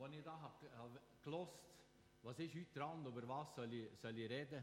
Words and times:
als 0.00 0.14
ich 0.14 0.22
da 0.22 0.40
habe, 0.40 1.00
gelost, 1.22 1.58
was 2.22 2.38
ist 2.38 2.54
heute 2.54 2.72
dran, 2.72 3.04
über 3.04 3.28
was 3.28 3.54
soll 3.54 3.72
ich, 3.72 3.88
soll 3.98 4.16
ich 4.18 4.30
reden, 4.30 4.62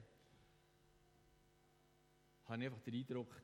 habe 2.46 2.60
ich 2.60 2.66
einfach 2.66 2.82
den 2.82 2.94
Eindruck 2.96 3.36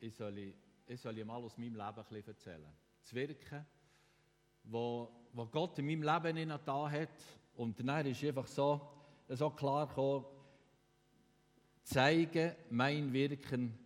ich 0.00 0.14
soll, 0.14 0.54
ich 0.86 1.00
soll 1.00 1.24
mal 1.24 1.36
aus 1.36 1.58
meinem 1.58 1.74
Leben 1.74 1.82
ein 1.82 1.94
bisschen 1.94 2.26
erzählen. 2.26 2.72
Das 3.02 3.14
Wirken, 3.14 3.66
wo 4.64 5.08
Gott 5.50 5.78
in 5.78 5.86
meinem 5.86 6.02
Leben 6.02 6.48
da 6.64 6.90
hat. 6.90 7.08
Und 7.56 7.78
dann 7.78 8.06
ist 8.06 8.24
einfach 8.24 8.46
so, 8.46 8.80
so 9.28 9.50
klar 9.50 9.86
gekommen, 9.86 10.24
zeige 11.82 12.56
mein 12.70 13.12
Wirken, 13.12 13.78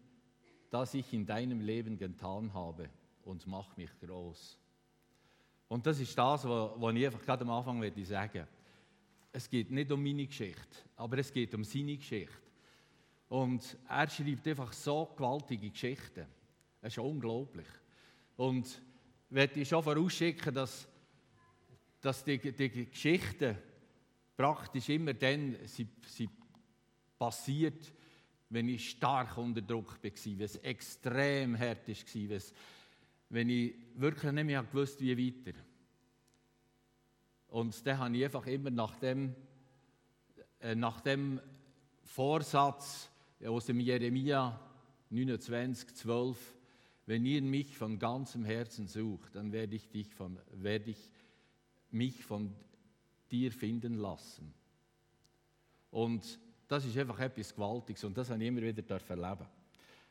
das 0.70 0.94
ich 0.94 1.12
in 1.12 1.26
deinem 1.26 1.60
Leben 1.60 1.98
getan 1.98 2.52
habe 2.54 2.88
und 3.24 3.46
mach 3.46 3.76
mich 3.76 3.90
groß. 4.00 4.58
Und 5.68 5.86
das 5.86 5.98
ist 6.00 6.16
das, 6.16 6.44
was 6.44 6.94
ich 6.94 7.06
einfach 7.06 7.22
gerade 7.22 7.44
am 7.44 7.50
Anfang 7.50 7.82
sagen 7.82 8.04
sagen 8.04 8.46
Es 9.32 9.48
geht 9.48 9.70
nicht 9.70 9.90
um 9.90 10.02
meine 10.02 10.26
Geschichte, 10.26 10.78
aber 10.96 11.18
es 11.18 11.32
geht 11.32 11.54
um 11.54 11.64
seine 11.64 11.96
Geschichte. 11.96 12.32
Und 13.28 13.76
er 13.88 14.08
schreibt 14.08 14.46
einfach 14.46 14.72
so 14.72 15.06
gewaltige 15.16 15.70
Geschichten. 15.70 16.26
Es 16.80 16.92
ist 16.92 16.98
unglaublich. 16.98 17.66
Und 18.36 18.66
ich 18.66 19.34
werde 19.34 19.64
schon 19.64 19.82
vorausschicken, 19.82 20.54
dass, 20.54 20.86
dass 22.00 22.22
die, 22.22 22.38
die 22.38 22.86
Geschichten 22.90 23.56
praktisch 24.36 24.88
immer 24.90 25.14
dann 25.14 25.56
sie, 25.64 25.88
sie 26.06 26.28
passiert, 27.18 27.92
wenn 28.50 28.68
ich 28.68 28.90
stark 28.90 29.36
unter 29.38 29.62
Druck 29.62 29.98
war, 30.02 30.10
wenn 30.24 30.40
es 30.40 30.56
extrem 30.56 31.58
hart 31.58 31.88
war, 31.88 31.94
wenn 32.28 32.40
ich 33.42 33.74
wirklich 33.96 34.32
nicht 34.32 34.44
mehr 34.44 34.62
gewusst 34.62 35.00
wie 35.00 35.16
weiter. 35.16 35.58
Und 37.48 37.86
dann 37.86 37.98
habe 37.98 38.16
ich 38.16 38.24
einfach 38.24 38.46
immer 38.46 38.70
nach 38.70 38.96
dem, 38.96 39.34
äh, 40.60 40.74
nach 40.74 41.00
dem 41.00 41.40
Vorsatz 42.02 43.10
aus 43.44 43.66
dem 43.66 43.80
Jeremia 43.80 44.60
29, 45.10 45.94
12, 45.94 46.56
wenn 47.06 47.26
ihr 47.26 47.42
mich 47.42 47.76
von 47.76 47.98
ganzem 47.98 48.44
Herzen 48.44 48.88
sucht, 48.88 49.34
dann 49.34 49.52
werde 49.52 49.76
ich, 49.76 49.88
dich 49.90 50.14
von, 50.14 50.38
werde 50.52 50.90
ich 50.90 51.10
mich 51.90 52.24
von 52.24 52.54
dir 53.30 53.52
finden 53.52 53.94
lassen. 53.94 54.54
Und 55.90 56.38
das 56.66 56.84
ist 56.84 56.96
einfach 56.96 57.20
etwas 57.20 57.54
Gewaltiges 57.54 58.04
und 58.04 58.16
das 58.16 58.30
habe 58.30 58.42
ich 58.42 58.48
immer 58.48 58.62
wieder 58.62 59.00
erleben 59.08 59.46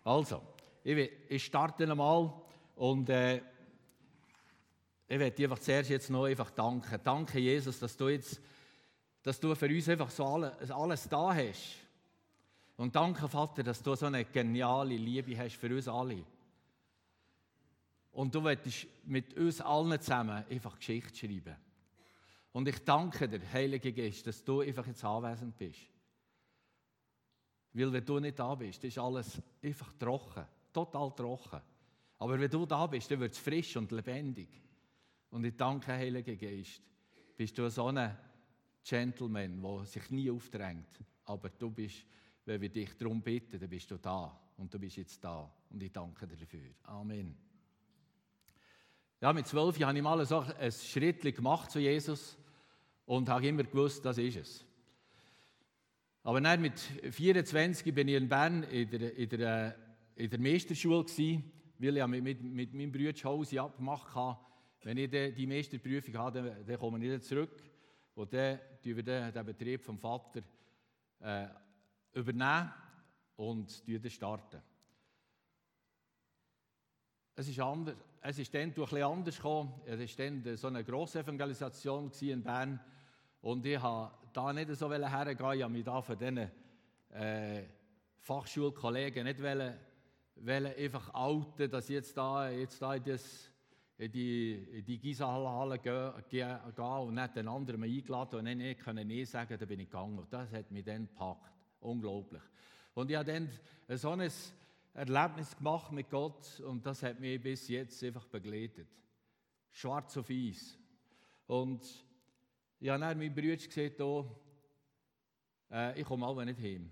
Also, 0.04 0.42
ich, 0.84 1.10
ich 1.30 1.44
starte 1.44 1.90
einmal 1.90 2.34
und 2.76 3.10
äh, 3.10 3.42
ich 5.08 5.20
werde 5.20 5.36
dir 5.36 5.50
einfach 5.50 5.64
zuerst 5.64 5.90
jetzt 5.90 6.10
noch 6.10 6.26
einfach 6.26 6.50
danken. 6.52 7.00
Danke, 7.04 7.40
Jesus, 7.40 7.80
dass 7.80 7.96
du 7.96 8.10
jetzt, 8.10 8.42
dass 9.22 9.40
du 9.40 9.54
für 9.54 9.68
uns 9.68 9.90
einfach 9.90 10.10
so 10.10 10.26
alles, 10.26 10.72
alles 10.72 11.08
da 11.08 11.34
hast. 11.34 11.78
Und 12.78 12.96
danke, 12.96 13.28
Vater, 13.28 13.64
dass 13.64 13.84
du 13.84 13.96
so 13.96 14.08
eine 14.08 14.26
geniale 14.26 14.96
Liebe 14.96 15.38
hast 15.38 15.56
für 15.58 15.74
uns 15.74 15.88
alle. 15.88 16.24
Und 18.12 18.34
du 18.34 18.44
willst 18.44 18.88
mit 19.06 19.36
uns 19.36 19.62
allen 19.62 20.00
zusammen 20.00 20.44
einfach 20.50 20.78
Geschichte 20.78 21.16
schreiben. 21.16 21.56
Und 22.52 22.68
ich 22.68 22.84
danke 22.84 23.28
dir, 23.28 23.42
Heilige 23.52 23.92
Geist, 23.92 24.26
dass 24.28 24.44
du 24.44 24.62
einfach 24.62 24.86
jetzt 24.86 25.04
anwesend 25.04 25.58
bist. 25.58 25.82
Weil 27.74 27.92
wenn 27.92 28.06
du 28.06 28.20
nicht 28.20 28.38
da 28.38 28.54
bist, 28.54 28.84
ist 28.84 29.00
alles 29.00 29.42
einfach 29.62 29.92
trocken, 29.94 30.46
total 30.72 31.12
trocken. 31.16 31.62
Aber 32.24 32.40
wenn 32.40 32.50
du 32.50 32.66
da 32.66 32.88
bist, 32.88 33.12
dann 33.12 33.20
wird 33.20 33.34
es 33.34 33.38
frisch 33.38 33.76
und 33.76 33.92
lebendig. 33.92 34.48
Und 35.32 35.44
ich 35.44 35.58
danke, 35.58 35.92
Heiliger 35.92 36.38
Geist, 36.38 36.82
bist 37.36 37.58
du 37.58 37.70
so 37.70 37.88
ein 37.88 38.18
Gentleman, 38.82 39.62
der 39.62 39.86
sich 39.86 40.10
nie 40.10 40.32
aufdrängt. 40.32 41.02
Aber 41.26 41.50
du 41.50 41.70
bist, 41.70 42.06
wenn 42.46 42.62
wir 42.62 42.70
dich 42.70 42.96
darum 42.98 43.22
bitten, 43.22 43.60
dann 43.60 43.70
bist 43.70 43.92
du 43.92 43.98
da. 43.98 44.40
Und 44.56 44.74
du 44.74 44.80
bist 44.80 44.96
jetzt 44.96 45.22
da. 45.22 45.52
Und 45.70 45.84
ich 45.84 45.92
danke 45.92 46.26
dir 46.26 46.38
dafür. 46.38 46.70
Amen. 46.84 47.36
Ja, 49.20 49.34
mit 49.34 49.46
zwölf 49.46 49.78
Jahren 49.78 49.90
habe 49.90 49.98
ich 49.98 50.04
mal 50.04 50.26
so 50.26 50.40
ein 50.40 50.72
Schritt 50.72 51.24
gemacht 51.36 51.72
zu 51.72 51.80
Jesus 51.80 52.38
und 53.06 53.28
habe 53.28 53.46
immer 53.46 53.64
gewusst, 53.64 54.06
das 54.06 54.18
ist 54.18 54.38
es. 54.38 54.66
Aber 56.24 56.40
dann 56.40 56.62
mit 56.62 56.80
24 56.80 57.94
bin 57.94 58.08
ich 58.08 58.16
in 58.16 58.30
Bern 58.30 58.64
in 58.64 58.90
der, 58.90 59.14
in 59.14 59.28
der, 59.28 59.76
in 60.16 60.30
der 60.30 60.40
Meisterschule, 60.40 61.04
gewesen, 61.04 61.52
weil 61.84 61.98
ich 61.98 62.08
mit, 62.08 62.24
mit, 62.24 62.42
mit 62.42 62.74
meinem 62.74 62.92
Bruder 62.92 63.14
Hause 63.24 63.62
abgemacht 63.62 64.16
habe, 64.16 64.40
wenn 64.84 64.98
ich 64.98 65.10
die 65.10 65.48
Meisterprüfung 65.48 66.16
habe, 66.16 66.42
dann, 66.42 66.66
dann 66.66 66.78
komme 66.78 66.98
ich 66.98 67.04
wieder 67.04 67.22
zurück 67.22 67.62
und 68.16 68.34
dann 68.34 68.60
tun 68.82 68.96
wir 68.96 69.04
den, 69.04 69.46
Betrieb 69.46 69.84
vom 69.84 70.00
Vater 70.00 70.42
äh, 71.20 71.48
übernehmen 72.14 72.72
und 73.36 73.84
starten. 74.08 74.62
Es 77.36 77.48
ist, 77.48 77.60
anders, 77.60 77.96
es 78.22 78.40
ist 78.40 78.54
dann 78.54 78.70
etwas 78.70 78.94
anders 78.94 79.36
gekommen. 79.36 79.74
Es 79.86 80.20
war 80.20 80.28
dann 80.28 80.56
so 80.56 80.68
eine 80.68 80.84
grosse 80.84 81.20
Evangelisation 81.20 82.12
in 82.22 82.44
Bern. 82.44 82.80
Und 83.42 83.66
ich 83.66 83.82
habe 83.82 84.14
da 84.32 84.54
nicht 84.54 84.74
so 84.76 84.92
hergehen. 84.92 85.54
Ich 85.54 85.64
habe 85.64 85.74
mich 85.74 85.84
da 85.84 86.02
von 86.02 86.18
diesen 86.18 86.52
äh, 87.10 87.64
Fachschulkollegen 88.20 89.24
nicht 89.24 89.42
wollen, 89.42 89.74
wollen 90.36 90.74
einfach 90.76 91.14
outen, 91.14 91.70
dass 91.70 91.90
jetzt 91.90 92.18
da, 92.18 92.50
jetzt 92.50 92.82
da 92.82 92.96
in, 92.96 93.04
das, 93.04 93.50
in 93.98 94.12
die, 94.12 94.54
in 94.72 94.86
die 94.86 95.00
Gisahalle 95.00 95.80
gehe, 95.80 96.60
und 97.00 97.14
nicht 97.14 97.36
den 97.36 97.48
anderen 97.48 97.84
eingeladen 97.84 98.40
und 98.40 98.58
nicht 98.58 98.80
können 98.80 99.08
nie 99.08 99.26
sagen, 99.26 99.58
da 99.58 99.66
bin 99.66 99.80
ich 99.80 99.90
gegangen. 99.90 100.26
Das 100.30 100.52
hat 100.52 100.72
mich 100.72 100.84
dann 100.84 101.08
gepackt. 101.08 101.52
Unglaublich. 101.80 102.42
Und 102.94 103.10
ich 103.10 103.18
habe 103.18 103.32
dann 103.32 103.50
so 103.98 104.12
ein 104.12 104.32
Erlebnis 104.94 105.56
gemacht 105.58 105.92
mit 105.92 106.10
Gott 106.10 106.60
und 106.62 106.86
das 106.86 107.04
hat 107.04 107.20
mich 107.20 107.42
bis 107.42 107.68
jetzt 107.68 108.04
einfach 108.04 108.26
begleitet. 108.28 108.88
Schwarz 109.72 110.16
auf 110.18 110.30
Eis. 110.30 110.78
Und 111.48 111.84
ich 112.80 112.90
habe 112.90 113.00
dann 113.00 113.18
meinen 113.18 113.34
Bruder 113.34 113.56
gesehen, 113.56 113.94
hier, 113.98 114.26
äh, 115.72 116.00
ich 116.00 116.06
komme 116.06 116.26
alle 116.26 116.46
nicht 116.46 116.60
heim. 116.60 116.90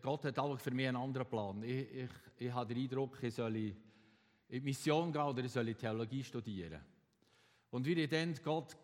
Gott 0.00 0.24
hat 0.24 0.38
auch 0.38 0.58
für 0.60 0.70
mich 0.70 0.86
einen 0.86 0.96
anderen 0.96 1.26
Plan. 1.26 1.62
Ich, 1.62 1.94
ich, 1.94 2.10
ich 2.38 2.52
habe 2.52 2.72
den 2.72 2.84
Eindruck, 2.84 3.22
ich 3.22 3.34
soll 3.34 3.56
in 3.56 3.76
die 4.48 4.60
Mission 4.60 5.12
gehen 5.12 5.22
oder 5.22 5.44
ich 5.44 5.50
soll 5.50 5.74
Theologie 5.74 6.22
studieren. 6.22 6.80
Und 7.70 7.86
ich 7.86 8.08
dann 8.08 8.34
Gott 8.44 8.76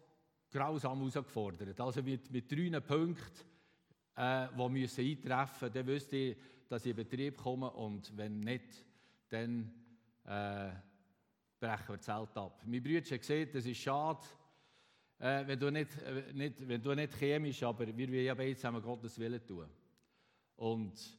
grausam 0.50 0.98
herausgefordert, 0.98 1.78
also 1.80 2.02
mit, 2.02 2.30
mit 2.30 2.50
drei 2.50 2.80
Punkten, 2.80 3.44
äh, 4.16 4.48
die 4.48 4.68
müssen 4.68 5.04
eintreffen 5.04 5.68
müssen, 5.68 5.74
dann 5.74 5.86
wüsste 5.86 6.16
ich, 6.16 6.36
dass 6.68 6.84
ich 6.84 6.90
in 6.90 6.96
Betrieb 6.96 7.36
komme 7.36 7.70
und 7.70 8.16
wenn 8.16 8.40
nicht, 8.40 8.84
dann 9.28 9.70
äh, 10.24 10.70
brechen 11.60 11.88
wir 11.88 11.96
das 11.96 12.06
Zelt 12.06 12.36
ab. 12.36 12.62
Mein 12.66 12.82
Bruder 12.82 13.00
hat 13.00 13.20
gesehen, 13.20 13.48
das 13.52 13.66
ist 13.66 13.78
schade, 13.78 14.20
äh, 15.18 15.46
wenn, 15.46 15.58
du 15.58 15.70
nicht, 15.70 15.90
äh, 16.02 16.32
nicht, 16.32 16.66
wenn 16.66 16.82
du 16.82 16.94
nicht 16.94 17.14
chemisch, 17.14 17.62
aber 17.62 17.86
wir 17.86 18.08
wollen 18.08 18.24
ja 18.24 18.34
beide 18.34 18.56
zusammen 18.56 18.82
Gottes 18.82 19.18
Willen 19.18 19.44
tun. 19.46 19.66
Und 20.58 21.16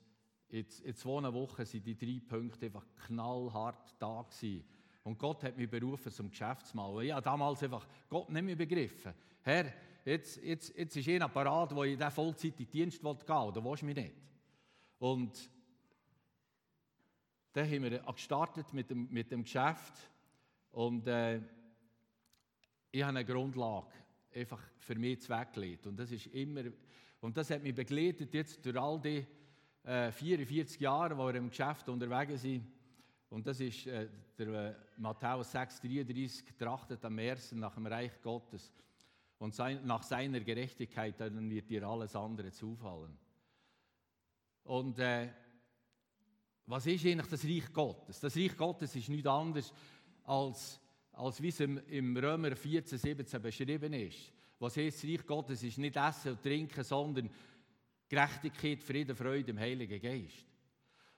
in, 0.50 0.68
zwei 0.68 1.34
Wochen 1.34 1.60
waren 1.60 1.84
die 1.84 1.98
drei 1.98 2.22
Punkte 2.28 2.66
einfach 2.66 2.86
knallhart 3.08 3.96
da 3.98 4.22
gewesen. 4.22 4.66
Und 5.04 5.18
Gott 5.18 5.44
hat 5.44 5.58
mich 5.58 5.70
berufen 5.70 6.12
zum 6.12 6.30
Geschäftsmann. 6.30 7.02
Ich 7.02 7.14
damals 7.16 7.64
einfach 7.64 7.88
Gott 8.10 8.30
nicht 8.30 8.44
mehr 8.44 8.56
begriffen. 8.56 9.14
Herr, 9.42 9.74
jetzt, 10.04 10.44
jetzt, 10.44 10.76
jetzt 10.78 10.96
ist 10.98 11.08
ein 11.08 11.22
Apparat, 11.22 11.74
wo 11.74 11.84
ich 11.84 11.94
in 11.94 11.98
diesen 11.98 12.12
vollzeitigen 12.12 12.70
Dienst 12.70 13.02
gehen 13.02 13.18
will, 13.18 13.36
oder 13.36 13.64
willst 13.64 13.82
du 13.82 13.86
mich 13.86 13.96
nicht? 13.96 14.16
Und 15.00 15.50
dann 17.54 17.66
haben 17.66 17.84
wir 17.84 18.00
gestartet 18.00 18.74
mit 18.74 18.90
dem, 18.90 19.08
mit 19.10 19.32
dem 19.32 19.44
Geschäft. 19.44 19.94
Und 20.72 21.08
äh, 21.08 21.42
ich 22.92 23.02
habe 23.02 23.18
eine 23.18 23.26
Grundlage 23.26 23.94
einfach 24.36 24.62
für 24.78 24.96
mich 24.96 25.22
zweckgelegt. 25.22 25.88
Und 25.88 25.98
das 25.98 26.12
ist 26.12 26.28
immer, 26.28 26.64
und 27.22 27.38
das 27.38 27.50
hat 27.50 27.64
mich 27.64 27.74
begleitet 27.74 28.34
jetzt 28.34 28.66
durch 28.66 28.78
all 28.78 29.00
die 29.00 29.26
äh, 29.84 30.12
44 30.12 30.80
Jahre, 30.80 31.18
wo 31.18 31.28
wir 31.28 31.36
im 31.36 31.50
Geschäft 31.50 31.88
unterwegs 31.90 32.42
sind. 32.42 32.66
Und 33.30 33.46
das 33.46 33.60
ist 33.60 33.88
äh, 33.88 34.08
der 34.38 34.48
äh, 34.48 34.76
Matthäus 34.98 35.54
6,33, 35.54 36.58
trachtet 36.58 37.04
am 37.06 37.18
ersten 37.20 37.60
nach 37.60 37.76
dem 37.76 37.88
Reich 37.88 38.22
Gottes 38.22 38.72
und 39.38 39.54
sein, 39.54 39.86
nach 39.86 40.04
seiner 40.04 40.40
Gerechtigkeit, 40.40 41.20
dann 41.20 41.50
wird 41.50 41.70
dir 41.70 41.88
alles 41.88 42.16
andere 42.16 42.52
zufallen. 42.52 43.18
Und 44.64 45.00
äh, 45.00 45.30
was 46.66 46.86
ist 46.86 47.06
eigentlich 47.06 47.28
das 47.28 47.46
Reich 47.46 47.74
Gottes? 47.74 48.20
Das 48.20 48.36
Reich 48.36 48.56
Gottes 48.56 48.96
ist 48.96 49.10
nichts 49.10 49.28
anderes 49.28 49.74
als 50.26 50.80
als 51.20 51.42
wie 51.42 51.50
es 51.50 51.60
im, 51.60 52.16
Römer 52.16 52.56
14, 52.56 52.98
17 52.98 53.42
beschrieben 53.42 53.94
ist. 53.94 54.32
Was 54.58 54.78
heißt, 54.78 55.04
das 55.04 55.10
Reich 55.10 55.26
Gottes 55.26 55.64
ist 55.64 55.78
nicht 55.78 55.98
Essen 55.98 56.32
und 56.32 56.42
Trinken, 56.42 56.84
sondern 56.84 57.30
Gerechtigkeit, 58.10 58.84
Frieden, 58.84 59.16
Freude 59.16 59.52
im 59.52 59.60
Heiligen 59.60 60.02
Geist. 60.02 60.46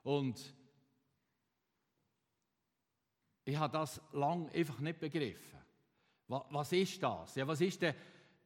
Und 0.04 0.54
ich 3.46 3.56
habe 3.56 3.72
das 3.72 4.02
lang 4.12 4.50
einfach 4.50 4.80
nicht 4.80 5.00
begriffen. 5.00 5.60
Was 6.28 6.72
ist 6.72 7.02
das? 7.02 7.36
Ja, 7.36 7.48
was 7.48 7.62
ist 7.62 7.82
denn 7.82 7.96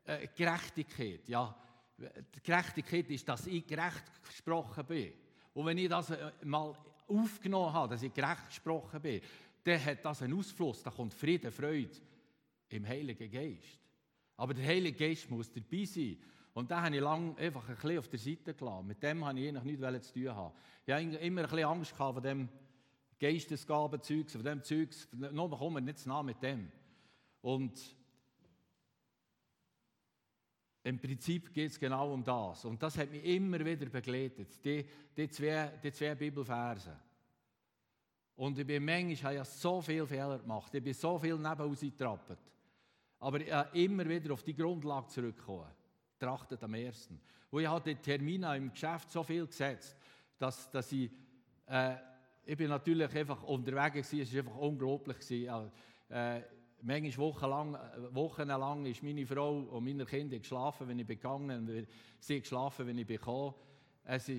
äh, 0.06 0.28
Gerechtigkeit? 0.36 1.28
Ja, 1.28 1.56
Gerechtigkeit 2.44 3.10
ist, 3.10 3.28
dass 3.28 3.48
ich 3.48 3.66
gerecht 3.66 4.04
gesprochen 4.28 4.86
bin. 4.86 5.14
Und 5.54 5.66
wenn 5.66 5.78
ich 5.78 5.90
das 5.90 6.10
äh, 6.12 6.32
mal 6.44 6.76
aufgenommen 7.08 7.74
habe, 7.74 7.94
dass 7.94 8.04
ich 8.04 8.14
gerecht 8.14 8.48
gesprochen 8.48 9.02
bin, 9.02 9.22
dann 9.64 9.84
hat 9.84 10.04
das 10.04 10.22
einen 10.22 10.38
Ausfluss, 10.38 10.84
da 10.84 10.92
kommt 10.92 11.14
Frieden, 11.14 11.52
Freude 11.52 11.96
im 12.70 12.88
Heiligen 12.88 13.32
Geist. 13.32 13.80
Aber 14.38 14.54
der 14.54 14.66
Heilige 14.66 14.98
Geist 14.98 15.30
muss 15.30 15.52
dabei 15.52 15.86
sein. 15.86 16.18
Und 16.56 16.72
da 16.72 16.84
habe 16.84 16.96
ich 16.96 17.02
lange 17.02 17.38
einfach 17.38 17.68
ein 17.68 17.76
bisschen 17.76 18.00
auf 18.00 18.08
der 18.08 18.18
Seite 18.20 18.54
gelassen. 18.54 18.88
Mit 18.88 19.04
dem 19.04 19.26
habe 19.26 19.38
ich 19.38 19.50
eigentlich 19.50 19.78
nichts 19.78 20.08
zu 20.08 20.14
tun 20.14 20.36
haben. 20.36 20.54
Ich 20.86 20.94
habe 20.94 21.04
immer 21.04 21.42
ein 21.42 21.50
bisschen 21.50 21.66
Angst 21.66 21.92
gehabt 21.92 22.14
von 22.14 22.24
dem 22.24 22.50
Geistesgabenzeug, 23.20 24.32
von 24.32 24.44
dem 24.44 24.64
Zeug, 24.64 24.90
nur 25.12 25.50
kommen 25.50 25.76
wir 25.76 25.82
nicht 25.82 26.06
nah 26.06 26.24
mit 26.24 26.42
dem. 26.42 26.72
Und 27.42 27.98
im 30.84 30.98
Prinzip 30.98 31.54
geht 31.54 31.72
es 31.72 31.80
genau 31.80 32.14
um 32.14 32.24
das. 32.24 32.64
Und 32.64 32.82
das 32.82 32.98
hat 32.98 33.12
mich 33.12 33.26
immer 33.26 33.60
wieder 33.60 33.88
begleitet, 33.88 34.64
die, 34.64 34.86
die, 35.18 35.30
zwei, 35.30 35.74
die 35.84 35.92
zwei 35.92 36.16
Bibelverse. 36.16 36.98
Und 38.38 38.58
ich 38.58 38.66
bin 38.66 38.86
manchmal, 38.86 39.24
habe 39.24 39.36
ja 39.36 39.46
so 39.46 39.82
viele 39.82 40.08
Fehler 40.08 40.40
gemacht, 40.40 40.74
ich 40.74 40.84
bin 40.84 40.94
so 40.94 41.20
viel 41.20 41.36
nebenaus 41.36 41.82
getrappelt. 41.82 42.40
Aber 43.20 43.42
ich 43.42 43.52
habe 43.52 43.78
immer 43.78 44.08
wieder 44.08 44.34
auf 44.34 44.44
die 44.44 44.56
Grundlage 44.56 45.08
zurückgekommen 45.08 45.68
trachtet 46.20 46.64
am 46.64 46.74
ersten. 46.74 47.20
Wo 47.52 47.60
ich 47.60 47.68
hatte 47.68 47.96
Termine 47.96 48.56
im 48.58 48.72
Geschäft 48.72 49.12
so 49.12 49.24
viel 49.24 49.48
gesetzt, 49.48 49.98
dass, 50.38 50.70
dass 50.72 50.92
ich, 50.92 51.10
äh, 51.68 51.96
ich 52.46 52.58
bin 52.58 52.70
natürlich 52.70 53.14
einfach 53.16 53.44
unterwegs 53.44 54.14
war, 54.14 54.20
es 54.20 54.34
war 54.34 54.40
einfach 54.40 54.58
unglaublich. 54.58 55.20
Gewesen. 55.20 55.72
Äh, 56.10 56.42
manchmal 56.82 57.18
wochenlang, 57.18 57.78
wochenlang 58.12 58.86
ist 58.86 59.04
meine 59.04 59.26
Frau 59.26 59.60
und 59.60 59.84
meine 59.84 60.06
Kinder 60.06 60.38
geschlafen, 60.38 60.88
wenn 60.88 61.00
ich 61.00 61.08
begangen 61.08 61.68
und 61.68 61.88
sie 62.20 62.40
geschlafen, 62.40 62.88
wenn 62.88 62.98
ich 62.98 63.08
bekomme. 63.08 63.56
Es 64.04 64.30
war 64.30 64.36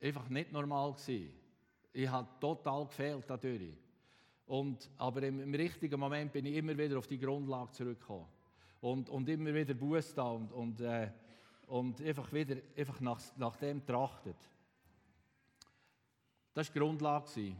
einfach 0.00 0.28
nicht 0.28 0.52
normal. 0.52 0.92
Gewesen. 0.92 1.32
Ich 1.92 2.08
habe 2.08 2.28
total 2.40 2.86
gefehlt 2.86 3.24
dadurch. 3.26 3.72
Und, 4.46 4.90
aber 4.98 5.22
im, 5.22 5.40
im, 5.40 5.54
richtigen 5.54 5.98
Moment 5.98 6.32
bin 6.32 6.46
ich 6.46 6.56
immer 6.56 6.76
wieder 6.76 6.98
auf 6.98 7.06
die 7.06 7.18
Grundlage 7.18 7.72
zurückgekommen. 7.72 8.26
Und, 8.86 9.08
und 9.08 9.28
immer 9.28 9.52
wieder 9.52 9.74
Buß 9.74 10.14
da 10.14 10.30
und, 10.30 10.52
und 10.52 10.80
äh, 10.80 11.10
und 11.66 12.00
einfach 12.00 12.32
wieder 12.32 12.56
einfach 12.76 13.00
nach, 13.00 13.20
nach 13.36 13.56
dem 13.56 13.84
trachtet. 13.84 14.36
Das 16.54 16.68
war 16.68 16.72
die 16.72 16.78
Grundlage. 16.78 17.56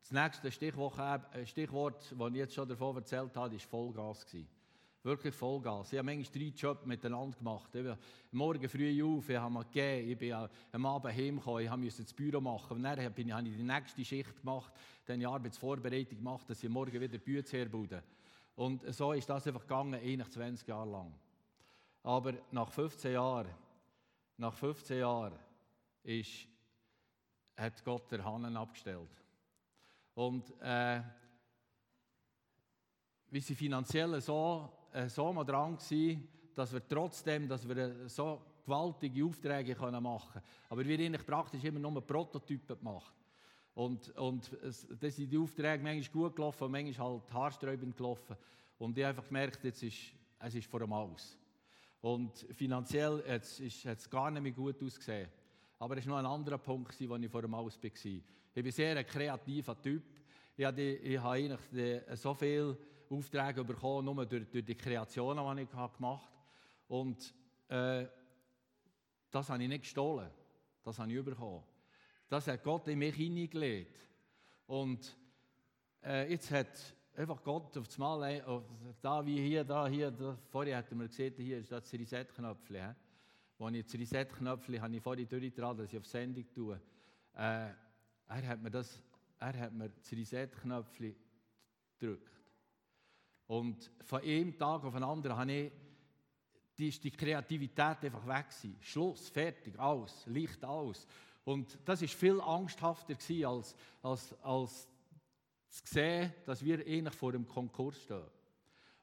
Das 0.00 0.10
nächste 0.10 0.52
Stichwort, 0.52 0.98
äh, 1.34 1.46
Stichwort, 1.46 2.14
das 2.16 2.30
ich 2.30 2.36
jetzt 2.36 2.54
schon 2.54 2.68
davon 2.68 2.96
erzählt 2.96 3.34
habe, 3.36 3.52
war 3.54 3.58
Vollgas. 3.58 4.26
Wirklich 5.02 5.34
Vollgas. 5.34 5.92
Ich 5.92 5.98
habe 5.98 6.14
manchmal 6.14 6.42
drei 6.42 6.52
Jobs 6.54 6.86
miteinander 6.86 7.36
gemacht. 7.36 7.74
Ich 7.74 7.96
morgen 8.30 8.68
früh 8.68 9.02
auf, 9.02 9.28
ich 9.28 9.36
habe 9.36 9.64
gegeben, 9.64 10.10
ich 10.10 10.18
bin 10.18 10.48
am 10.72 10.86
Abend 10.86 11.14
heimgekommen, 11.14 11.64
ich 11.64 11.76
musste 11.76 12.02
das 12.02 12.12
Büro 12.12 12.40
machen. 12.40 12.76
Und 12.76 12.82
dann 12.82 13.02
habe 13.02 13.20
ich 13.20 13.56
die 13.56 13.62
nächste 13.62 14.04
Schicht 14.04 14.40
gemacht, 14.40 14.72
dann 15.06 15.20
die 15.20 15.26
Arbeitsvorbereitung 15.26 16.18
gemacht, 16.18 16.48
dass 16.48 16.62
ich 16.62 16.70
morgen 16.70 16.92
wieder 16.92 17.08
die 17.08 17.18
Bühne 17.18 17.42
herbaue. 17.50 18.02
Und 18.56 18.82
so 18.94 19.12
ist 19.12 19.28
das 19.28 19.46
einfach 19.46 19.62
gegangen, 19.62 19.94
21 19.94 20.68
Jahre 20.68 20.90
lang. 20.90 21.12
Aber 22.02 22.34
nach 22.50 22.70
15 22.70 23.12
Jahren, 23.12 23.48
nach 24.36 24.54
15 24.54 24.98
Jahren 24.98 25.38
ist, 26.02 26.46
hat 27.56 27.84
Gott 27.84 28.10
der 28.10 28.24
Hannen 28.24 28.56
abgestellt. 28.56 29.10
Und 30.14 30.52
äh, 30.60 31.00
wie 33.30 33.40
sie 33.40 33.54
finanziell 33.54 34.20
so, 34.20 34.70
äh, 34.92 35.08
so 35.08 35.32
mal 35.32 35.44
dran 35.44 35.76
waren, 35.76 36.28
dass 36.54 36.72
wir 36.72 36.86
trotzdem, 36.86 37.48
dass 37.48 37.68
wir 37.68 37.76
äh, 37.76 38.08
so 38.08 38.40
gewaltige 38.64 39.24
Aufträge 39.24 39.74
können 39.74 40.02
machen 40.02 40.32
können. 40.32 40.44
Aber 40.68 40.84
wir 40.84 40.98
haben 40.98 41.26
praktisch 41.26 41.64
immer 41.64 41.80
nur 41.80 42.00
Prototypen 42.06 42.78
gemacht. 42.78 43.12
Und, 43.74 44.10
und 44.16 44.52
es, 44.62 44.86
das 45.00 45.16
sind 45.16 45.30
die 45.30 45.38
Aufträge 45.38 45.82
manchmal 45.82 46.12
gut 46.12 46.36
gelaufen, 46.36 46.70
manchmal 46.70 47.10
halt 47.10 47.32
haarsträubend 47.32 47.96
gelaufen. 47.96 48.36
Und 48.78 48.96
ich 48.96 49.04
habe 49.04 49.10
einfach 49.10 49.26
gemerkt, 49.26 49.64
jetzt 49.64 49.82
ist, 49.82 50.12
es 50.38 50.54
ist 50.54 50.66
vor 50.66 50.80
dem 50.80 50.92
Aus. 50.92 51.36
Und 52.00 52.36
finanziell 52.52 53.24
hat 53.26 53.42
es 53.42 54.10
gar 54.10 54.30
nicht 54.30 54.42
mehr 54.42 54.52
gut 54.52 54.82
ausgesehen. 54.82 55.28
Aber 55.78 55.96
es 55.96 56.06
war 56.06 56.22
noch 56.22 56.30
ein 56.30 56.34
anderer 56.40 56.58
Punkt, 56.58 56.96
wo 57.08 57.16
ich 57.16 57.30
vor 57.30 57.42
dem 57.42 57.54
Aus 57.54 57.82
war. 57.82 57.90
Ich 57.92 58.62
bin 58.62 58.70
sehr 58.70 58.96
ein 58.96 59.06
kreativer 59.06 59.80
Typ. 59.80 60.02
Ich 60.56 60.64
habe, 60.64 60.80
ich 60.80 61.18
habe 61.18 61.34
eigentlich 61.34 62.20
so 62.20 62.32
viele 62.34 62.78
Aufträge 63.10 63.64
bekommen, 63.64 64.04
nur 64.04 64.24
durch, 64.24 64.48
durch 64.50 64.64
die 64.64 64.74
Kreationen, 64.76 65.56
die 65.56 65.62
ich 65.62 65.70
gemacht 65.70 66.00
habe. 66.00 66.20
Und 66.88 67.34
äh, 67.68 68.06
das 69.30 69.50
habe 69.50 69.62
ich 69.62 69.68
nicht 69.68 69.82
gestohlen. 69.82 70.30
Das 70.84 70.98
habe 70.98 71.12
ich 71.12 71.24
bekommen. 71.24 71.64
Das 72.28 72.48
hat 72.48 72.62
Gott 72.62 72.88
in 72.88 72.98
mich 72.98 73.14
hineingelegt. 73.14 73.98
Und 74.66 75.16
äh, 76.02 76.30
jetzt 76.30 76.50
hat 76.50 76.68
einfach 77.16 77.42
Gott 77.42 77.76
auf 77.76 77.86
das 77.86 77.98
Mal, 77.98 78.42
da 79.00 79.24
wie 79.24 79.40
hier, 79.40 79.64
da, 79.64 79.86
hier, 79.86 80.10
da, 80.10 80.36
vorher 80.50 80.78
hatten 80.78 80.98
wir 80.98 81.08
gesehen, 81.08 81.34
hier 81.36 81.58
ist 81.58 81.70
das 81.70 81.92
Reset-Knöpfchen. 81.92 82.94
Wo 83.58 83.68
ich 83.68 83.84
das 83.84 83.94
Reset-Knöpfchen 83.94 84.80
habe 84.80 84.96
ich 84.96 85.02
vorhin 85.02 85.28
durchgetragen, 85.28 85.78
dass 85.78 85.92
ich 85.92 85.98
auf 85.98 86.06
Sendung 86.06 86.44
tue. 86.52 86.80
Äh, 87.34 87.68
er 88.26 88.48
hat 88.48 88.62
mir 88.62 88.70
das, 88.70 89.02
er 89.38 89.58
hat 89.58 89.72
mir 89.72 89.90
das 89.90 90.10
Reset-Knöpfchen 90.10 91.14
gedrückt. 91.98 92.30
Und 93.46 93.90
von 94.02 94.22
einem 94.22 94.56
Tag 94.56 94.84
auf 94.84 94.94
den 94.94 95.04
anderen 95.04 95.36
habe 95.36 95.52
ich, 95.52 95.72
die, 96.76 96.88
ist 96.88 97.04
die 97.04 97.10
Kreativität 97.10 98.04
einfach 98.04 98.26
weg 98.26 98.48
gewesen. 98.48 98.76
Schluss, 98.80 99.28
fertig, 99.28 99.78
aus, 99.78 100.26
Licht 100.26 100.64
aus. 100.64 101.06
Und 101.44 101.78
das 101.84 102.00
ist 102.00 102.14
viel 102.14 102.40
angsthafter 102.40 103.16
als, 103.46 103.76
als, 104.02 104.34
als 104.42 104.88
zu 105.68 105.82
sehen, 105.84 106.32
dass 106.46 106.64
wir 106.64 106.86
ähnlich 106.86 107.14
vor 107.14 107.32
dem 107.32 107.46
Konkurs 107.46 108.00
stehen. 108.02 108.22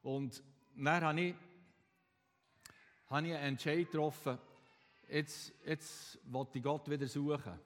Und 0.02 0.42
dann 0.76 1.04
habe 1.04 1.22
ich, 1.22 1.36
habe 3.10 3.28
ich 3.28 3.34
einen 3.34 3.44
Entscheid 3.44 3.92
getroffen, 3.92 4.40
jetzt, 5.08 5.54
jetzt 5.66 6.18
wollte 6.32 6.58
ich 6.58 6.64
Gott 6.64 6.90
wieder 6.90 7.08
suchen. 7.08 7.60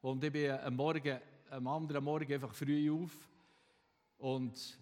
Und 0.00 0.22
ich 0.24 0.32
bin 0.32 0.50
am, 0.50 0.76
Morgen, 0.76 1.20
am 1.50 1.66
anderen 1.66 2.04
Morgen 2.04 2.32
einfach 2.32 2.54
früh 2.54 2.90
auf 2.90 3.12
und 4.18 4.78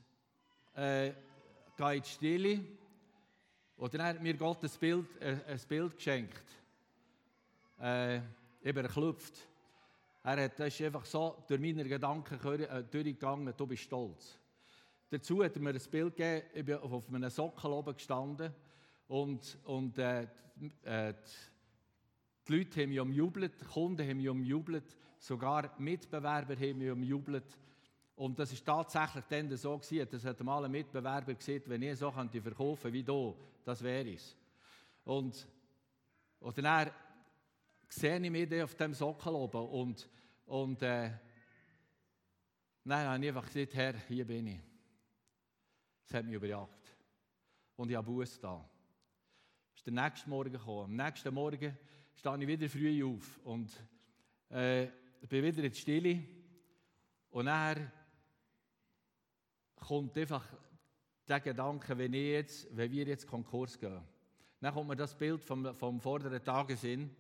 äh, 0.76 1.12
gehe 1.76 1.96
in 1.96 2.02
die 2.02 2.08
Stille. 2.08 2.64
Und 3.76 3.94
dann 3.94 4.02
hat 4.02 4.22
mir 4.22 4.34
Gott 4.34 4.62
ein 4.62 4.70
Bild, 4.78 5.20
äh, 5.20 5.38
ein 5.48 5.60
Bild 5.66 5.96
geschenkt. 5.96 6.44
Äh, 7.80 8.20
eben 8.64 8.82
geklopft. 8.82 9.34
Er 10.22 10.44
hat, 10.44 10.58
das 10.58 10.68
ist 10.68 10.80
einfach 10.80 11.04
so 11.04 11.44
durch 11.46 11.60
meine 11.60 11.84
Gedanken 11.84 12.40
äh, 12.60 12.82
durchgegangen, 12.84 13.52
du 13.56 13.66
bist 13.66 13.82
stolz. 13.82 14.38
Dazu 15.10 15.44
hat 15.44 15.54
er 15.54 15.62
mir 15.62 15.70
ein 15.70 15.90
Bild 15.90 16.16
gegeben, 16.16 16.46
ich 16.54 16.64
bin 16.64 16.76
auf 16.76 17.08
einem 17.08 17.30
Sockel 17.30 17.70
oben 17.70 17.94
gestanden 17.94 18.52
und, 19.06 19.58
und 19.64 19.98
äh, 19.98 20.26
äh, 20.82 21.14
die 22.48 22.56
Leute 22.56 22.82
haben 22.82 22.88
mich 22.88 23.00
umjubelt, 23.00 23.60
die 23.60 23.64
Kunden 23.66 24.08
haben 24.08 24.16
mich 24.16 24.28
umjubelt, 24.28 24.96
sogar 25.18 25.74
Mitbewerber 25.78 26.54
haben 26.54 26.78
mich 26.78 26.90
umjubelt. 26.90 27.58
Und 28.16 28.38
das 28.38 28.52
ist 28.52 28.64
tatsächlich 28.64 29.24
dann 29.28 29.54
so 29.56 29.76
gewesen, 29.76 30.08
das 30.10 30.24
hat 30.24 30.40
mal 30.40 30.64
ein 30.64 30.70
Mitbewerber 30.70 31.34
gesehen, 31.34 31.62
wenn 31.66 31.82
ich 31.82 31.98
so 31.98 32.10
könnte 32.10 32.40
verkaufen 32.40 32.92
wie 32.92 33.02
du, 33.02 33.36
das 33.64 33.82
wäre 33.82 34.10
es. 34.10 34.36
Und, 35.04 35.46
und 36.40 36.58
dann 36.58 36.90
sehe 37.88 38.18
ich 38.18 38.30
mich 38.30 38.62
auf 38.62 38.74
dem 38.74 38.94
Sockel 38.94 39.32
oben 39.34 39.68
und, 39.68 40.08
und 40.46 40.82
äh, 40.82 41.10
dann 42.84 43.06
habe 43.06 43.24
ich 43.24 43.28
einfach 43.28 43.46
gesagt, 43.46 43.74
Herr, 43.74 43.98
hier 44.08 44.26
bin 44.26 44.46
ich. 44.46 44.60
Es 46.06 46.12
hat 46.12 46.24
mich 46.26 46.34
überjagt. 46.34 46.94
Und 47.76 47.90
ich 47.90 47.96
habe 47.96 48.06
Buß 48.06 48.40
da. 48.40 48.68
Es 49.72 49.80
ist 49.80 49.86
der 49.86 49.94
nächste 49.94 50.28
Morgen 50.28 50.52
gekommen. 50.52 50.84
Am 50.84 50.96
nächsten 51.06 51.32
Morgen 51.32 51.76
stehe 52.14 52.38
ich 52.38 52.46
wieder 52.46 52.68
früh 52.68 53.04
auf 53.04 53.40
und 53.44 53.72
äh, 54.50 54.88
bin 55.28 55.42
wieder 55.42 55.64
in 55.64 55.72
die 55.72 55.78
Stille. 55.78 56.24
Und 57.30 57.46
dann 57.46 57.90
kommt 59.76 60.16
einfach 60.18 60.46
der 61.26 61.40
Gedanke, 61.40 61.96
wenn, 61.96 62.12
ich 62.12 62.32
jetzt, 62.32 62.76
wenn 62.76 62.90
wir 62.92 63.06
jetzt 63.06 63.26
Konkurs 63.26 63.78
gehen. 63.78 64.00
Dann 64.60 64.74
kommt 64.74 64.88
mir 64.88 64.96
das 64.96 65.16
Bild 65.16 65.42
vom, 65.42 65.74
vom 65.74 66.00
vorderen 66.00 66.42
Tagessinn. 66.44 67.10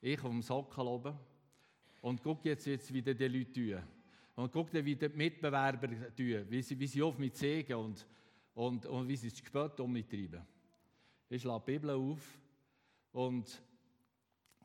Ich 0.00 0.20
dem 0.20 0.42
Sockel 0.42 0.86
oben. 0.86 1.18
Und 2.00 2.22
guck 2.22 2.44
jetzt, 2.44 2.66
jetzt 2.66 2.92
wie 2.92 3.02
die 3.02 3.12
Leute 3.12 3.52
tun. 3.52 3.82
Und 4.36 4.52
guck 4.52 4.70
dir, 4.70 4.84
wie 4.84 4.96
die 4.96 5.08
Mitbewerber 5.08 5.88
tun, 6.16 6.46
wie 6.48 6.62
sie, 6.62 6.78
wie 6.78 6.86
sie 6.86 7.02
auf 7.02 7.18
mich 7.18 7.34
zeigen 7.34 7.74
und, 7.74 8.06
und, 8.54 8.86
und 8.86 9.08
wie 9.08 9.16
sie 9.16 9.28
es 9.28 9.36
spät 9.38 9.78
um 9.80 9.92
mich 9.92 10.06
treiben. 10.06 10.40
Ich 11.28 11.42
schlage 11.42 11.64
die 11.66 11.72
Bibel 11.72 11.90
auf 11.90 12.38
und 13.12 13.62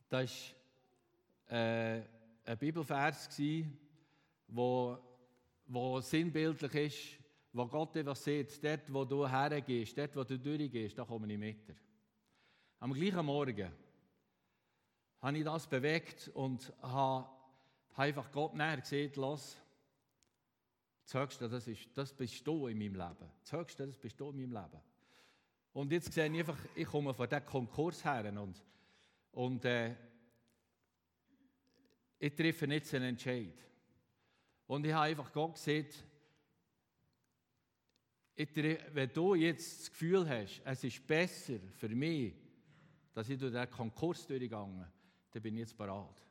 das 0.08 0.56
war 1.50 1.58
äh, 1.58 2.02
ein 2.46 2.58
Bibelvers, 2.58 3.30
wo, 4.48 4.98
wo 5.68 6.00
sinnbildlich 6.00 6.76
ist, 6.76 7.26
wo 7.52 7.66
Gott 7.68 7.98
einfach 7.98 8.16
sieht, 8.16 8.64
dort, 8.64 8.94
wo 8.94 9.04
du 9.04 9.28
hergehst, 9.28 9.98
dort, 9.98 10.16
wo 10.16 10.24
du 10.24 10.40
durchgehst, 10.40 10.98
da 10.98 11.04
komme 11.04 11.32
ich 11.32 11.40
mit 11.40 11.68
dir. 11.68 11.76
Am 12.80 12.94
gleichen 12.94 13.26
Morgen 13.26 13.72
habe 15.22 15.38
ich 15.38 15.44
das 15.44 15.68
bewegt 15.68 16.30
und 16.34 16.74
habe 16.82 17.28
einfach 17.96 18.32
Gott 18.32 18.54
näher 18.54 18.78
gesehen, 18.78 19.12
los, 19.16 19.58
das 21.06 21.14
Höchste, 21.14 21.48
das, 21.48 21.68
ist, 21.68 21.88
das 21.94 22.14
bist 22.14 22.46
du 22.46 22.68
in 22.68 22.78
meinem 22.78 22.96
Leben. 22.96 23.32
Das 23.42 23.52
Höchste, 23.52 23.86
das 23.86 23.98
bist 23.98 24.20
du 24.20 24.30
in 24.30 24.38
meinem 24.38 24.64
Leben. 24.64 24.82
Und 25.74 25.92
jetzt 25.92 26.12
sehe 26.12 26.32
ich 26.32 26.40
einfach, 26.40 26.58
ich 26.74 26.88
komme 26.88 27.14
von 27.14 27.30
diesem 27.30 27.46
Konkurs 27.46 28.04
her 28.04 28.34
und, 28.42 28.64
und 29.32 29.66
äh, 29.66 29.96
ich 32.18 32.34
treffe 32.34 32.66
jetzt 32.66 32.94
einen 32.96 33.10
Entscheid. 33.10 33.54
Und 34.68 34.86
ich 34.86 34.94
habe 34.94 35.06
einfach 35.06 35.32
Gott 35.32 35.56
gesehen, 35.56 35.88
wenn 38.36 39.14
du 39.14 39.36
jetzt 39.36 39.82
das 39.82 39.90
Gefühl 39.92 40.28
hast, 40.28 40.62
es 40.66 40.84
ist 40.84 41.06
besser 41.06 41.60
für 41.78 41.90
mich, 41.90 42.34
dass 43.14 43.30
ich 43.30 43.38
durch 43.38 43.52
diesen 43.52 43.70
Konkurs 43.70 44.26
durchgegangen 44.26 44.86
dann 45.36 45.44
bin 45.44 45.56
ich 45.56 45.62
jetzt 45.62 45.78
bereit. 45.78 46.24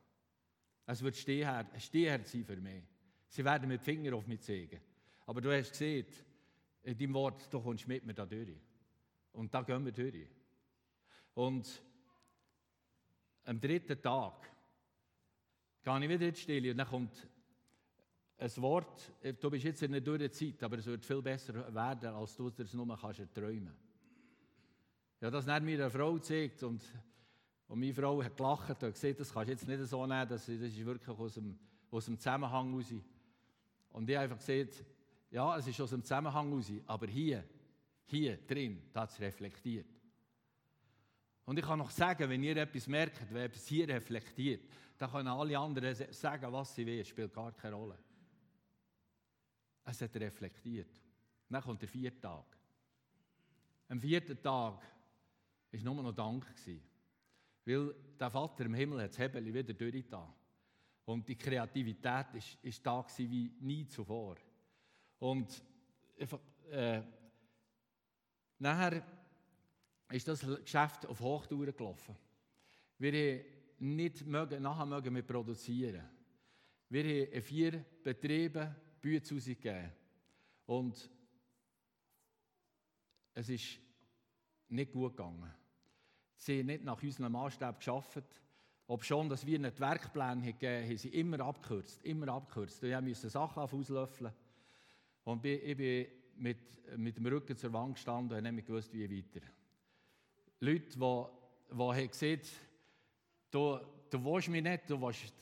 Es 0.87 1.03
wird 1.03 1.15
Stehherd, 1.15 1.73
ein 1.75 1.81
Stehherd 1.81 2.27
sein 2.27 2.45
für 2.45 2.57
mich. 2.57 2.83
Sie 3.29 3.45
werden 3.45 3.69
mit 3.69 3.83
Finger 3.83 4.17
auf 4.17 4.27
mich 4.27 4.41
zeigen. 4.41 4.81
Aber 5.27 5.43
du 5.43 5.55
hast 5.55 5.73
gesehen, 5.73 6.07
in 6.83 6.97
deinem 6.97 7.15
Wort, 7.15 7.53
du 7.53 7.61
kommst 7.61 7.87
mit 7.87 8.05
mir 8.07 8.15
da 8.15 8.25
durch. 8.25 8.57
Und 9.33 9.53
da 9.53 9.63
gehen 9.63 9.85
wir 9.85 9.93
durch. 9.93 10.27
Und 11.35 11.83
am 13.45 13.61
dritten 13.61 14.01
Tag 14.01 14.51
gehe 15.83 16.05
ich 16.05 16.09
wieder 16.09 16.27
in 16.27 16.33
die 16.35 16.41
Stille 16.41 16.71
und 16.71 16.79
dann 16.79 16.89
kommt 16.89 17.29
ein 18.39 18.57
Wort, 18.57 19.13
du 19.41 19.51
bist 19.51 19.65
jetzt 19.65 19.83
in 19.83 19.93
einer 19.93 20.01
dürren 20.01 20.33
Zeit, 20.33 20.63
aber 20.63 20.79
es 20.79 20.87
wird 20.87 21.05
viel 21.05 21.21
besser 21.21 21.75
werden, 21.75 22.15
als 22.15 22.37
du 22.37 22.49
es 22.57 22.73
nur 22.73 22.99
kannst 22.99 23.35
träumen. 23.35 23.75
Ja, 25.21 25.31
das 25.31 25.47
hat 25.47 25.63
mir 25.63 25.79
eine 25.79 25.91
Frau 25.91 26.15
gezeigt 26.15 26.63
und, 26.63 26.83
und 27.69 27.81
meine 27.81 27.95
Frau 27.95 28.23
hat 28.23 28.37
gelacht 28.37 28.83
und 28.83 28.93
gesagt, 28.93 29.21
das 29.21 29.33
kannst 29.33 29.49
du 29.49 29.53
jetzt 29.53 29.67
nicht 29.67 29.85
so 29.85 30.07
nehmen, 30.07 30.29
das, 30.29 30.47
das 30.47 30.49
ist 30.49 30.85
wirklich 30.85 31.19
aus 31.19 31.35
dem, 31.35 31.59
aus 31.91 32.05
dem 32.05 32.19
Zusammenhang 32.19 32.75
raus. 32.75 32.93
Und 33.91 34.09
ich 34.09 34.17
habe 34.17 34.25
einfach 34.25 34.39
gesagt, 34.39 34.85
ja, 35.31 35.57
es 35.57 35.67
ist 35.67 35.81
aus 35.81 35.91
dem 35.91 36.03
Zusammenhang 36.03 36.53
raus, 36.53 36.71
aber 36.87 37.07
hier, 37.07 37.45
hier 38.05 38.37
drin, 38.47 38.83
da 38.93 39.03
hat 39.03 39.11
es 39.11 39.21
reflektiert. 39.21 39.87
Und 41.47 41.59
ich 41.59 41.65
kann 41.65 41.79
noch 41.79 41.91
sagen, 41.91 42.29
wenn 42.29 42.43
ihr 42.43 42.57
etwas 42.57 42.87
merkt, 42.87 43.21
wenn 43.33 43.43
etwas 43.43 43.67
hier 43.67 43.89
reflektiert, 43.89 44.63
dann 44.97 45.11
können 45.11 45.29
alle 45.29 45.59
anderen 45.59 45.95
sagen, 46.13 46.53
was 46.53 46.75
sie 46.75 46.87
wollen, 46.87 47.05
spielt 47.05 47.33
gar 47.33 47.53
keine 47.53 47.75
Rolle. 47.75 47.99
Es 49.85 50.01
hat 50.01 50.15
reflektiert. 50.17 50.89
Dann 51.49 51.63
kommt 51.63 51.83
der 51.83 51.89
vierte 51.89 52.21
Tag. 52.21 52.47
Am 53.89 54.01
vierten 54.01 54.41
Tag 54.41 54.83
war 55.73 55.81
nur 55.81 56.03
noch 56.03 56.13
Dank. 56.13 56.47
Weil 57.65 57.95
der 58.19 58.31
Vater 58.31 58.65
im 58.65 58.75
Himmel 58.75 59.03
hat 59.03 59.11
das 59.11 59.19
Hebel 59.19 59.53
wieder 59.53 59.73
durchgetan. 59.73 60.33
Und 61.07 61.29
die 61.29 61.37
Kreativität 61.37 62.05
war 62.05 62.43
ist 62.63 62.87
da 62.87 63.07
wie 63.19 63.53
nie 63.61 63.87
zuvor. 63.87 64.37
Und 65.19 65.63
äh, 66.71 67.03
nachher 68.59 69.03
ist 70.11 70.29
das 70.29 70.41
Geschäft 70.41 71.07
auf 71.07 71.21
Hochtouren 71.21 71.75
gelaufen. 71.77 72.17
Wir 72.99 73.13
haben 73.13 73.45
nicht 73.97 74.25
mögen, 74.27 74.63
nachher 74.63 74.87
mögen 74.87 75.15
wir 75.15 75.23
produzieren. 75.23 76.09
Wir 76.89 77.03
haben 77.03 77.33
in 77.33 77.43
vier 77.43 77.85
Betrieben 78.03 78.75
Bücher 79.01 79.35
rausgegeben. 79.35 79.93
Und 80.67 81.11
es 83.35 83.49
ist 83.49 83.79
nicht 84.69 84.93
gut 84.93 85.17
gegangen. 85.17 85.53
Sie 86.45 86.59
haben 86.59 86.67
nicht 86.67 86.85
nach 86.85 87.03
unserem 87.03 87.33
Maßstab 87.33 87.79
geschafft. 87.79 88.23
Ob 88.87 89.03
schon, 89.03 89.31
dass 89.31 89.47
wir 89.47 89.59
nicht 89.59 89.81
Werkpläne 89.81 90.43
gegeben 90.43 90.87
haben, 90.87 90.99
sie 90.99 91.09
immer 91.09 91.41
abgekürzt, 91.41 92.05
immer 92.05 92.29
abgekürzt. 92.29 92.83
Wir 92.83 93.01
mussten 93.01 93.31
Sachen 93.31 93.63
auslöffeln. 93.63 94.31
Und 95.25 95.43
ich 95.47 95.75
bin 95.75 96.07
mit, 96.37 96.99
mit 96.99 97.17
dem 97.17 97.25
Rücken 97.25 97.57
zur 97.57 97.73
Wand 97.73 97.95
gestanden 97.95 98.37
und 98.37 98.45
habe 98.45 98.57
nicht 98.57 98.67
gewusst, 98.67 98.93
wie 98.93 99.11
weiter. 99.11 99.47
Leute, 100.61 100.99
die, 100.99 102.03
die 102.03 102.09
gesehen 102.09 102.41
du, 103.51 103.79
du 104.11 104.23
willst 104.23 104.49
mich 104.51 104.63
nicht, 104.63 104.91
du 104.91 105.01
willst, 105.01 105.33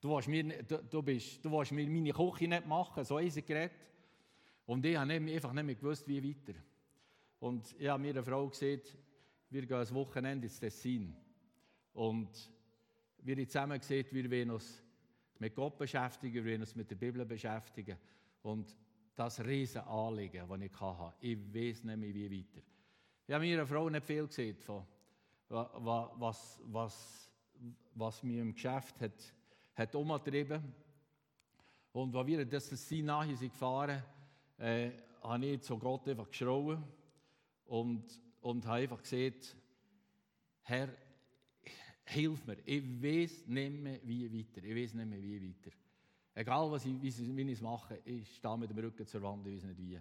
du 0.00 0.10
willst, 0.10 0.26
mir, 0.26 0.64
du, 0.64 0.82
du, 0.82 1.00
bist, 1.00 1.44
du 1.44 1.52
willst 1.52 1.70
mir 1.70 1.86
meine 1.86 2.12
Küche 2.12 2.48
nicht 2.48 2.66
machen, 2.66 3.04
so 3.04 3.18
ist 3.18 3.36
es. 3.36 3.70
Und 4.66 4.84
ich 4.84 4.96
habe 4.96 5.12
einfach 5.12 5.52
nicht 5.52 5.64
mehr 5.64 5.74
gewusst, 5.76 6.08
wie 6.08 6.28
weiter. 6.28 6.58
Und 7.38 7.72
ich 7.78 7.86
habe 7.86 8.02
mir 8.02 8.10
eine 8.10 8.24
Frau 8.24 8.48
gesagt, 8.48 8.96
wir 9.56 9.66
gehen 9.66 9.78
ein 9.78 9.94
Wochenende 9.94 10.46
ins 10.46 10.60
Tessin. 10.60 11.16
Und 11.94 12.52
wir 13.22 13.36
haben 13.36 13.48
zusammen 13.48 13.78
gesehen, 13.78 14.06
wir 14.10 14.30
wollen 14.30 14.50
uns 14.50 14.82
mit 15.38 15.54
Gott 15.54 15.78
beschäftigen, 15.78 16.44
wir 16.44 16.52
wollen 16.52 16.60
uns 16.60 16.76
mit 16.76 16.90
der 16.90 16.96
Bibel 16.96 17.24
beschäftigen. 17.24 17.96
Und 18.42 18.76
das 19.14 19.42
riesen 19.42 19.80
Anliegen, 19.80 20.46
das 20.46 20.60
ich 20.60 20.80
hatte, 20.80 21.14
ich 21.20 21.38
weiß 21.54 21.84
nicht 21.84 21.96
mehr, 21.96 22.14
wie 22.14 22.38
weiter. 22.38 22.66
Ich 23.26 23.34
habe 23.34 23.44
mir 23.44 23.56
eine 23.56 23.66
Frau 23.66 23.88
nicht 23.88 24.04
viel 24.04 24.26
gesehen, 24.26 24.58
von, 24.58 24.84
was, 25.48 26.60
was, 26.64 27.32
was 27.94 28.22
mir 28.22 28.42
im 28.42 28.52
Geschäft 28.52 29.00
hat, 29.00 29.34
hat 29.74 29.94
umgetrieben. 29.94 30.62
Und 31.92 32.14
als 32.14 32.26
wir 32.26 32.44
das 32.44 32.68
Tessin 32.68 33.06
nachher 33.06 33.36
gefahren 33.36 34.02
sind, 34.58 34.66
äh, 34.66 34.92
habe 35.22 35.46
ich 35.46 35.62
zu 35.62 35.78
Gott 35.78 36.06
einfach 36.08 36.28
geschrauen 36.28 36.84
und, 37.64 38.20
und 38.46 38.64
habe 38.64 38.76
einfach 38.76 39.02
gesagt, 39.02 39.56
Herr, 40.62 40.96
hilf 42.04 42.46
mir. 42.46 42.58
Ich 42.64 43.02
weiß 43.02 43.48
nicht 43.48 43.72
mehr, 43.72 44.00
wie 44.04 44.32
weiter. 44.32 44.62
Ich 44.62 44.76
weiß 44.76 44.94
nicht 44.94 45.08
mehr, 45.08 45.20
wie 45.20 45.48
weiter. 45.48 45.76
Egal, 46.32 46.70
was 46.70 46.84
ich, 46.84 47.02
wie, 47.02 47.08
ich 47.08 47.52
es 47.52 47.60
mache, 47.60 48.00
ich 48.04 48.36
stehe 48.36 48.56
mit 48.56 48.70
dem 48.70 48.78
Rücken 48.78 49.04
zur 49.04 49.22
Wand, 49.22 49.44
ich 49.48 49.56
weiß 49.56 49.64
nicht 49.64 49.78
wie. 49.78 50.00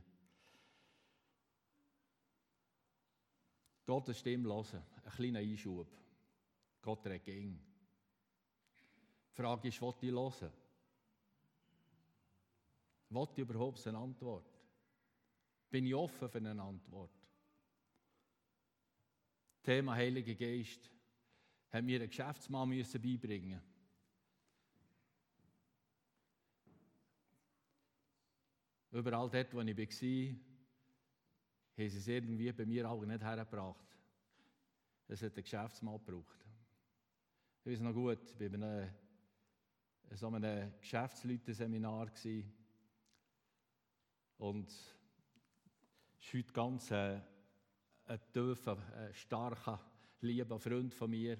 Gottes 3.83 4.19
Stimme 4.19 4.53
hören, 4.53 4.83
ein 5.03 5.11
kleiner 5.11 5.39
Einschub. 5.39 5.87
Gott 6.83 7.05
redet. 7.07 7.27
Die 7.27 7.57
Frage 9.33 9.69
ist, 9.69 9.81
was 9.81 9.95
ich 10.03 10.11
hören? 10.11 10.51
Wollte 13.09 13.41
ich 13.41 13.49
überhaupt 13.49 13.87
eine 13.87 13.97
Antwort? 13.97 14.45
Bin 15.71 15.87
ich 15.87 15.95
offen 15.95 16.29
für 16.29 16.37
eine 16.37 16.61
Antwort? 16.61 17.14
Thema 19.65 19.95
Heiliger 19.95 20.35
Geist 20.35 20.91
hat 21.71 21.83
mir 21.83 21.99
ein 21.99 22.07
Geschäftsmann 22.07 22.69
müssen 22.69 23.01
beibringen 23.01 23.61
Überall 28.91 29.29
dort, 29.29 29.53
wo 29.53 29.59
ich 29.59 29.77
war, 29.77 30.35
haben 31.77 31.89
sie 31.89 31.97
es 31.97 32.07
irgendwie 32.07 32.51
bei 32.53 32.65
mir 32.65 32.89
auch 32.89 33.03
nicht 33.03 33.21
hergebracht. 33.21 33.97
Es 35.07 35.21
hat 35.21 35.33
einen 35.33 35.43
Geschäftsmann 35.43 35.97
gebraucht. 35.97 36.45
Ich 37.59 37.71
weiß 37.71 37.79
noch 37.81 37.93
gut, 37.93 38.19
ich 38.39 38.39
war 38.39 38.53
einem, 38.53 38.89
so 40.11 40.27
einem 40.27 40.71
Geschäftsleutenseminar 40.79 42.09
und 44.37 44.69
es 44.69 44.95
ist 46.21 46.33
heute 46.33 46.53
ganz 46.53 46.91
ein, 46.91 47.21
ein 48.07 48.19
tiefer, 48.31 48.77
ein 48.97 49.13
starker, 49.13 49.79
lieber 50.21 50.59
Freund 50.59 50.93
von 50.93 51.09
mir. 51.09 51.37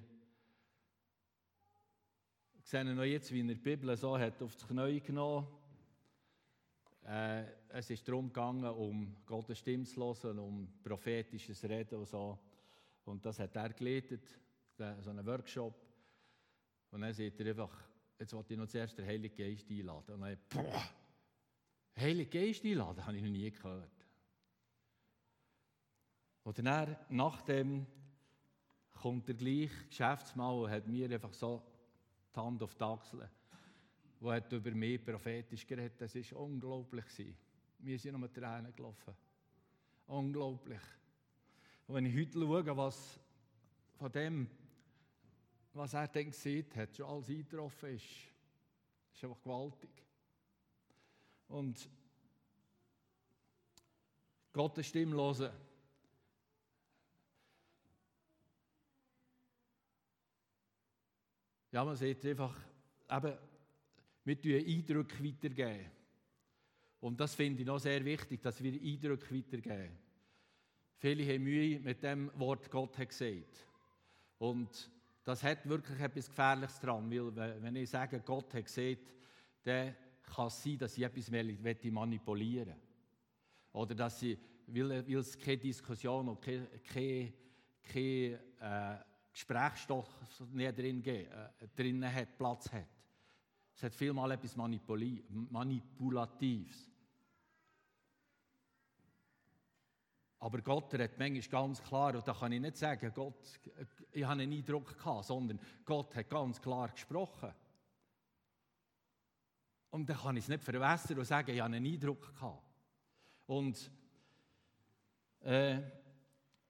Ich 2.58 2.66
sehe 2.66 2.84
noch 2.84 3.04
jetzt, 3.04 3.32
wie 3.32 3.40
er 3.40 3.54
die 3.54 3.60
Bibel 3.60 3.96
so 3.96 4.18
hat 4.18 4.42
auf 4.42 4.56
die 4.56 4.66
Knie 4.66 5.00
genommen 5.00 5.46
äh, 7.04 7.44
Es 7.68 7.88
ist 7.90 8.06
darum 8.08 8.26
gegangen, 8.26 8.64
um 8.64 9.16
Gottes 9.24 9.58
Stimme 9.60 9.84
zu 9.84 10.00
hören, 10.00 10.38
um 10.40 10.68
prophetisches 10.82 11.62
Reden 11.64 12.00
und 12.00 12.08
so. 12.08 12.38
Und 13.04 13.24
das 13.24 13.38
hat 13.38 13.54
er 13.54 13.72
geleitet, 13.72 14.28
so 14.76 15.10
einen 15.10 15.24
Workshop. 15.24 15.74
Und 16.90 17.00
dann 17.02 17.12
sagt 17.12 17.40
er 17.40 17.46
einfach, 17.46 17.72
jetzt 18.18 18.32
wollte 18.32 18.54
ich 18.54 18.58
noch 18.58 18.66
zuerst 18.66 18.98
den 18.98 19.06
Heiligen 19.06 19.36
Geist 19.36 19.70
einladen. 19.70 20.14
Und 20.14 20.20
dann, 20.22 20.38
boah, 20.48 20.82
Heiligen 21.96 22.30
Geist 22.30 22.64
einladen, 22.64 23.06
habe 23.06 23.16
ich 23.16 23.22
noch 23.22 23.30
nie 23.30 23.50
gehört. 23.52 24.05
Und 26.46 26.64
dann, 26.64 26.96
nachdem 27.08 27.84
kommt 28.92 29.26
der 29.26 29.34
gleiche 29.34 29.88
Geschäftsmann 29.88 30.54
und 30.54 30.70
hat 30.70 30.86
mir 30.86 31.10
einfach 31.10 31.34
so 31.34 31.60
die 32.32 32.38
Hand 32.38 32.62
auf 32.62 32.72
die 32.76 32.84
Achsel, 32.84 33.28
der 34.20 34.32
hat 34.32 34.52
über 34.52 34.70
mich 34.70 35.04
prophetisch 35.04 35.66
geredet. 35.66 36.00
Das 36.00 36.14
war 36.14 36.40
unglaublich. 36.42 37.04
Wir 37.80 37.98
sind 37.98 38.20
noch 38.20 38.28
Tränen 38.28 38.72
gelaufen. 38.76 39.12
Unglaublich. 40.06 40.80
Und 41.88 41.96
wenn 41.96 42.06
ich 42.06 42.16
heute 42.16 42.38
schaue, 42.38 42.76
was 42.76 43.18
von 43.96 44.12
dem, 44.12 44.48
was 45.72 45.94
er 45.94 46.06
dann 46.06 46.26
gesehen 46.26 46.66
hat, 46.76 46.94
schon 46.94 47.06
alles 47.06 47.28
eingetroffen 47.28 47.96
ist, 47.96 48.04
ist 49.12 49.24
einfach 49.24 49.42
gewaltig. 49.42 49.90
Und 51.48 51.90
Gottes 54.52 54.86
Stimme 54.86 55.16
hören. 55.16 55.65
Ja, 61.72 61.84
man 61.84 61.96
sieht 61.96 62.24
einfach, 62.24 62.56
eben, 63.10 63.38
wir 64.24 64.40
tun 64.40 64.52
Eindrücke 64.52 65.24
weitergeben. 65.24 65.90
Und 67.00 67.20
das 67.20 67.34
finde 67.34 67.60
ich 67.60 67.66
noch 67.66 67.78
sehr 67.78 68.04
wichtig, 68.04 68.42
dass 68.42 68.62
wir 68.62 68.72
Eindrücke 68.72 69.34
weitergeben. 69.34 69.96
Viele 70.98 71.24
haben 71.32 71.44
Mühe 71.44 71.78
mit 71.80 72.02
dem 72.02 72.30
Wort, 72.34 72.70
Gott 72.70 72.96
hat 72.98 73.10
gesagt. 73.10 73.66
Und 74.38 74.90
das 75.24 75.42
hat 75.42 75.68
wirklich 75.68 76.00
etwas 76.00 76.28
Gefährliches 76.28 76.80
dran, 76.80 77.10
weil 77.10 77.62
wenn 77.62 77.76
ich 77.76 77.90
sage, 77.90 78.20
Gott 78.20 78.54
hat 78.54 78.64
gesagt, 78.64 79.14
dann 79.64 79.94
kann 80.22 80.46
es 80.46 80.62
sein, 80.62 80.78
dass 80.78 80.96
ich 80.96 81.04
etwas 81.04 81.30
manipulieren 81.30 82.68
will. 82.68 82.76
Oder 83.72 83.94
dass 83.94 84.22
ich, 84.22 84.38
weil, 84.66 85.06
weil 85.06 85.16
es 85.16 85.38
keine 85.38 85.58
Diskussion 85.58 86.28
und 86.28 86.40
keine, 86.40 86.66
keine, 86.92 87.32
keine 87.82 88.40
äh, 88.60 89.04
Gesprächsstoff 89.36 90.08
nicht 90.54 90.78
drin, 90.78 91.04
äh, 91.04 91.26
drin 91.76 92.10
hat, 92.10 92.38
Platz 92.38 92.72
hat. 92.72 92.88
Es 93.74 93.82
hat 93.82 93.94
vielmal 93.94 94.30
etwas 94.30 94.56
Manipulatives. 94.56 96.90
Aber 100.38 100.62
Gott 100.62 100.94
redet 100.94 101.18
manchmal 101.18 101.50
ganz 101.50 101.82
klar, 101.82 102.14
und 102.14 102.26
da 102.26 102.32
kann 102.32 102.52
ich 102.52 102.62
nicht 102.62 102.78
sagen, 102.78 103.12
Gott, 103.14 103.60
ich 104.10 104.24
habe 104.24 104.40
einen 104.40 104.54
Eindruck 104.54 104.96
gehabt, 104.96 105.26
sondern 105.26 105.60
Gott 105.84 106.16
hat 106.16 106.30
ganz 106.30 106.62
klar 106.62 106.88
gesprochen. 106.88 107.52
Und 109.90 110.08
dann 110.08 110.16
kann 110.16 110.38
ich 110.38 110.44
es 110.44 110.48
nicht 110.48 110.64
verwässern 110.64 111.18
und 111.18 111.26
sagen, 111.26 111.50
ich 111.50 111.60
habe 111.60 111.74
einen 111.74 111.84
Eindruck 111.84 112.34
gehabt. 112.34 112.62
Und 113.44 113.90
äh, 115.40 115.82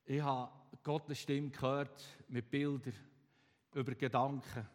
ich 0.05 0.21
habe 0.21 0.51
Gottes 0.87 1.19
Stimme 1.19 1.51
gehört 1.51 2.01
mit 2.29 2.49
Bildern, 2.49 2.95
über 3.75 3.93
Gedanken. 3.97 4.69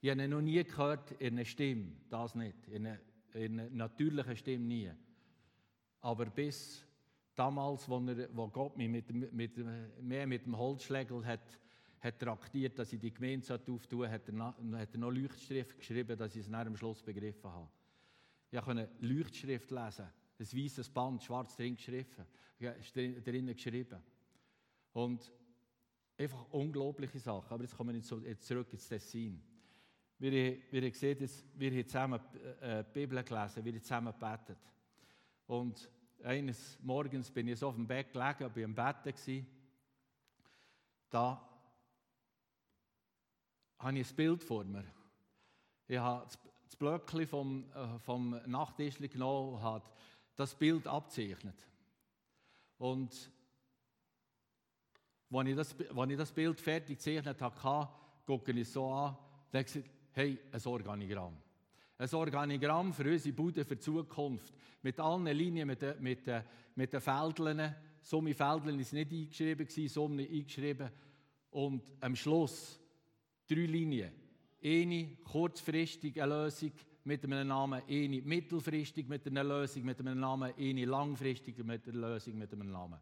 Ich 0.00 0.08
habe 0.08 0.26
noch 0.26 0.40
nie 0.40 0.64
gehört 0.64 1.12
in 1.20 1.34
einer 1.34 1.44
Stimme, 1.44 1.92
das 2.08 2.34
nicht, 2.34 2.66
in 2.68 2.86
einer, 2.86 2.98
in 3.34 3.60
einer 3.60 3.68
natürlichen 3.68 4.34
Stimme 4.34 4.64
nie. 4.64 4.90
Aber 6.00 6.24
bis 6.24 6.82
damals, 7.34 7.86
wo, 7.86 7.98
er, 7.98 8.34
wo 8.34 8.48
Gott 8.48 8.78
mich 8.78 8.88
mit, 8.88 9.12
mit, 9.12 9.58
mehr 10.00 10.26
mit 10.26 10.46
dem 10.46 10.56
Holzschlägel 10.56 11.26
hat, 11.26 11.60
hat 12.00 12.18
traktiert, 12.18 12.78
dass 12.78 12.90
ich 12.94 13.00
die 13.00 13.12
Gemeinde 13.12 13.52
auftun 13.52 13.78
sollte, 13.78 14.10
hat 14.10 14.26
er, 14.26 14.54
hat 14.78 14.94
er 14.94 14.98
noch 14.98 15.10
Leuchtschrift 15.10 15.76
geschrieben, 15.76 16.16
dass 16.16 16.34
ich 16.34 16.44
es 16.44 16.48
nach 16.48 16.64
am 16.64 16.78
Schluss 16.78 17.02
begriffen 17.02 17.50
habe. 17.50 17.68
Ich 18.50 18.62
konnte 18.62 18.88
Leuchtschrift 19.00 19.70
lesen, 19.70 20.06
ein 20.38 20.46
weißes 20.46 20.88
Band, 20.88 21.22
schwarz 21.22 21.56
drin 21.56 21.76
geschrieben, 21.76 22.24
drinnen 22.58 23.54
geschrieben. 23.54 23.98
Und 24.94 25.30
einfach 26.18 26.46
unglaubliche 26.50 27.18
Sachen. 27.18 27.52
Aber 27.52 27.62
jetzt 27.62 27.76
kommen 27.76 27.94
wir 27.94 28.28
jetzt 28.28 28.46
zurück 28.46 28.72
ins 28.72 28.88
Tessin. 28.88 29.40
Wir, 30.18 30.58
wir 30.70 30.94
sehen, 30.94 31.16
jetzt, 31.20 31.44
wir 31.54 31.70
haben 31.70 31.86
zusammen 31.86 32.20
äh, 32.60 32.82
die 32.82 32.90
Bibel 32.92 33.22
gelesen, 33.22 33.64
wir 33.64 33.72
haben 33.72 33.82
zusammen 33.82 34.12
gebetet. 34.12 34.58
Und 35.46 35.88
eines 36.24 36.78
Morgens 36.82 37.30
bin 37.30 37.46
ich 37.46 37.58
so 37.58 37.68
auf 37.68 37.76
dem 37.76 37.86
Bett 37.86 38.12
gelegen, 38.12 38.52
bin 38.52 38.64
am 38.64 38.74
Betten. 38.74 39.46
Da 41.08 41.48
habe 43.78 43.98
ich 43.98 44.10
ein 44.10 44.16
Bild 44.16 44.42
vor 44.42 44.64
mir. 44.64 44.84
Ich 45.86 45.98
habe 45.98 46.26
das 46.64 46.76
Blöckchen 46.76 47.26
vom, 47.28 47.70
äh, 47.72 47.98
vom 48.00 48.40
Nachttisch 48.46 48.98
genommen 48.98 49.54
und 49.54 49.62
habe 49.62 49.88
das 50.34 50.54
Bild 50.56 50.88
abzeichnet. 50.88 51.66
Und 52.76 53.30
als 55.30 55.48
ich 55.48 56.16
das, 56.16 56.32
Bild 56.32 56.60
fertig 56.60 56.98
gezeichnet 56.98 57.40
habe, 57.40 57.88
gucke 58.26 58.52
ich 58.52 58.58
es 58.58 58.72
so 58.72 58.90
an 58.90 59.14
und 59.14 59.54
denke, 59.54 59.84
hey, 60.12 60.38
ein 60.50 60.60
Organigramm. 60.64 61.36
Ein 61.98 62.14
Organigramm 62.14 62.92
für 62.92 63.10
unsere 63.10 63.34
Bude 63.34 63.64
für 63.64 63.76
die 63.76 63.82
Zukunft. 63.82 64.54
Mit 64.82 65.00
allen 65.00 65.26
Linien, 65.26 65.66
mit 65.66 65.82
den, 65.82 66.00
mit 66.00 66.26
den, 66.26 66.42
mit 66.76 66.92
den 66.92 67.00
Feldchen. 67.00 67.74
Summe 68.00 68.34
Feldchen 68.34 68.78
ist 68.78 68.92
nicht 68.92 69.10
eingeschrieben, 69.10 69.88
Summe 69.88 70.22
eingeschrieben. 70.22 70.90
Und 71.50 71.82
am 72.00 72.14
Schluss 72.14 72.78
drei 73.48 73.66
Linien. 73.66 74.12
Eine 74.62 75.16
kurzfristige 75.24 76.24
Lösung 76.24 76.72
mit 77.04 77.24
einem 77.24 77.48
Namen, 77.48 77.82
eine 77.88 78.22
mittelfristig 78.22 79.08
mit 79.08 79.26
einer 79.26 79.44
Lösung 79.44 79.84
mit 79.84 79.98
einem 79.98 80.20
Namen, 80.20 80.52
eine 80.56 80.84
langfristig 80.84 81.64
mit 81.64 81.88
einer 81.88 82.10
Lösung 82.10 82.38
mit 82.38 82.52
einem 82.52 82.70
Namen. 82.70 82.98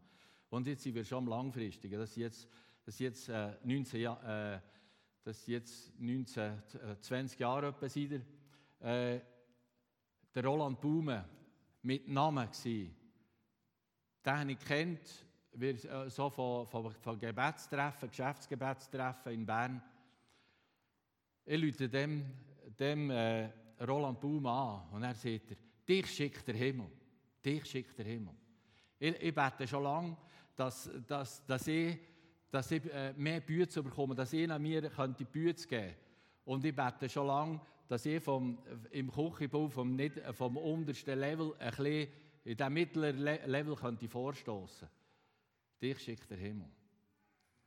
Und 0.49 0.67
jetzt 0.67 0.83
sind 0.83 0.95
wir 0.95 1.03
schon 1.03 1.19
am 1.19 1.27
langfristigen. 1.27 1.99
Das 1.99 2.11
ist 2.11 2.17
jetzt, 2.17 2.47
das 2.85 2.95
ist 2.95 2.99
jetzt, 2.99 3.29
äh, 3.29 3.53
19, 3.63 4.01
äh, 4.01 4.59
das 5.23 5.39
ist 5.39 5.47
jetzt 5.47 5.99
19, 5.99 6.63
20 7.01 7.39
Jahre 7.39 7.67
etwa 7.67 7.89
seit 7.89 8.11
äh, 8.79 9.19
der 10.33 10.45
Roland 10.45 10.79
Baume 10.79 11.25
mit 11.81 12.07
Namen 12.07 12.45
gewesen. 12.45 12.95
Den 14.25 14.39
habe 14.39 14.51
ich 14.51 14.59
kennt, 14.59 15.25
wir, 15.53 15.83
äh, 15.83 16.09
so 16.09 16.29
von, 16.29 16.67
von, 16.67 16.91
von 16.91 17.19
Gebetstreffen, 17.19 18.09
Geschäftsgebetstreffen 18.09 19.33
in 19.33 19.45
Bern. 19.45 19.81
Ich 21.45 21.61
rufe 21.61 21.89
dem, 21.89 22.25
dem 22.79 23.09
äh, 23.09 23.49
Roland 23.85 24.19
Baume 24.19 24.49
an 24.49 24.89
und 24.91 25.03
er 25.03 25.15
sagt, 25.15 25.55
dich 25.87 26.07
schickt 26.07 26.47
der 26.47 26.55
Himmel. 26.55 26.87
Dich 27.43 27.65
schickt 27.65 27.97
der 27.97 28.05
Himmel. 28.05 28.33
Ich, 28.99 29.21
ich 29.21 29.33
bete 29.33 29.67
schon 29.67 29.83
lange, 29.83 30.17
dass, 30.57 30.89
dass, 31.07 31.45
dass 31.45 31.67
ich, 31.67 31.97
dass 32.51 32.71
ich 32.71 32.83
äh, 32.91 33.13
mehr 33.13 33.39
Bücher 33.39 33.83
bekomme, 33.83 34.15
dass 34.15 34.33
ich 34.33 34.47
mir 34.57 34.89
könnte 34.89 35.23
Bücher 35.23 35.67
geben 35.67 35.95
Und 36.45 36.65
ich 36.65 36.75
bete 36.75 37.07
schon 37.07 37.27
lange, 37.27 37.61
dass 37.87 38.05
ich 38.05 38.21
vom, 38.21 38.57
im 38.91 39.11
Küchenbau 39.11 39.69
vom, 39.69 39.95
nicht, 39.95 40.19
vom 40.33 40.57
untersten 40.57 41.19
Level 41.19 41.53
ein 41.59 41.69
bisschen 41.69 42.07
in 42.43 42.57
diesem 42.57 42.73
mittleren 42.73 43.19
Level 43.49 43.75
könnte 43.75 44.07
vorstoßen 44.07 44.89
Dich 45.81 45.99
schickt 45.99 46.29
der 46.29 46.37
Himmel. 46.37 46.69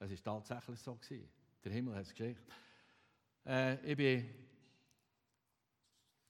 Es 0.01 0.11
war 0.11 0.41
tatsächlich 0.41 0.81
so. 0.81 0.97
Gewesen. 0.97 1.29
Der 1.63 1.73
Himmel 1.73 1.95
hat 1.95 2.03
es 2.03 2.11
geschickt. 2.11 2.43
Äh, 3.47 3.93
ich 3.93 3.97
bin, 3.97 4.29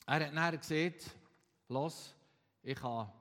er 0.07 0.27
hat 0.27 0.35
nachher 0.35 0.59
gesagt, 0.59 1.17
los, 1.69 2.15
ich 2.63 2.83
habe, 2.83 3.13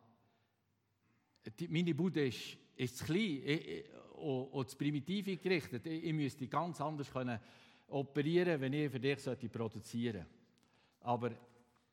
meine 1.70 1.96
Bude 1.96 2.28
ist, 2.28 2.58
ist 2.80 2.98
zu 2.98 3.06
klein 3.06 3.84
und, 4.16 4.46
und 4.46 4.70
zu 4.70 4.78
primitiv 4.78 5.42
gerichtet. 5.42 5.86
Ich, 5.86 6.06
ich 6.06 6.14
müsste 6.14 6.48
ganz 6.48 6.80
anders 6.80 7.12
können 7.12 7.40
operieren, 7.90 8.62
wenn 8.62 8.74
ich 8.74 8.92
für 8.92 9.00
dich 9.00 9.52
produzieren 9.52 10.26
sollte. 10.26 10.28
Aber 11.02 11.32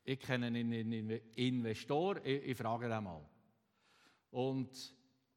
ich 0.05 0.21
kenne 0.21 0.47
einen 0.47 1.11
Investor, 1.35 2.25
ich, 2.25 2.45
ich 2.45 2.57
frage 2.57 2.87
ihn 2.87 3.03
mal. 3.03 3.25
Und 4.31 4.95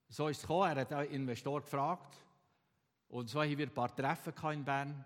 so 0.07 0.27
ist 0.27 0.37
es 0.37 0.41
gekommen, 0.41 0.69
er 0.69 0.81
hat 0.81 0.93
einen 0.93 1.11
Investor 1.11 1.61
gefragt. 1.61 2.17
Und 3.07 3.29
so 3.29 3.41
haben 3.41 3.57
wir 3.57 3.65
ein 3.65 3.73
paar 3.73 3.95
Treffen 3.95 4.33
in 4.53 4.65
Bern. 4.65 5.05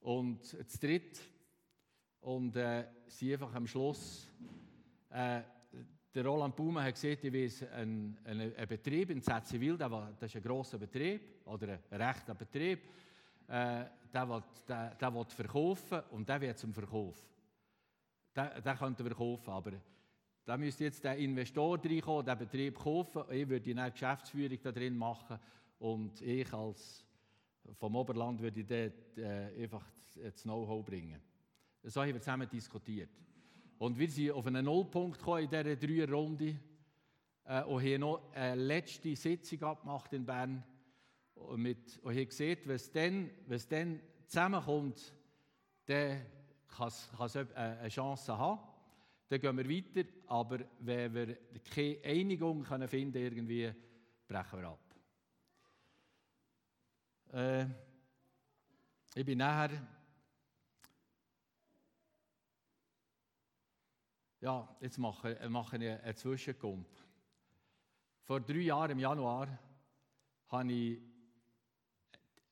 Und 0.00 0.44
zu 0.44 0.78
dritt. 0.78 1.20
Und 2.20 2.56
äh, 2.56 2.86
sie 3.08 3.32
einfach 3.32 3.54
am 3.54 3.66
Schluss. 3.66 4.28
Äh, 5.10 5.42
der 6.16 6.26
Roland 6.26 6.56
Baumann 6.56 6.84
hat 6.84 6.94
gesagt, 6.94 7.24
ich 7.24 7.32
weiß, 7.32 7.70
ein, 7.72 8.16
ein, 8.24 8.56
ein 8.56 8.68
Betrieb 8.68 9.10
in 9.10 9.22
Zetzivil, 9.22 9.76
das 9.76 10.22
ist 10.22 10.36
ein 10.36 10.42
grosser 10.42 10.78
Betrieb 10.78 11.46
oder 11.46 11.78
ein 11.90 12.02
rechter 12.02 12.34
Betrieb, 12.34 12.80
äh, 13.48 13.84
der, 14.12 14.28
will, 14.28 14.42
der, 14.66 14.94
der 14.94 15.14
will 15.14 15.24
verkaufen 15.26 16.00
und 16.10 16.28
der 16.28 16.40
wird 16.40 16.58
zum 16.58 16.72
Verkauf 16.72 17.22
den, 18.36 18.62
den 18.62 18.76
könnten 18.76 19.04
wir 19.04 19.14
kaufen. 19.14 19.50
Aber 19.50 19.72
da 20.44 20.56
müsste 20.56 20.84
jetzt 20.84 21.02
der 21.02 21.16
Investor 21.16 21.78
reinkommen, 21.82 22.24
den 22.24 22.38
Betrieb 22.38 22.78
kaufen. 22.78 23.24
Ich 23.30 23.48
würde 23.48 23.70
eine 23.70 23.90
Geschäftsführung 23.90 24.58
da 24.62 24.72
drin 24.72 24.96
machen 24.96 25.38
und 25.78 26.20
ich 26.20 26.52
als 26.52 27.04
vom 27.74 27.96
Oberland 27.96 28.40
würde 28.40 28.60
ich 28.60 28.66
dort 28.66 29.18
äh, 29.18 29.62
einfach 29.62 29.84
das 30.14 30.42
Know-how 30.42 30.84
bringen. 30.84 31.20
So 31.82 32.00
haben 32.00 32.14
wir 32.14 32.20
zusammen 32.20 32.48
diskutiert. 32.48 33.10
Und 33.78 33.98
wir 33.98 34.08
sind 34.08 34.32
auf 34.32 34.46
einen 34.46 34.64
Nullpunkt 34.64 35.18
gekommen 35.18 35.44
in 35.44 35.50
dieser 35.50 35.76
drei 35.76 36.10
Runde 36.10 36.56
äh, 37.44 37.62
und 37.64 37.82
haben 37.82 38.00
noch 38.00 38.32
eine 38.32 38.62
letzte 38.62 39.14
Sitzung 39.14 39.62
abgemacht 39.62 40.12
in 40.12 40.24
Bern. 40.24 40.64
Und, 41.34 41.60
mit, 41.60 41.98
und 41.98 42.14
haben 42.14 42.26
gesehen, 42.26 42.70
es 42.70 42.90
dann, 42.90 43.30
es 43.48 43.68
dann 43.68 44.00
zusammenkommt, 44.26 45.12
dann 45.84 46.22
kann 46.68 46.88
es 46.88 47.10
eine 47.54 47.88
Chance 47.88 48.36
haben. 48.36 48.60
Dann 49.28 49.40
gehen 49.40 49.56
wir 49.56 49.68
weiter, 49.68 50.08
aber 50.26 50.60
wenn 50.80 51.14
wir 51.14 51.36
keine 51.74 51.98
Einigung 52.04 52.62
können 52.62 52.88
finden 52.88 53.18
irgendwie, 53.18 53.72
brechen 54.26 54.60
wir 54.60 54.68
ab. 54.68 54.80
Äh, 57.32 57.66
ich 59.14 59.24
bin 59.24 59.38
nachher 59.38 59.70
ja, 64.46 64.68
jetzt 64.80 64.98
mache, 64.98 65.36
mache 65.48 65.76
ich 65.76 65.90
einen 65.90 66.14
Zwischenkump. 66.14 66.86
Vor 68.22 68.40
drei 68.40 68.58
Jahren 68.58 68.92
im 68.92 69.00
Januar 69.00 69.48
habe 70.46 70.72
ich 70.72 71.00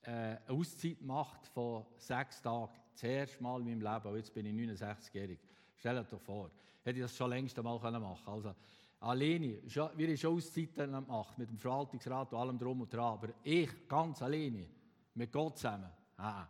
äh, 0.01 0.09
eine 0.11 0.41
Auszeit 0.49 0.99
gemacht 0.99 1.47
von 1.47 1.85
sechs 1.95 2.41
Tagen. 2.41 2.73
Das 2.91 3.03
erste 3.03 3.41
Mal 3.41 3.61
in 3.61 3.67
meinem 3.67 3.81
Leben. 3.81 4.09
Und 4.09 4.17
jetzt 4.17 4.33
bin 4.33 4.45
ich 4.45 4.77
69-jährig. 4.77 5.39
Stell 5.77 5.95
dir 5.95 6.03
doch 6.03 6.19
vor. 6.19 6.51
Hätte 6.83 6.99
ich 6.99 7.05
das 7.05 7.15
schon 7.15 7.29
längst 7.29 7.57
einmal 7.57 7.79
machen 7.79 7.93
können. 7.93 8.25
Also, 8.25 8.55
alleine, 8.99 9.61
wir 9.63 9.83
haben 9.83 10.17
schon 10.17 10.35
Auszeiten 10.35 10.91
gemacht, 10.91 11.37
mit 11.37 11.49
dem 11.49 11.57
Verwaltungsrat 11.57 12.33
und 12.33 12.39
allem 12.39 12.59
drum 12.59 12.81
und 12.81 12.93
dran. 12.93 13.13
Aber 13.13 13.29
ich, 13.41 13.87
ganz 13.87 14.21
alleine, 14.21 14.67
mit 15.13 15.31
Gott 15.31 15.59
zusammen. 15.59 15.89
Ah. 16.17 16.45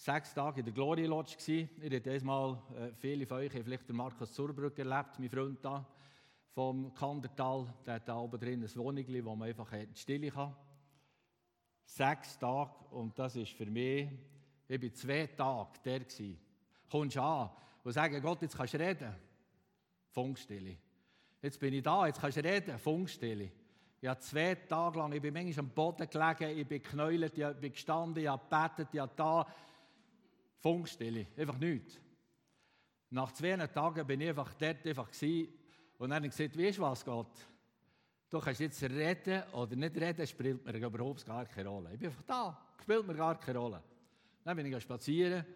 Sechs 0.00 0.32
Tage 0.32 0.60
in 0.60 0.64
der 0.64 0.72
Glory 0.72 1.06
Lodge 1.06 1.34
gsi. 1.36 1.68
Ich 1.76 1.84
habe 1.86 2.00
diesmal, 2.00 2.56
äh, 2.76 2.92
viele 3.00 3.26
von 3.26 3.38
euch 3.38 3.52
haben 3.52 3.64
vielleicht 3.64 3.88
den 3.88 3.96
Markus 3.96 4.32
Zurbrück 4.32 4.78
erlebt, 4.78 5.18
mein 5.18 5.28
Freund 5.28 5.58
da 5.64 5.84
vom 6.54 6.94
Kandertal. 6.94 7.66
Der 7.84 7.94
hat 7.94 8.08
da 8.08 8.16
oben 8.16 8.38
drin 8.38 8.62
ein 8.62 8.76
Wohnung, 8.76 9.04
wo 9.24 9.34
man 9.34 9.48
einfach 9.48 9.72
in 9.72 9.92
die 9.92 9.98
Stille 9.98 10.30
kann. 10.30 10.54
Sechs 11.84 12.38
Tage 12.38 12.70
und 12.92 13.18
das 13.18 13.34
ist 13.34 13.50
für 13.50 13.66
mich, 13.66 14.08
ich 14.68 14.80
war 14.80 14.92
zwei 14.92 15.26
Tage 15.26 15.80
der. 15.84 15.98
Gewesen. 15.98 16.38
Kommst 16.88 17.16
du 17.16 17.20
an 17.20 17.50
und 17.82 17.92
sagst, 17.92 18.22
Gott, 18.22 18.42
jetzt 18.42 18.56
kannst 18.56 18.74
du 18.74 18.78
reden. 18.78 19.12
Funkstille. 20.10 20.76
Jetzt 21.42 21.58
bin 21.58 21.74
ich 21.74 21.82
da, 21.82 22.06
jetzt 22.06 22.20
kannst 22.20 22.36
du 22.36 22.44
reden. 22.44 22.78
Funkstille. 22.78 23.50
Ich 24.00 24.08
habe 24.08 24.20
zwei 24.20 24.54
Tage 24.54 24.96
lang, 24.96 25.10
ich 25.10 25.20
bin 25.20 25.34
manchmal 25.34 25.64
am 25.64 25.70
Boden 25.70 26.08
gelegen, 26.08 26.56
ich 26.56 26.68
bin 26.68 26.80
geknäult, 26.80 27.36
ich 27.36 27.56
bin 27.56 27.72
gestanden, 27.72 28.22
ich 28.22 28.28
habe 28.28 28.44
gebetet, 28.48 28.90
ich 28.92 29.00
habe 29.00 29.12
da. 29.16 29.44
Funkstille, 30.60 31.26
einfach 31.36 31.58
nichts. 31.58 32.00
Nach 33.10 33.32
zwei 33.32 33.56
Tagen 33.66 34.06
bin 34.06 34.20
ich 34.20 34.28
einfach 34.28 34.52
dort 34.54 34.86
einfach 34.86 35.10
gewesen 35.10 35.52
und 35.98 36.10
dann 36.10 36.22
gesagt, 36.24 36.58
weißt 36.58 36.78
du 36.78 36.82
was, 36.82 37.04
Gott? 37.04 37.32
Du 38.28 38.40
kannst 38.40 38.60
jetzt 38.60 38.82
reden 38.82 39.42
oder 39.52 39.74
nicht 39.74 39.96
reden, 39.96 40.26
spielt 40.26 40.64
mir 40.64 40.74
überhaupt 40.74 41.24
gar 41.24 41.46
keine 41.46 41.68
Rolle. 41.70 41.94
Ich 41.94 41.98
bin 41.98 42.08
einfach 42.08 42.24
da, 42.24 42.66
spielt 42.82 43.06
mir 43.06 43.14
gar 43.14 43.40
keine 43.40 43.58
Rolle. 43.58 43.82
Dann 44.44 44.56
bin 44.56 44.66
ich 44.66 44.82
spazieren, 44.82 45.46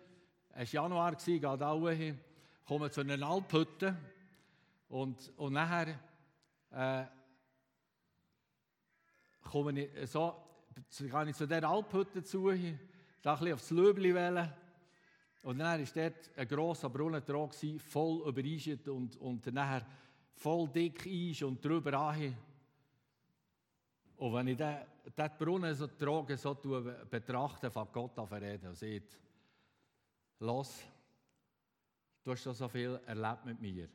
es 0.55 0.73
war 0.73 0.85
Januar, 0.85 1.15
gehe 1.17 1.41
da 1.41 1.91
hin, 1.91 2.19
komme 2.67 2.91
zu 2.91 3.03
einer 3.03 3.27
Alphütte 3.27 3.97
und, 4.89 5.33
und 5.37 5.53
nachher 5.53 5.99
äh, 6.71 7.05
komme 9.43 9.83
ich 9.83 10.11
so, 10.11 10.35
gehe 10.99 11.29
ich 11.29 11.37
zu 11.37 11.47
dieser 11.47 11.69
Alphütte 11.69 12.23
zu, 12.23 12.51
da 13.21 13.35
ein 13.35 13.39
bisschen 13.39 13.55
aufs 13.55 13.71
Löbli 13.71 14.15
wählen 14.15 14.53
und 15.43 15.59
dann 15.59 15.81
war 15.81 15.89
dort 15.95 16.31
ein 16.37 16.49
grosser 16.49 16.89
Brunnen 16.89 17.25
dran, 17.25 17.51
voll 17.79 18.29
übereischet 18.29 18.87
und, 18.89 19.17
und 19.17 19.45
nachher 19.53 19.85
voll 20.37 20.69
dick 20.69 21.05
ist 21.07 21.43
und 21.43 21.65
drüber 21.65 21.95
an. 21.95 22.37
Und 24.17 24.35
wenn 24.35 24.49
ich 24.49 24.57
den 24.57 25.31
Brunnen 25.39 25.75
so 25.75 25.89
trage, 25.89 26.37
so 26.37 26.55
betrachte, 27.11 27.71
fängt 27.73 27.93
Gott 27.93 28.17
an 28.19 28.27
reden 28.27 28.69
und 28.69 28.77
sagt, 28.77 29.19
los, 30.39 30.81
du 32.23 32.31
hast 32.31 32.45
so 32.45 32.69
viel 32.69 33.01
erlebt 33.05 33.45
mit 33.45 33.61
mir. 33.61 33.89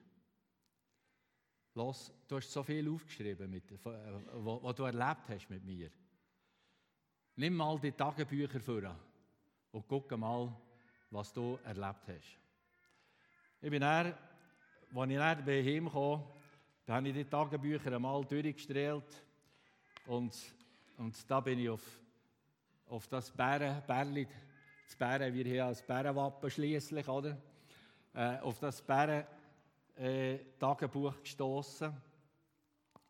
Los, 1.75 2.11
du 2.27 2.35
hast 2.35 2.51
so 2.51 2.61
viel 2.61 2.89
aufgeschrieben, 2.89 3.49
mit, 3.49 3.71
was 3.85 4.75
du 4.75 4.83
erlebt 4.83 5.29
hast 5.29 5.49
mit 5.49 5.63
mir. 5.63 5.91
Nimm 7.37 7.55
mal 7.55 7.79
die 7.79 7.93
Tagebücher 7.93 8.59
vor 8.59 8.95
und 9.71 9.87
guck 9.87 10.11
mal, 10.17 10.53
was 11.09 11.33
du 11.33 11.57
erlebt 11.63 12.07
hast. 12.07 12.37
Ich 13.61 13.69
bin 13.69 13.81
dann, 13.81 14.13
als 14.93 15.09
ich 15.09 15.17
dann 15.17 15.45
bei 15.45 15.59
ihm 15.59 15.91
kam, 15.91 16.23
habe 16.87 17.07
ich 17.07 17.13
die 17.13 17.25
Tagebücher 17.25 17.93
einmal 17.93 18.23
durchgestrahlt 18.25 19.23
und, 20.05 20.35
und 20.97 21.29
da 21.29 21.39
bin 21.39 21.59
ich 21.59 21.69
auf, 21.69 21.83
auf 22.87 23.07
das 23.07 23.31
Bären, 23.31 23.81
Bärli, 23.85 24.27
das 24.85 24.95
Bären, 24.95 25.33
wir 25.33 25.43
hier 25.43 25.65
als 25.65 25.81
Bärenwappen 25.81 26.49
schließlich, 26.49 27.07
oder? 27.07 27.37
Äh, 28.13 28.39
auf 28.39 28.59
das 28.59 28.81
Bären 28.81 29.25
äh, 29.95 30.37
Tagebuch 30.59 31.21
gestoßen 31.21 31.91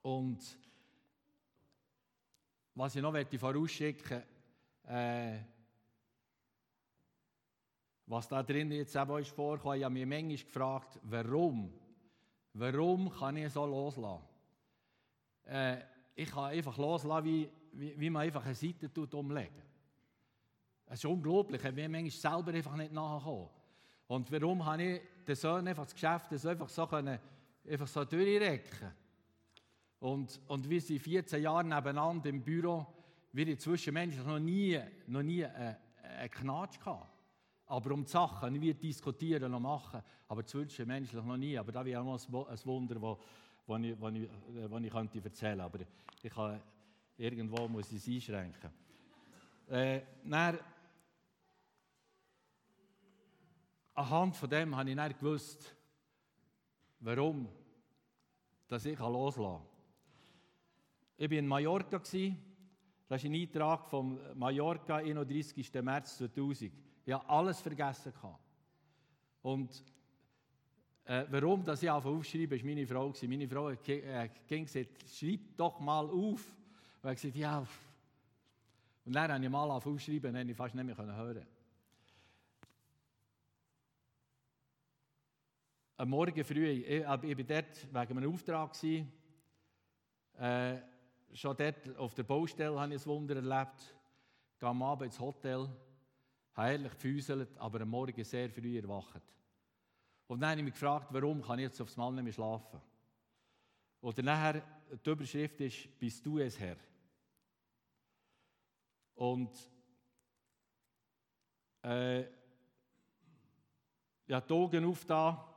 und 0.02 0.40
was 2.74 2.96
ich 2.96 3.02
noch 3.02 3.14
vorausschicken 3.40 4.18
möchte, 4.18 4.28
äh, 4.88 5.57
was 8.08 8.28
da 8.28 8.42
drin 8.42 8.72
jetzt 8.72 8.96
eben 8.96 9.18
ist 9.20 9.30
vorgekommen, 9.32 9.78
ich 9.78 9.84
habe 9.84 9.94
mich 9.94 10.06
manchmal 10.06 10.38
gefragt, 10.38 11.00
warum? 11.04 11.74
Warum 12.54 13.12
kann 13.12 13.36
ich 13.38 13.52
so 13.52 13.66
loslassen? 13.66 14.24
Äh, 15.46 15.78
ich 16.16 16.30
kann 16.30 16.46
einfach 16.46 16.78
loslassen, 16.78 17.26
wie, 17.26 17.50
wie, 17.74 18.00
wie 18.00 18.10
man 18.10 18.24
einfach 18.24 18.46
eine 18.46 18.56
Seite 18.56 18.92
tut, 18.92 19.14
umlegen. 19.14 19.62
Es 20.88 21.00
ist 21.00 21.06
unglaublich, 21.06 21.64
ich 21.64 21.76
bin 21.76 21.92
manchmal 21.92 22.12
selber 22.12 22.54
einfach 22.54 22.76
nicht 22.78 22.94
nachgekommen. 22.94 23.50
Und 24.08 24.32
warum 24.32 24.66
habe 24.66 24.84
ich 24.84 25.02
den 25.28 25.36
Sohn 25.36 25.68
einfach 25.68 25.84
das 25.84 25.94
Geschäft 25.94 26.28
so 26.32 26.48
einfach 26.48 26.70
so, 26.70 26.88
können, 26.88 27.20
einfach 27.70 27.88
so 27.88 28.06
durchrecken 28.06 28.94
und, 30.00 30.40
und 30.48 30.70
wir 30.70 30.80
sind 30.80 31.00
14 31.00 31.42
Jahre 31.42 31.66
nebeneinander 31.66 32.30
im 32.30 32.42
Büro, 32.42 32.86
wir 33.34 33.60
zwischenmenschlich 33.60 34.26
noch 34.26 34.40
nie, 34.40 34.80
noch 35.08 35.24
nie 35.24 35.44
einen, 35.44 35.76
einen 36.02 36.32
Knatsch 36.32 36.80
gehabt. 36.80 37.17
Aber 37.68 37.94
um 37.94 38.04
die 38.04 38.10
Sachen 38.10 38.62
wie 38.62 38.74
diskutieren 38.74 39.54
und 39.54 39.62
machen, 39.62 40.02
aber 40.28 40.46
zwischenmenschlich 40.46 41.24
noch 41.24 41.38
nie. 41.38 41.58
Aber 41.58 41.72
da 41.72 41.84
wäre 41.84 42.02
auch 42.02 42.06
noch 42.06 42.50
ein 42.50 42.66
Wunder, 42.66 42.96
das 42.96 43.80
ich, 43.84 44.02
ich, 44.08 44.30
wo 44.70 44.78
ich 44.78 44.92
könnte 44.92 45.22
erzählen 45.24 45.62
Aber 45.62 45.80
ich 46.22 46.32
kann, 46.32 46.62
irgendwo 47.18 47.68
muss 47.68 47.92
ich 47.92 47.98
es 47.98 48.08
einschränken. 48.08 48.72
Äh, 49.70 50.02
dann, 50.24 50.60
anhand 53.94 54.36
von 54.36 54.50
dem 54.50 54.76
habe 54.76 54.90
ich 54.90 54.96
dann 54.96 55.14
gewusst, 55.18 55.76
warum 57.02 57.50
dass 58.68 58.86
ich 58.86 59.00
loslassen 59.00 59.60
kann. 59.60 59.62
Ich 61.18 61.32
war 61.32 61.38
in 61.38 61.48
Mallorca. 61.48 62.02
Das 63.08 63.24
ist 63.24 63.30
ein 63.30 63.36
Eintrag 63.36 63.88
vom 63.88 64.20
Mallorca, 64.36 64.98
31. 64.98 65.74
März 65.82 66.18
2000. 66.18 66.72
Ich 67.06 67.14
habe 67.14 67.30
alles 67.30 67.62
vergessen. 67.62 68.12
Und 69.42 69.82
äh, 71.06 71.26
warum 71.30 71.64
dass 71.64 71.82
ich 71.82 71.90
aufschreibe, 71.90 72.58
ist 72.58 72.66
meine 72.66 72.86
Frau. 72.86 73.14
Meine 73.22 73.48
Frau 73.48 73.72
hat 73.72 73.88
äh, 73.88 74.30
gesagt, 74.50 75.10
schreib 75.10 75.56
doch 75.56 75.80
mal 75.80 76.06
auf. 76.06 76.58
Und 77.02 77.10
ich 77.10 77.22
gesagt, 77.22 77.36
ja. 77.38 77.66
Und 79.06 79.14
dann 79.16 79.32
habe 79.32 79.42
ich 79.42 79.50
mal 79.50 79.72
aufschreiben 79.72 80.34
dann 80.34 80.50
ich 80.50 80.58
fast 80.58 80.76
nicht 80.76 80.84
mehr 80.84 80.98
hören. 80.98 81.46
Am 85.96 86.10
Morgen 86.10 86.44
früh, 86.44 86.68
ich, 86.68 86.88
ich 86.90 87.06
war 87.06 87.18
dort 87.18 87.88
wegen 87.94 88.18
einem 88.18 88.34
Auftrag. 88.34 88.76
Äh, 90.40 90.78
schon 91.38 91.56
dort 91.56 91.98
auf 91.98 92.14
der 92.16 92.24
Baustelle 92.24 92.80
habe 92.80 92.96
ich 92.96 93.02
ein 93.02 93.06
Wunder 93.06 93.36
erlebt. 93.36 93.96
Ich 94.54 94.60
gehe 94.60 94.70
am 94.70 94.82
Abend 94.82 95.06
ins 95.06 95.20
Hotel 95.20 95.70
herrlich 96.54 96.92
gefüßelt, 96.94 97.58
aber 97.58 97.82
am 97.82 97.90
Morgen 97.90 98.24
sehr 98.24 98.50
früh 98.50 98.78
erwacht. 98.78 99.22
Und 100.26 100.40
dann 100.40 100.50
habe 100.50 100.60
ich 100.60 100.66
mich 100.66 100.74
gefragt, 100.74 101.08
warum 101.12 101.42
kann 101.42 101.60
ich 101.60 101.64
jetzt 101.64 101.80
aufs 101.80 101.96
Mal 101.96 102.12
nicht 102.12 102.24
mehr 102.24 102.34
schlafen? 102.34 102.82
Oder 104.02 104.24
nachher, 104.24 104.64
die 105.06 105.10
Überschrift 105.10 105.62
ist, 105.62 106.00
bist 106.00 106.26
du 106.26 106.40
es 106.40 106.60
Herr? 106.60 106.78
Und 109.16 109.52
äh, 111.84 112.22
ich 112.22 114.34
habe 114.34 114.48
die 114.48 114.54
Augen 114.54 114.86
auf 114.86 115.06
da, 115.06 115.54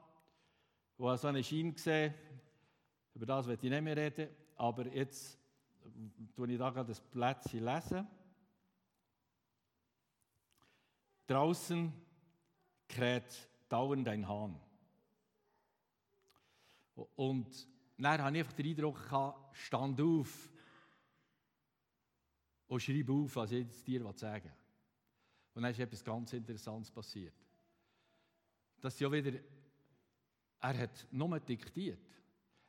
wo 0.99 1.15
so 1.17 1.29
einen 1.29 1.43
Schein 1.43 1.75
gesehen 1.75 2.15
über 3.15 3.27
das 3.27 3.47
werde 3.47 3.67
ich 3.67 3.71
nicht 3.71 3.83
mehr 3.83 3.97
reden, 3.97 4.29
aber 4.57 4.87
jetzt 4.87 5.40
tue 6.35 6.53
ich 6.53 6.59
da 6.59 6.71
gerade 6.71 6.89
das 6.89 7.01
Plätzchen 7.01 7.65
lesen. 7.65 8.07
Draußen 11.27 11.93
kräht 12.89 13.49
dauernd 13.69 14.09
ein 14.09 14.27
Hahn. 14.27 14.61
Und 17.17 17.69
dann 17.97 18.23
hatte 18.23 18.37
ich 18.37 18.41
einfach 18.41 18.53
den 18.53 18.67
Eindruck, 18.67 19.45
stand 19.53 20.01
auf 20.01 20.51
und 22.67 22.81
schreib 22.81 23.11
auf, 23.11 23.37
was 23.37 23.53
ich 23.53 23.85
dir 23.85 24.13
sagen 24.13 24.45
will. 24.45 24.53
Und 25.55 25.63
dann 25.63 25.73
ist 25.73 25.81
etwas 25.81 26.05
ganz 26.05 26.33
Interessantes 26.33 26.91
passiert. 26.91 27.35
Das 28.81 28.95
ist 28.95 29.01
ja 29.01 29.11
wieder, 29.13 29.39
er 30.61 30.79
hat 30.79 31.07
nur 31.11 31.39
diktiert. 31.41 32.01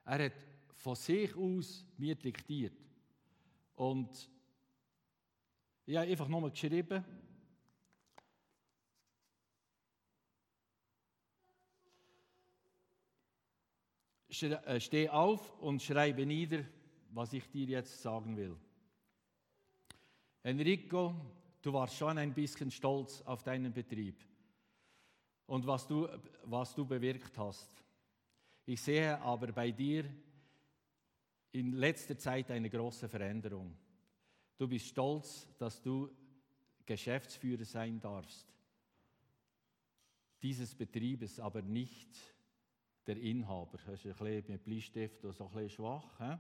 Er 0.05 0.25
hat 0.25 0.45
von 0.75 0.95
sich 0.95 1.36
aus 1.36 1.86
mir 1.97 2.15
diktiert. 2.15 2.73
Und 3.82 4.30
ich 5.88 5.98
habe 5.98 6.08
einfach 6.08 6.28
nur 6.28 6.52
geschrieben, 6.52 7.04
Äh, 14.44 14.80
steh 14.80 15.10
auf 15.10 15.60
und 15.60 15.82
schreibe 15.82 16.26
nieder, 16.26 16.63
was 17.10 17.34
ich 17.34 17.50
dir 17.50 17.65
jetzt 17.65 18.02
sagen 18.02 18.38
will. 18.38 18.56
Enrico, 20.44 21.15
du 21.62 21.74
warst 21.74 21.98
schon 21.98 22.17
ein 22.17 22.34
bisschen 22.34 22.72
stolz 22.72 23.22
auf 23.24 23.44
deinen 23.44 23.74
Betrieb 23.74 24.24
und 25.48 25.65
was 25.67 25.88
du, 25.88 26.08
was 26.44 26.74
du 26.76 26.86
bewirkt 26.86 27.36
hast. 27.38 27.84
Ich 28.65 28.82
sehe 28.82 29.20
aber 29.22 29.52
bei 29.52 29.72
dir 29.72 30.06
in 31.51 31.73
letzter 31.73 32.17
Zeit 32.17 32.51
eine 32.51 32.69
große 32.69 33.09
Veränderung. 33.09 33.75
Du 34.57 34.67
bist 34.67 34.87
stolz, 34.87 35.47
dass 35.57 35.81
du 35.81 36.09
Geschäftsführer 36.85 37.65
sein 37.65 37.99
darfst 37.99 38.51
dieses 40.41 40.73
Betriebes, 40.73 41.39
aber 41.39 41.61
nicht 41.61 42.09
der 43.05 43.17
Inhaber. 43.17 43.77
Das 43.85 44.05
ist 44.05 44.05
ein 44.05 44.25
bisschen 44.25 44.51
mit 44.53 44.63
Bleistift 44.63 45.21
so 45.21 45.27
ein 45.29 45.51
bisschen 45.51 45.69
schwach. 45.69 46.19
He? 46.19 46.37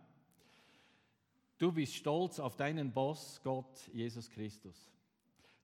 Du 1.57 1.71
bist 1.71 1.93
stolz 1.93 2.39
auf 2.39 2.55
deinen 2.55 2.91
Boss, 2.91 3.39
Gott, 3.43 3.87
Jesus 3.93 4.29
Christus. 4.29 4.91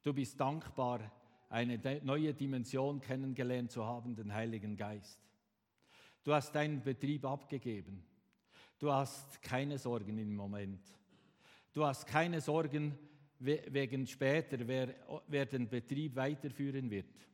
Du 0.04 0.14
bist 0.14 0.40
dankbar, 0.40 1.12
eine 1.50 1.80
neue 2.04 2.34
Dimension 2.34 3.02
kennengelernt 3.02 3.72
zu 3.72 3.84
haben, 3.84 4.16
den 4.16 4.34
Heiligen 4.34 4.76
Geist. 4.78 5.20
Du 6.24 6.34
hast 6.34 6.54
deinen 6.54 6.84
Betrieb 6.84 7.26
abgegeben. 7.26 8.06
Du 8.80 8.92
hast 8.92 9.42
keine 9.42 9.78
Sorgen 9.78 10.18
im 10.18 10.36
Moment. 10.36 10.82
Du 11.74 11.86
hast 11.86 12.06
keine 12.06 12.42
Sorgen 12.42 12.98
wegen 13.40 14.06
später, 14.06 14.68
wer, 14.68 14.96
wer 15.28 15.46
den 15.46 15.68
Betrieb 15.68 16.16
weiterführen 16.16 16.90
wird. 16.90 17.28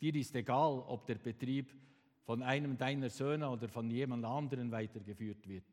Dir 0.00 0.14
ist 0.14 0.34
egal, 0.34 0.84
ob 0.86 1.06
der 1.06 1.16
Betrieb 1.16 1.74
von 2.22 2.42
einem 2.42 2.76
deiner 2.76 3.08
Söhne 3.08 3.48
oder 3.48 3.68
von 3.68 3.90
jemand 3.90 4.24
anderen 4.24 4.70
weitergeführt 4.70 5.48
wird. 5.48 5.64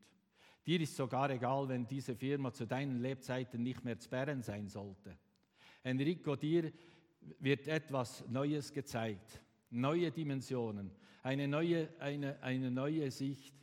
Dir 0.66 0.80
ist 0.80 0.96
sogar 0.96 1.30
egal, 1.30 1.68
wenn 1.68 1.86
diese 1.86 2.16
Firma 2.16 2.52
zu 2.52 2.66
deinen 2.66 3.00
Lebzeiten 3.00 3.62
nicht 3.62 3.84
mehr 3.84 3.98
zu 3.98 4.08
Bern 4.08 4.42
sein 4.42 4.68
sollte. 4.68 5.16
Enrico, 5.82 6.34
dir 6.34 6.72
wird 7.38 7.68
etwas 7.68 8.26
Neues 8.28 8.72
gezeigt, 8.72 9.40
neue 9.70 10.10
Dimensionen, 10.10 10.90
eine 11.22 11.46
neue, 11.46 11.88
eine, 12.00 12.42
eine 12.42 12.70
neue 12.70 13.10
Sicht, 13.10 13.55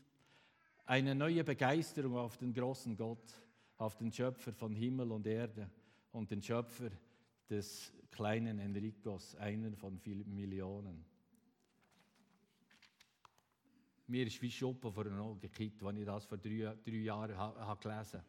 eine 0.86 1.15
neue 1.15 1.43
Begeisterung 1.43 2.17
auf 2.17 2.38
den 2.38 2.54
großen 2.54 2.96
Gott, 2.96 3.34
auf 3.78 3.96
den 3.96 4.12
Schöpfer 4.12 4.54
von 4.54 4.76
Himmel 4.76 5.12
und 5.12 5.26
Erde 5.26 5.69
und 6.12 6.30
den 6.32 6.41
Schöpfer 6.41 6.89
des 7.50 7.93
kleinen 8.12 8.60
Enricos, 8.60 9.36
einer 9.36 9.76
von 9.76 9.98
vielen 9.98 10.34
Millionen. 10.34 11.06
Mir 14.08 14.28
ist 14.28 14.41
wie 14.41 14.52
Schuppen 14.52 14.91
vor 14.91 15.06
den 15.06 15.17
Augen 15.17 15.39
gekippt, 15.39 15.82
als 15.82 15.98
ich 15.98 16.06
das 16.06 16.26
vor 16.26 16.38
drei, 16.38 16.76
drei 16.84 16.91
Jahren 16.91 17.38
ha, 17.38 17.56
ha 17.56 17.74
gelesen 17.76 18.19
habe. 18.19 18.28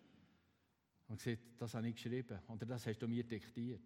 Und 1.09 1.19
gesagt, 1.19 1.43
das 1.59 1.75
habe 1.75 1.89
ich 1.89 1.97
geschrieben 1.97 2.39
oder 2.49 2.65
das 2.65 2.87
hast 2.87 2.99
du 3.01 3.09
mir 3.09 3.25
diktiert. 3.25 3.83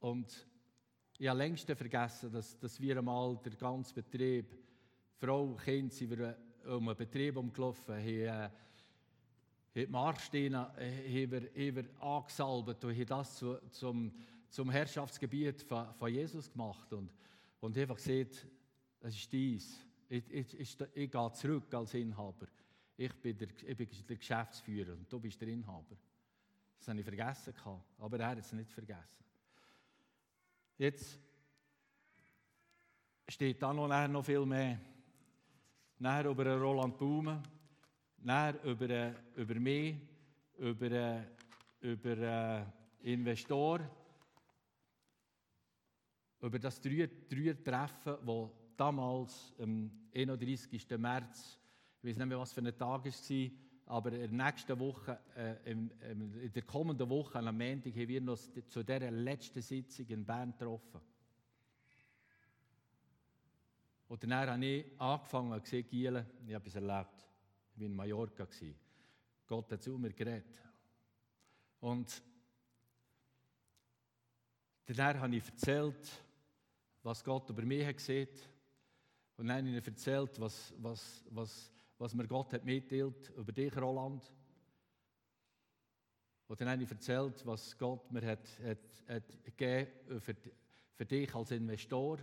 Und 0.00 0.46
ich 1.16 1.28
habe 1.28 1.38
längst 1.38 1.70
vergessen, 1.70 2.30
dass, 2.32 2.58
dass 2.58 2.80
wir 2.80 2.98
einmal 2.98 3.38
der 3.42 3.52
ganze 3.52 3.94
Betrieb, 3.94 4.52
Frau, 5.16 5.54
Kind, 5.54 5.92
sind 5.92 6.10
wir 6.10 6.36
um 6.66 6.88
einen 6.88 6.96
Betrieb 6.96 7.36
umgelaufen, 7.36 7.94
haben, 7.94 8.06
äh, 8.06 8.50
die 9.74 9.86
Marksteine 9.86 10.72
äh, 10.78 11.84
angesalbt 12.00 12.84
und 12.84 12.92
haben 12.92 13.06
das 13.06 13.36
zu, 13.36 13.58
zum, 13.70 14.12
zum 14.48 14.70
Herrschaftsgebiet 14.70 15.62
von, 15.62 15.92
von 15.94 16.12
Jesus 16.12 16.50
gemacht 16.50 16.92
und, 16.92 17.12
und 17.60 17.76
einfach 17.76 17.96
gesagt, 17.96 18.46
das 19.00 19.14
ist 19.14 19.32
dies. 19.32 19.80
Ich, 20.08 20.30
ich, 20.30 20.60
ich, 20.60 20.80
ich 20.94 21.10
gehe 21.10 21.32
zurück 21.32 21.74
als 21.74 21.94
Inhaber. 21.94 22.46
Ich 22.96 23.12
bin, 23.14 23.36
der, 23.36 23.48
ich 23.66 23.76
bin 23.76 23.88
der 24.08 24.16
Geschäftsführer 24.16 24.92
und 24.92 25.12
du 25.12 25.18
bist 25.18 25.40
der 25.40 25.48
Inhaber. 25.48 25.96
Das 26.78 26.88
habe 26.88 27.00
ich 27.00 27.04
vergessen. 27.04 27.54
Aber 27.98 28.20
er 28.20 28.28
hat 28.28 28.38
es 28.38 28.52
nicht 28.52 28.70
vergessen. 28.70 29.24
Jetzt 30.78 31.18
steht 33.28 33.62
da 33.62 33.72
noch 33.72 34.22
viel 34.22 34.44
mehr. 34.44 34.78
Nachher 36.04 36.26
über 36.26 36.54
Roland 36.60 36.98
Baume, 36.98 37.42
nachher 38.18 38.62
über, 38.62 39.14
über 39.36 39.54
mich, 39.54 39.96
über, 40.58 41.24
über 41.80 42.66
Investor 43.00 43.80
über 46.42 46.58
das 46.58 46.78
Dreier-Treffen, 46.78 48.16
das 48.26 48.50
damals 48.76 49.54
am 49.58 49.90
31. 50.14 50.90
März, 50.98 51.58
ich 52.02 52.10
weiß 52.10 52.18
nicht 52.18 52.26
mehr, 52.26 52.38
was 52.38 52.52
für 52.52 52.60
ein 52.60 52.76
Tag 52.76 53.06
es 53.06 53.30
war, 53.30 53.48
aber 53.86 54.12
in 54.12 54.36
der 54.36 54.78
Woche, 54.78 55.18
äh, 55.34 55.70
in 55.70 56.52
der 56.54 56.62
kommenden 56.64 57.08
Woche, 57.08 57.38
am 57.38 57.56
Montag, 57.56 57.94
haben 57.94 58.08
wir 58.08 58.30
uns 58.30 58.52
zu 58.68 58.82
dieser 58.84 59.10
letzten 59.10 59.62
Sitzung 59.62 60.06
in 60.08 60.26
Bern 60.26 60.52
getroffen. 60.52 61.00
Und 64.14 64.22
dann 64.22 64.48
habe 64.48 64.64
ich 64.64 64.86
angefangen 65.00 65.60
gesehen, 65.60 65.88
Gielen, 65.88 66.24
ich 66.46 66.54
habe 66.54 66.68
es 66.68 66.76
erlebt. 66.76 67.26
Ich 67.74 67.80
war 67.80 67.86
in 67.86 67.96
Mallorca. 67.96 68.46
Gott 69.44 69.72
hat 69.72 69.82
zu 69.82 69.98
mir 69.98 70.12
geredet. 70.12 70.56
Und 71.80 72.22
dann 74.86 75.20
habe 75.20 75.34
ich 75.34 75.44
erzählt, 75.44 76.12
was 77.02 77.24
Gott 77.24 77.50
über 77.50 77.62
mich 77.62 77.84
hat 77.84 77.96
gesehen. 77.96 78.28
Und 79.36 79.48
dann 79.48 79.66
habe 79.66 79.78
ich 79.78 79.84
erzählt, 79.84 80.38
was, 80.38 80.72
was, 80.78 81.24
was, 81.30 81.72
was 81.98 82.14
mir 82.14 82.28
Gott 82.28 82.52
hat 82.52 82.64
mitteilt 82.64 83.30
über 83.30 83.50
dich, 83.50 83.76
Roland. 83.76 84.32
Und 86.46 86.60
dann 86.60 86.68
habe 86.68 86.84
ich 86.84 86.88
erzählt, 86.88 87.44
was 87.44 87.76
Gott 87.76 88.12
mir 88.12 88.24
hat, 88.24 88.48
hat, 88.60 88.78
hat 89.08 89.44
gegeben 89.44 90.20
für, 90.20 90.36
für 90.92 91.04
dich 91.04 91.34
als 91.34 91.50
Investor. 91.50 92.20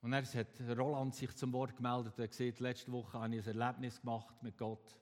Und 0.00 0.12
dann 0.12 0.24
hat 0.24 0.78
Roland 0.78 1.14
sich 1.14 1.34
zum 1.34 1.52
Wort 1.52 1.76
gemeldet 1.76 2.18
und 2.18 2.30
gesagt, 2.30 2.60
letzte 2.60 2.92
Woche 2.92 3.18
habe 3.18 3.34
ich 3.34 3.46
ein 3.46 3.58
Erlebnis 3.58 4.00
gemacht 4.00 4.42
mit 4.42 4.56
Gott. 4.56 4.96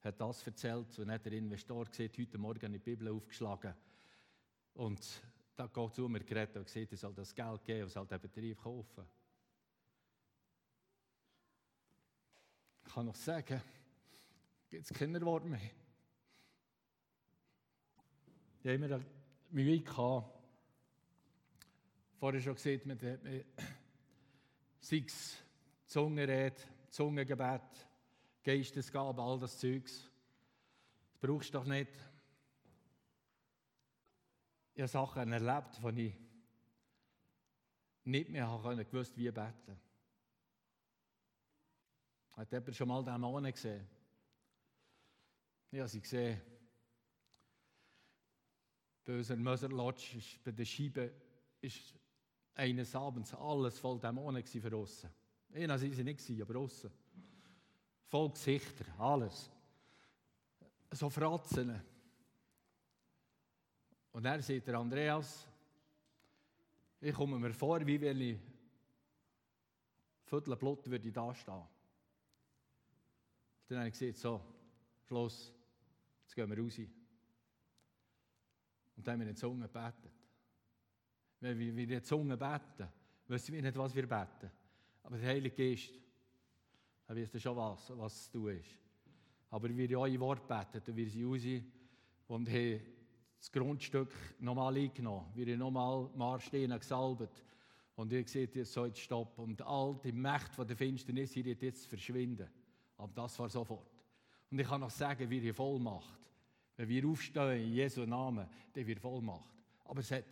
Er 0.00 0.08
Hat 0.08 0.20
das 0.20 0.44
erzählt 0.46 0.98
und 0.98 1.10
hat 1.10 1.24
der 1.24 1.32
Investor 1.32 1.84
gesagt, 1.84 2.18
heute 2.18 2.38
Morgen 2.38 2.72
die 2.72 2.78
Bibel 2.78 3.08
aufgeschlagen. 3.08 3.74
Und 4.74 5.22
da 5.54 5.66
Gott 5.66 5.94
zu 5.94 6.08
mir 6.08 6.20
geredet 6.20 6.56
und 6.56 6.66
gesagt, 6.66 6.92
ich 6.92 7.00
soll 7.00 7.14
das 7.14 7.34
Geld 7.34 7.64
geben 7.64 7.84
und 7.84 7.90
soll 7.90 8.06
den 8.06 8.20
Betrieb 8.20 8.60
kaufen. 8.60 9.04
Ich 12.86 12.92
kann 12.94 13.06
noch 13.06 13.14
sagen, 13.14 13.60
gibt 14.68 14.84
es 14.84 14.92
keine 14.92 15.20
Worte 15.20 15.46
mehr. 15.46 15.60
Ich 18.60 18.66
habe 18.66 18.74
immer 18.74 19.00
Mühe 19.50 19.80
gehabt. 19.80 20.38
Vorher 22.18 22.40
schon 22.40 22.54
gesagt, 22.54 22.86
man 22.86 22.98
hat 23.00 23.20
sei 24.80 25.04
es 25.06 25.36
Zungenrede, 25.86 26.62
Zungengebet, 26.90 27.86
Geistesgabe, 28.42 29.22
all 29.22 29.38
das 29.38 29.58
Zeugs. 29.58 30.10
Das 31.12 31.20
brauchst 31.20 31.48
du 31.48 31.58
doch 31.58 31.64
nicht 31.64 31.90
ich 34.78 34.82
habe 34.82 34.88
Sachen 34.88 35.32
erlebt, 35.32 35.80
die 35.82 36.06
ich 36.06 36.14
nicht 38.04 38.30
mehr 38.30 38.46
habe 38.46 38.84
gewusst, 38.84 39.16
wie 39.16 39.28
beten. 39.28 39.76
Hat 42.30 42.52
jemand 42.52 42.76
schon 42.76 42.86
mal 42.86 43.02
den 43.02 43.20
Mann 43.20 43.50
gesehen? 43.50 43.88
Ich 45.72 45.80
habe 45.80 45.88
sie 45.88 46.00
gesehen. 46.00 46.40
Bei 49.04 49.16
unserer 49.16 49.38
Möserlodge 49.38 50.18
ist 50.18 50.44
bei 50.44 50.52
der 50.52 50.64
Scheibe 50.64 51.12
ist 51.60 51.92
eines 52.58 52.94
Abends 52.94 53.32
alles 53.34 53.78
voll 53.78 54.00
Dämonen 54.00 54.44
für 54.44 54.76
aussen. 54.76 55.10
Innen 55.50 55.68
waren 55.68 55.78
sie 55.78 56.04
nicht, 56.04 56.42
aber 56.42 56.58
aussen. 56.58 56.90
Voll 58.08 58.30
Gesichter, 58.30 58.84
alles. 58.98 59.50
So 60.90 61.08
Fratzen. 61.08 61.80
Und 64.10 64.22
dann 64.24 64.42
sagt 64.42 64.66
der 64.66 64.74
Andreas, 64.74 65.46
ich 67.00 67.14
komme 67.14 67.38
mir 67.38 67.54
vor, 67.54 67.86
wie 67.86 68.00
wenn 68.00 68.20
ich 68.20 68.38
Viertel 70.24 70.56
Blut 70.56 70.90
würde 70.90 71.12
da 71.12 71.32
stehen. 71.34 71.62
Dann 73.68 73.78
habe 73.78 73.88
ich 73.88 73.98
gesagt, 73.98 74.18
so, 74.18 74.40
Schluss, 75.06 75.54
jetzt 76.22 76.34
gehen 76.34 76.50
wir 76.50 76.58
raus. 76.58 76.78
Und 78.96 79.06
dann 79.06 79.12
haben 79.12 79.20
wir 79.20 79.28
in 79.28 79.34
die 79.34 79.40
Zunge 79.40 79.68
gebetet. 79.68 80.17
Wenn 81.40 81.58
wir 81.58 81.68
in 81.68 81.88
die 81.88 82.02
Zunge 82.02 82.36
beten, 82.36 82.88
wissen 83.28 83.54
wir 83.54 83.62
nicht, 83.62 83.76
was 83.76 83.94
wir 83.94 84.06
beten. 84.06 84.50
Aber 85.02 85.16
der 85.16 85.28
Heilige 85.28 85.54
Geist, 85.54 85.92
er 87.06 87.16
weiß 87.16 87.40
schon 87.40 87.56
was, 87.56 87.92
was 87.96 88.24
zu 88.24 88.38
tun 88.38 88.58
ist. 88.58 88.76
Aber 89.50 89.68
wir 89.68 89.88
haben 89.88 89.96
eure 89.96 90.20
Worte 90.20 90.46
betet, 90.46 90.94
wir 90.94 91.08
sind 91.08 91.24
raus 91.24 91.62
und 92.26 92.48
haben 92.48 92.80
das 93.38 93.50
Grundstück 93.50 94.12
nochmal 94.40 94.76
eingenommen. 94.76 95.26
Wir 95.34 95.46
haben 95.52 95.58
nochmal 95.58 96.10
Marsteine 96.14 96.78
gesalbt. 96.78 97.42
Und 97.94 98.12
ihr 98.12 98.26
seht, 98.26 98.54
jetzt 98.54 98.72
soll 98.72 98.94
stoppen. 98.94 99.44
Und 99.44 99.62
all 99.62 99.98
die 100.04 100.12
Mächte 100.12 100.52
von 100.52 100.66
der 100.66 100.76
Finsternis 100.76 101.32
hier 101.32 101.46
jetzt 101.46 101.86
verschwinden. 101.86 102.48
Aber 102.96 103.12
das 103.14 103.38
war 103.38 103.48
sofort. 103.48 103.90
Und 104.50 104.58
ich 104.58 104.68
kann 104.68 104.80
noch 104.80 104.90
sagen, 104.90 105.28
wie 105.30 105.38
ihr 105.38 105.54
Vollmacht. 105.54 106.30
Wenn 106.76 106.88
wir 106.88 107.08
aufstehen 107.08 107.62
in 107.62 107.72
Jesu 107.72 108.04
Namen, 108.04 108.46
dann 108.72 108.86
wird 108.86 109.00
Vollmacht. 109.00 109.50
Aber 109.84 110.00
es 110.00 110.10
hat, 110.10 110.24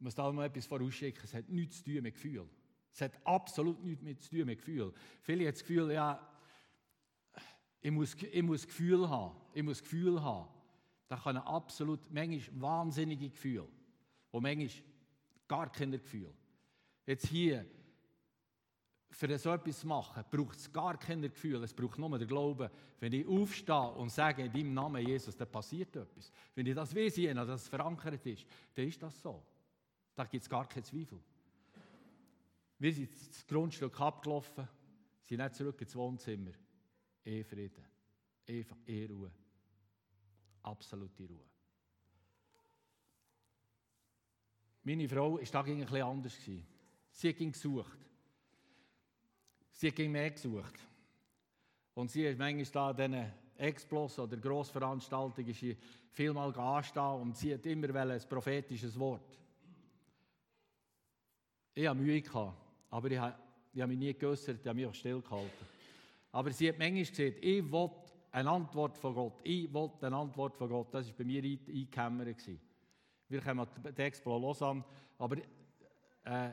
ich 0.00 0.04
muss 0.04 0.14
da 0.14 0.32
noch 0.32 0.42
etwas 0.42 0.64
vorausschicken, 0.64 1.20
es 1.24 1.34
hat 1.34 1.50
nichts 1.50 1.84
zu 1.84 1.84
tun 1.84 2.02
mit 2.02 2.14
Gefühl. 2.14 2.48
Es 2.90 3.02
hat 3.02 3.12
absolut 3.22 3.84
nichts 3.84 4.02
mit 4.02 4.22
zu 4.22 4.30
tun 4.30 4.46
mit 4.46 4.58
Gefühl. 4.58 4.94
Viele 5.20 5.44
haben 5.44 5.52
das 5.52 5.60
Gefühl, 5.60 5.92
ja, 5.92 6.26
ich 7.82 7.90
muss, 7.90 8.14
ich 8.14 8.42
muss 8.42 8.66
Gefühl 8.66 9.10
haben. 9.10 9.36
Ich 9.52 9.62
muss 9.62 9.82
Gefühl 9.82 10.22
haben. 10.22 10.48
Da 11.06 11.16
kann 11.16 11.36
absolut, 11.36 12.00
manchmal 12.10 12.60
wahnsinnige 12.62 13.28
Gefühl. 13.28 13.68
Und 14.30 14.42
manchmal 14.42 14.70
gar 15.46 15.70
keine 15.70 15.98
Gefühl. 15.98 16.32
Jetzt 17.04 17.26
hier, 17.26 17.66
für 19.10 19.38
so 19.38 19.52
etwas 19.52 19.80
zu 19.80 19.86
machen, 19.86 20.24
braucht 20.30 20.56
es 20.56 20.72
gar 20.72 20.96
kein 20.96 21.20
Gefühl, 21.20 21.62
es 21.62 21.74
braucht 21.74 21.98
nur 21.98 22.18
den 22.18 22.26
Glauben. 22.26 22.70
Wenn 23.00 23.12
ich 23.12 23.26
aufstehe 23.26 23.90
und 23.90 24.08
sage 24.08 24.44
in 24.44 24.52
deinem 24.52 24.72
Namen 24.72 25.06
Jesus, 25.06 25.36
dann 25.36 25.50
passiert 25.50 25.94
etwas. 25.94 26.32
Wenn 26.54 26.64
ich 26.64 26.74
das 26.74 26.94
weiß, 26.96 27.16
dass 27.34 27.62
es 27.62 27.68
verankert 27.68 28.24
ist, 28.24 28.46
dann 28.74 28.86
ist 28.88 29.02
das 29.02 29.20
so. 29.20 29.44
Da 30.20 30.26
gibt 30.26 30.42
es 30.42 30.50
gar 30.50 30.68
keinen 30.68 30.84
Zweifel. 30.84 31.18
Wir 32.78 32.92
sind 32.92 33.08
das 33.10 33.46
Grundstück 33.46 33.98
abgelaufen, 33.98 34.68
sind 35.22 35.38
nicht 35.38 35.54
zurück 35.54 35.80
ins 35.80 35.96
Wohnzimmer. 35.96 36.50
Eh 37.24 37.42
Frieden. 37.42 37.86
Absolute 40.62 41.26
Ruhe. 41.26 41.46
Meine 44.82 45.08
Frau 45.08 45.38
war 45.38 45.42
da 45.42 45.62
ein 45.62 45.78
bisschen 45.78 46.02
anders. 46.02 46.36
Sie 47.12 47.28
hat 47.30 47.38
gesucht. 47.38 47.98
Sie 49.72 49.88
hat 49.88 49.98
mehr 50.00 50.30
gesucht. 50.32 50.80
Und 51.94 52.10
sie 52.10 52.26
ist 52.26 52.38
manchmal 52.38 52.66
da 52.66 52.90
an 52.90 53.12
diesen 53.12 53.32
Explos 53.56 54.18
oder 54.18 54.36
Grossveranstaltungen 54.36 55.54
vielmal 56.10 56.54
anstehen 56.58 57.22
und 57.22 57.38
sie 57.38 57.54
hat 57.54 57.64
immer 57.64 57.94
ein 57.94 58.20
prophetisches 58.28 58.98
Wort. 58.98 59.39
Ich 61.74 61.86
hatte 61.86 61.98
Mühe, 61.98 62.22
aber 62.90 63.10
ich 63.10 63.18
habe, 63.18 63.34
ich 63.72 63.80
habe 63.80 63.92
mich 63.92 63.98
nie 63.98 64.14
geäußert, 64.14 64.60
ich 64.60 64.66
habe 64.66 64.76
mich 64.76 64.86
auch 64.86 64.94
stillgehalten. 64.94 65.50
Aber 66.32 66.52
sie 66.52 66.68
hat 66.68 66.78
manchmal 66.78 67.04
gesagt, 67.04 67.44
ich 67.44 67.72
will 67.72 67.90
eine 68.32 68.50
Antwort 68.50 68.96
von 68.96 69.14
Gott. 69.14 69.40
Ich 69.44 69.72
will 69.72 69.90
eine 70.00 70.16
Antwort 70.16 70.56
von 70.56 70.68
Gott. 70.68 70.88
Das 70.92 71.06
war 71.08 71.14
bei 71.18 71.24
mir 71.24 71.42
eingekämmert. 71.42 72.36
Wir 73.28 73.40
kommen 73.40 73.66
die 73.96 74.02
Explo 74.02 74.38
Lausanne, 74.38 74.84
aber 75.18 75.36
äh, 76.24 76.50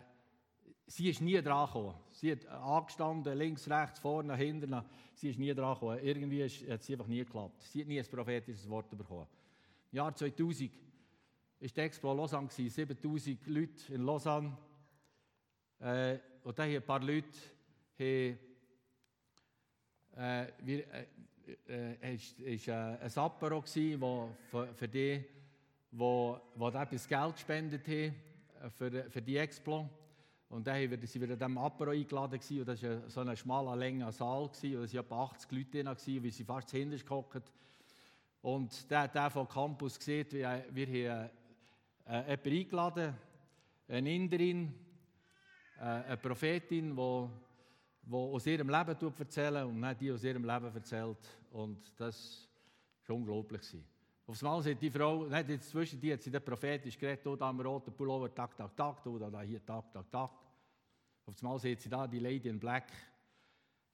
sie 0.85 1.09
ist 1.09 1.21
nie 1.21 1.41
dran 1.41 1.65
gekommen. 1.65 1.95
Sie 2.11 2.31
hat 2.31 2.45
angestanden, 2.45 3.37
links, 3.37 3.67
rechts, 3.69 3.99
vorne, 3.99 4.35
hinten. 4.35 4.75
Sie 5.15 5.29
ist 5.29 5.39
nie 5.39 5.53
dran 5.53 5.73
gekommen. 5.73 5.99
Irgendwie 6.03 6.41
ist, 6.41 6.67
hat 6.69 6.83
sie 6.83 6.93
einfach 6.93 7.07
nie 7.07 7.19
geklappt. 7.19 7.63
Sie 7.63 7.81
hat 7.81 7.87
nie 7.87 7.99
ein 7.99 8.05
prophetisches 8.05 8.69
Wort 8.69 8.89
bekommen. 8.95 9.27
Im 9.91 9.97
Jahr 9.97 10.13
2000 10.13 10.71
war 11.59 11.67
die 11.67 11.79
Expo 11.81 12.13
Lausanne, 12.13 12.49
7000 12.49 13.47
Leute 13.47 13.93
in 13.93 14.03
Lausanne. 14.03 14.55
Äh, 15.79 16.17
und 16.43 16.57
da 16.57 16.63
haben 16.63 16.75
ein 16.75 16.81
paar 16.81 17.01
Leute 17.01 17.27
haben, 17.99 18.39
äh, 20.15 20.47
wir, 20.63 20.83
äh, 20.93 21.05
äh, 21.69 22.15
ist, 22.15 22.39
ist 22.39 22.67
äh, 22.67 22.71
ein 22.71 23.11
Apero 23.15 23.61
für, 23.61 24.73
für 24.73 24.87
die, 24.87 25.23
wo, 25.91 26.39
wo 26.55 26.67
etwas 26.69 27.07
Geld 27.07 27.33
gespendet 27.33 27.87
haben 27.87 27.93
äh, 27.93 28.69
für, 28.69 29.09
für 29.09 29.21
die 29.21 29.37
Explo. 29.37 29.87
Und 30.49 30.65
dann 30.65 30.75
waren 30.75 30.89
wir 30.89 30.93
in 30.97 31.37
diesem 31.37 31.57
Apero 31.57 31.91
eingeladen 31.91 32.39
gewesen, 32.39 32.59
und 32.61 32.67
das 32.67 32.81
war 32.81 33.09
so 33.09 33.21
ein 33.21 33.35
schmaler, 33.35 33.75
länger 33.75 34.11
Saal 34.11 34.47
gewesen, 34.47 34.77
und 34.77 34.83
es 34.85 34.93
waren 34.93 35.03
etwa 35.05 35.23
80 35.25 35.51
Leute 35.51 35.69
drin, 35.71 35.85
gewesen, 35.85 36.23
wie 36.23 36.31
sie 36.31 36.43
fast 36.43 36.71
hinten 36.71 36.97
gehockt. 36.97 37.51
Und 38.41 38.89
der, 38.89 39.09
der 39.09 39.29
vom 39.29 39.47
Campus 39.47 39.95
sieht, 39.95 40.33
wir, 40.33 40.65
wir 40.71 40.87
haben 40.87 41.29
äh, 42.05 42.31
jemanden 42.31 42.49
eingeladen, 42.49 43.15
eine 43.89 44.15
Inderin, 44.15 44.67
äh, 44.67 44.86
eine 45.79 46.17
Prophetin, 46.17 46.95
die 46.95 48.13
aus 48.13 48.45
ihrem 48.45 48.69
Leben 48.69 49.13
erzählen 49.19 49.65
und 49.65 49.79
nicht 49.79 50.01
die 50.01 50.11
aus 50.11 50.23
ihrem 50.23 50.43
Leben 50.43 50.73
erzählt. 50.73 51.17
Und 51.51 51.91
das 51.99 52.47
war 53.05 53.15
unglaublich. 53.15 53.75
Auf 54.25 54.43
einmal 54.43 54.61
sagt 54.61 54.81
die 54.81 54.91
Frau, 54.91 55.25
nicht 55.25 55.49
jetzt 55.49 55.69
zwischen 55.69 56.01
die 56.01 56.11
hat 56.11 56.21
sie 56.21 56.31
der 56.31 56.41
prophetisch 56.41 56.97
geredet, 56.97 57.25
da 57.25 57.47
am 57.47 57.61
roten 57.61 57.93
Pullover, 57.93 58.33
tak, 58.33 58.57
tak, 58.57 58.75
tak, 58.75 58.97
da 59.03 59.41
hier, 59.41 59.65
tak, 59.65 59.91
tak, 59.93 60.11
tak. 60.11 60.31
Auf 61.25 61.35
einmal 61.41 61.59
sieht 61.59 61.81
sie 61.81 61.89
da 61.89 62.05
die 62.07 62.19
Lady 62.19 62.49
in 62.49 62.59
Black, 62.59 62.91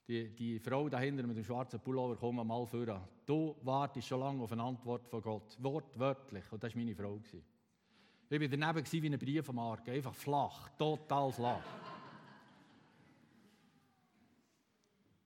die, 0.06 0.28
die 0.34 0.58
Frau 0.58 0.88
dahinter 0.88 1.26
mit 1.26 1.36
dem 1.36 1.44
schwarzen 1.44 1.80
Pullover, 1.80 2.16
komm 2.16 2.46
mal 2.46 2.66
vor. 2.66 3.08
Du 3.24 3.56
wartest 3.62 4.08
schon 4.08 4.20
lange 4.20 4.42
auf 4.42 4.52
eine 4.52 4.62
Antwort 4.62 5.08
von 5.08 5.22
Gott. 5.22 5.56
Wortwörtlich. 5.60 6.44
Und 6.52 6.62
das 6.62 6.74
war 6.74 6.82
meine 6.82 6.94
Frau. 6.94 7.18
Ich 8.30 8.40
war 8.40 8.48
daneben 8.48 8.92
wie 8.92 9.06
ein 9.06 9.18
Brief 9.18 9.48
am 9.48 9.58
Argen. 9.58 9.90
Einfach 9.90 10.14
flach, 10.14 10.70
total 10.78 11.30
flach. 11.32 11.64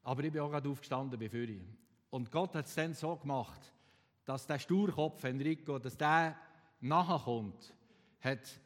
Aber 0.03 0.25
ich 0.25 0.33
bin 0.33 0.41
auch 0.41 0.51
gerade 0.51 0.69
aufgestanden 0.69 1.19
bei 1.19 1.29
Führer. 1.29 1.61
Und 2.11 2.31
Gott 2.31 2.55
hat 2.55 2.67
es 2.67 2.75
dann 2.75 2.95
so 2.95 3.15
gemacht, 3.17 3.73
dass 4.25 4.47
der 4.47 4.59
Sturkopf 4.59 5.23
Enrico, 5.25 5.79
dass 5.79 5.97
der 5.97 6.37
nachkommt, 6.81 7.75
hat, 8.21 8.61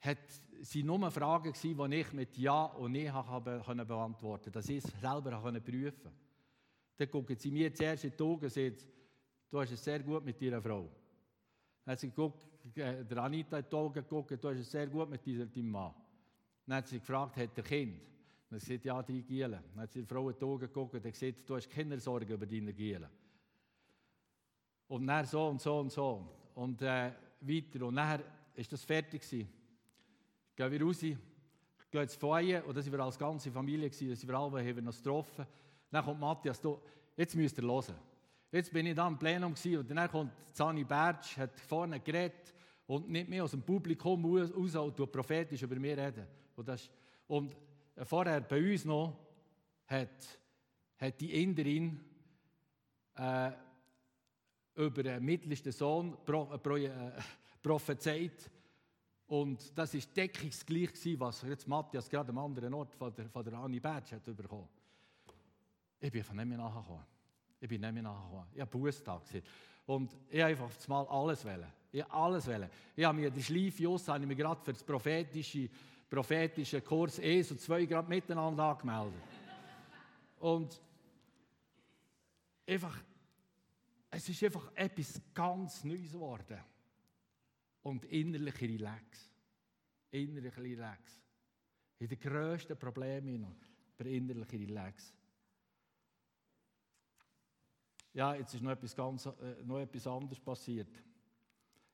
hat 0.00 0.18
sie 0.60 0.82
nur 0.82 1.10
Fragen 1.10 1.52
gewesen, 1.52 1.90
die 1.90 1.96
ich 1.96 2.12
mit 2.12 2.38
Ja 2.38 2.64
und 2.64 2.92
Nein 2.92 3.12
beantworten 3.12 4.16
konnte, 4.20 4.50
dass 4.50 4.68
ich 4.68 4.84
es 4.84 5.00
selber 5.00 5.40
prüfen 5.40 6.02
konnte. 6.02 6.12
Dann 6.96 7.10
gucken 7.10 7.36
sie 7.36 7.50
mir 7.50 7.74
zuerst 7.74 8.04
in 8.04 8.12
die 8.16 8.22
Augen 8.22 8.44
und 8.44 8.52
sagen, 8.52 8.76
du 9.50 9.60
hast 9.60 9.72
es 9.72 9.84
sehr 9.84 10.00
gut 10.00 10.24
mit 10.24 10.40
deiner 10.40 10.62
Frau. 10.62 10.88
Dann 11.84 11.92
hat 11.92 12.00
sie 12.00 12.08
geguckt, 12.08 12.46
äh, 12.74 13.04
der 13.04 13.18
Anita 13.18 13.58
in 13.58 13.64
die 13.70 13.76
Augen 13.76 13.94
geguckt, 13.94 14.42
du 14.42 14.48
hast 14.48 14.58
es 14.58 14.70
sehr 14.70 14.86
gut 14.86 15.08
mit 15.08 15.26
deinem 15.26 15.70
Mann. 15.70 15.94
Dann 16.66 16.78
hat 16.78 16.88
sie 16.88 16.98
gefragt, 16.98 17.36
hat 17.36 17.56
er 17.56 17.62
Kind? 17.62 18.00
Dann 18.50 18.60
sagt 18.60 18.84
ja, 18.84 19.02
drei 19.02 19.20
Gielen. 19.20 19.62
Dann 19.74 19.82
hat 19.82 19.92
sie 19.92 20.00
die 20.00 20.06
Frau 20.06 20.28
in 20.30 20.36
die 20.38 20.44
Augen 20.44 20.60
geguckt 20.60 20.94
und 20.94 21.02
gesagt, 21.02 21.48
du 21.48 21.56
hast 21.56 21.70
keine 21.70 21.98
Sorge 21.98 22.34
über 22.34 22.46
deine 22.46 22.72
Gielen. 22.72 23.08
Und 24.88 25.06
dann 25.06 25.24
so 25.24 25.48
und 25.48 25.60
so 25.60 25.78
und 25.78 25.90
so. 25.90 26.28
Und 26.54 26.80
äh, 26.82 27.12
weiter. 27.40 27.86
Und 27.86 27.96
dann 27.96 28.22
ist 28.54 28.72
das 28.72 28.84
fertig 28.84 29.22
gewesen. 29.22 29.48
Gehen 30.54 30.72
wir 30.72 30.82
raus, 30.82 31.00
gehen 31.00 31.18
ins 31.92 32.16
Feuer, 32.16 32.64
und 32.66 32.76
das 32.76 32.90
war 32.90 33.00
als 33.00 33.18
ganze 33.18 33.50
Familie, 33.50 33.90
gewesen, 33.90 34.10
das 34.10 34.26
wir 34.26 34.34
alle 34.34 34.60
haben 34.60 34.76
wir 34.76 34.82
noch 34.82 34.96
getroffen. 34.96 35.46
Dann 35.90 36.04
kommt 36.04 36.20
Matthias, 36.20 36.60
du, 36.60 36.80
jetzt 37.16 37.34
müsst 37.34 37.58
ihr 37.58 37.64
hören. 37.64 37.94
Jetzt 38.50 38.72
bin 38.72 38.86
ich 38.86 38.94
da 38.94 39.06
im 39.06 39.18
Plenum 39.18 39.54
gewesen, 39.54 39.78
und 39.78 39.90
dann 39.90 40.10
kommt 40.10 40.32
Zani 40.52 40.84
Bertsch, 40.84 41.36
hat 41.36 41.58
vorne 41.60 42.00
geredet, 42.00 42.54
und 42.86 43.08
nicht 43.08 43.28
mehr 43.28 43.44
aus 43.44 43.50
dem 43.50 43.62
Publikum 43.62 44.24
raus, 44.24 44.50
und 44.52 45.12
prophetisch 45.12 45.62
über 45.62 45.76
mich 45.76 45.96
reden. 45.96 46.26
Und, 46.54 46.68
das, 46.68 46.90
und 47.26 47.56
vorher 48.04 48.40
bei 48.40 48.72
uns 48.72 48.84
noch, 48.84 49.18
hat, 49.86 50.38
hat 50.98 51.20
die 51.20 51.42
Inderin 51.42 52.00
äh, 53.14 53.52
über 54.76 55.02
den 55.02 55.24
mittelsten 55.24 55.72
Sohn 55.72 56.16
pro, 56.24 56.52
äh, 56.76 56.84
äh, 56.84 57.12
prophezeit. 57.62 58.50
Und 59.26 59.76
das 59.76 59.94
war 59.94 60.00
deckungsgleich, 60.16 61.18
was 61.18 61.42
jetzt 61.42 61.66
Matthias 61.66 62.08
gerade 62.08 62.30
am 62.30 62.38
anderen 62.38 62.72
Ort 62.74 62.94
von 62.94 63.12
der, 63.14 63.28
von 63.28 63.44
der 63.44 63.54
Anni 63.54 63.80
Bertsch 63.80 64.12
hat 64.12 64.24
bekommen. 64.24 64.68
Ich 65.98 66.12
bin 66.12 66.22
von 66.22 66.36
mehr 66.36 66.46
nachgekommen. 66.46 67.04
Ich 67.58 67.68
bin 67.68 67.80
nicht 67.80 67.92
mehr 67.92 68.02
nachgekommen. 68.02 68.46
Ich 68.54 68.60
habe 68.60 68.70
Bußtag 68.70 69.24
gesehen. 69.24 69.42
Und 69.86 70.16
ich 70.28 70.42
einfach 70.42 70.70
mal 70.88 71.06
alles 71.06 71.44
wählen. 71.44 71.72
Ich 71.92 72.04
alles 72.06 72.46
wählen. 72.46 72.68
Ich 72.94 73.04
habe 73.04 73.18
mir 73.18 73.30
die 73.30 73.42
Schleife 73.42 73.88
aus, 73.88 74.08
habe 74.08 74.20
ich 74.20 74.28
mir 74.28 74.36
gerade 74.36 74.60
für 74.62 74.72
das 74.72 74.82
prophetische 74.82 75.68
prophetischen 76.08 76.84
Kurs 76.84 77.18
eh 77.18 77.42
so 77.42 77.54
zwei 77.56 77.84
Grad 77.84 78.08
miteinander 78.08 78.64
angemeldet. 78.64 79.22
Und 80.38 80.80
einfach, 82.66 83.02
es 84.10 84.28
ist 84.28 84.42
einfach 84.44 84.70
etwas 84.74 85.20
ganz 85.34 85.84
Neues 85.84 86.12
geworden. 86.12 86.58
Und 87.82 88.04
innerlich 88.06 88.60
relax. 88.60 89.30
Innerlich 90.10 90.56
relax. 90.56 91.22
In 91.98 92.08
den 92.08 92.20
grössten 92.20 92.76
Problemen 92.76 93.56
aber 93.98 94.08
innerlich 94.08 94.52
relax. 94.52 95.14
Ja, 98.16 98.34
jetzt 98.34 98.54
ist 98.54 98.62
noch 98.62 98.70
etwas, 98.70 98.96
ganz, 98.96 99.26
äh, 99.26 99.62
noch 99.62 99.78
etwas 99.78 100.06
anderes 100.06 100.40
passiert. 100.40 100.88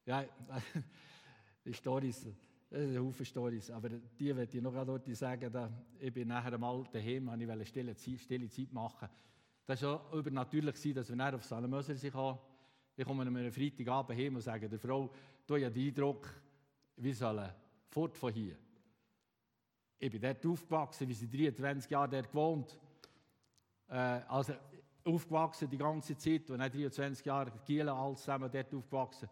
Ja, 0.06 0.24
die 1.64 1.72
Storys 1.72 2.28
das 2.70 2.80
sind 2.80 2.96
Haufen 2.96 3.26
Storys. 3.26 3.70
Aber 3.72 3.88
die 3.88 4.36
werde 4.36 4.56
ich 4.56 4.62
noch 4.62 4.72
dort 4.86 5.16
sagen, 5.16 5.52
da, 5.52 5.68
ich 5.98 6.12
bin 6.12 6.28
nachher 6.28 6.56
mal 6.56 6.84
daheim, 6.92 7.26
und 7.26 7.40
ich 7.40 7.48
wollte 7.48 7.66
stille 7.66 7.96
stille 7.96 8.48
Zeit 8.48 8.72
machen. 8.72 9.08
Das 9.66 9.82
war 9.82 9.96
auch 9.96 10.12
übernatürlich, 10.12 10.94
dass 10.94 11.08
wir 11.08 11.16
nachher 11.16 11.34
auf 11.34 11.44
Salemöser 11.44 11.96
sind. 11.96 12.14
Ich 12.96 13.04
komme 13.04 13.26
am 13.26 13.52
Freitagabend 13.52 14.16
heim 14.16 14.36
und 14.36 14.42
sage 14.42 14.68
der 14.68 14.78
Frau, 14.78 15.10
du 15.44 15.56
hast 15.56 15.74
den 15.74 15.88
Eindruck, 15.88 16.28
wir 16.98 17.14
sollen 17.16 17.50
fort 17.88 18.16
von 18.16 18.32
hier. 18.32 18.56
Ich 19.98 20.10
bin 20.12 20.20
dort 20.20 20.46
aufgewachsen, 20.46 21.08
wie 21.08 21.14
sie 21.14 21.28
23 21.28 21.90
Jahre 21.90 22.10
dort 22.10 22.30
gewohnt. 22.30 22.78
Äh, 23.88 23.94
also, 24.28 24.52
aufgewachsen 25.05 25.68
die 25.68 25.78
ganze 25.78 26.16
Zeit 26.16 26.50
und 26.50 26.59
dann 26.59 26.70
23 26.70 27.24
Jahre 27.24 27.53
Gielen 27.64 27.88
alles 27.88 28.20
zusammen 28.20 28.50
dort 28.50 28.74
aufgewachsen. 28.74 29.28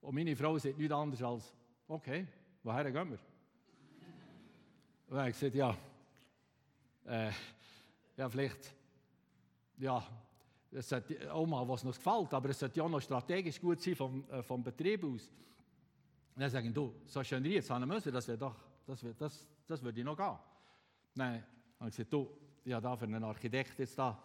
Und 0.00 0.14
meine 0.14 0.36
Frau 0.36 0.58
sagt 0.58 0.78
nichts 0.78 0.92
anderes 0.92 1.22
als, 1.22 1.54
okay, 1.88 2.26
woher 2.62 2.90
gehen 2.90 3.10
wir? 3.10 3.18
Und 5.08 5.18
habe 5.18 5.30
ich 5.30 5.38
gesagt, 5.38 5.54
ja, 5.54 5.76
äh, 7.06 7.30
ja, 8.16 8.28
vielleicht, 8.28 8.74
ja, 9.78 10.02
es 10.72 10.88
sollte 10.88 11.32
auch 11.32 11.46
mal 11.46 11.66
was 11.68 11.84
noch 11.84 11.94
gefällt, 11.94 12.32
aber 12.34 12.50
es 12.50 12.58
sollte 12.58 12.78
ja 12.78 12.84
auch 12.84 12.88
noch 12.88 13.00
strategisch 13.00 13.60
gut 13.60 13.80
sein 13.80 13.94
vom, 13.94 14.28
äh, 14.30 14.42
vom 14.42 14.62
Betrieb 14.62 15.04
aus. 15.04 15.30
Und 16.34 16.40
dann 16.40 16.50
sagen 16.50 16.72
du, 16.72 16.94
so 17.06 17.22
schön 17.22 17.44
jetzt 17.44 17.70
haben 17.70 17.86
müssen, 17.86 18.12
das, 18.12 18.26
doch, 18.26 18.56
das, 18.86 19.04
das, 19.16 19.46
das 19.66 19.82
würde 19.82 20.00
ich 20.00 20.04
noch 20.04 20.16
gehen. 20.16 20.36
Dann 21.14 21.44
habe 21.78 21.90
ich 21.90 21.96
gesagt, 21.96 22.12
du, 22.12 22.28
ich 22.64 22.72
habe 22.72 22.82
da 22.82 22.96
für 22.96 23.04
einen 23.04 23.22
Architekt 23.22 23.78
jetzt 23.78 23.98
da 23.98 24.18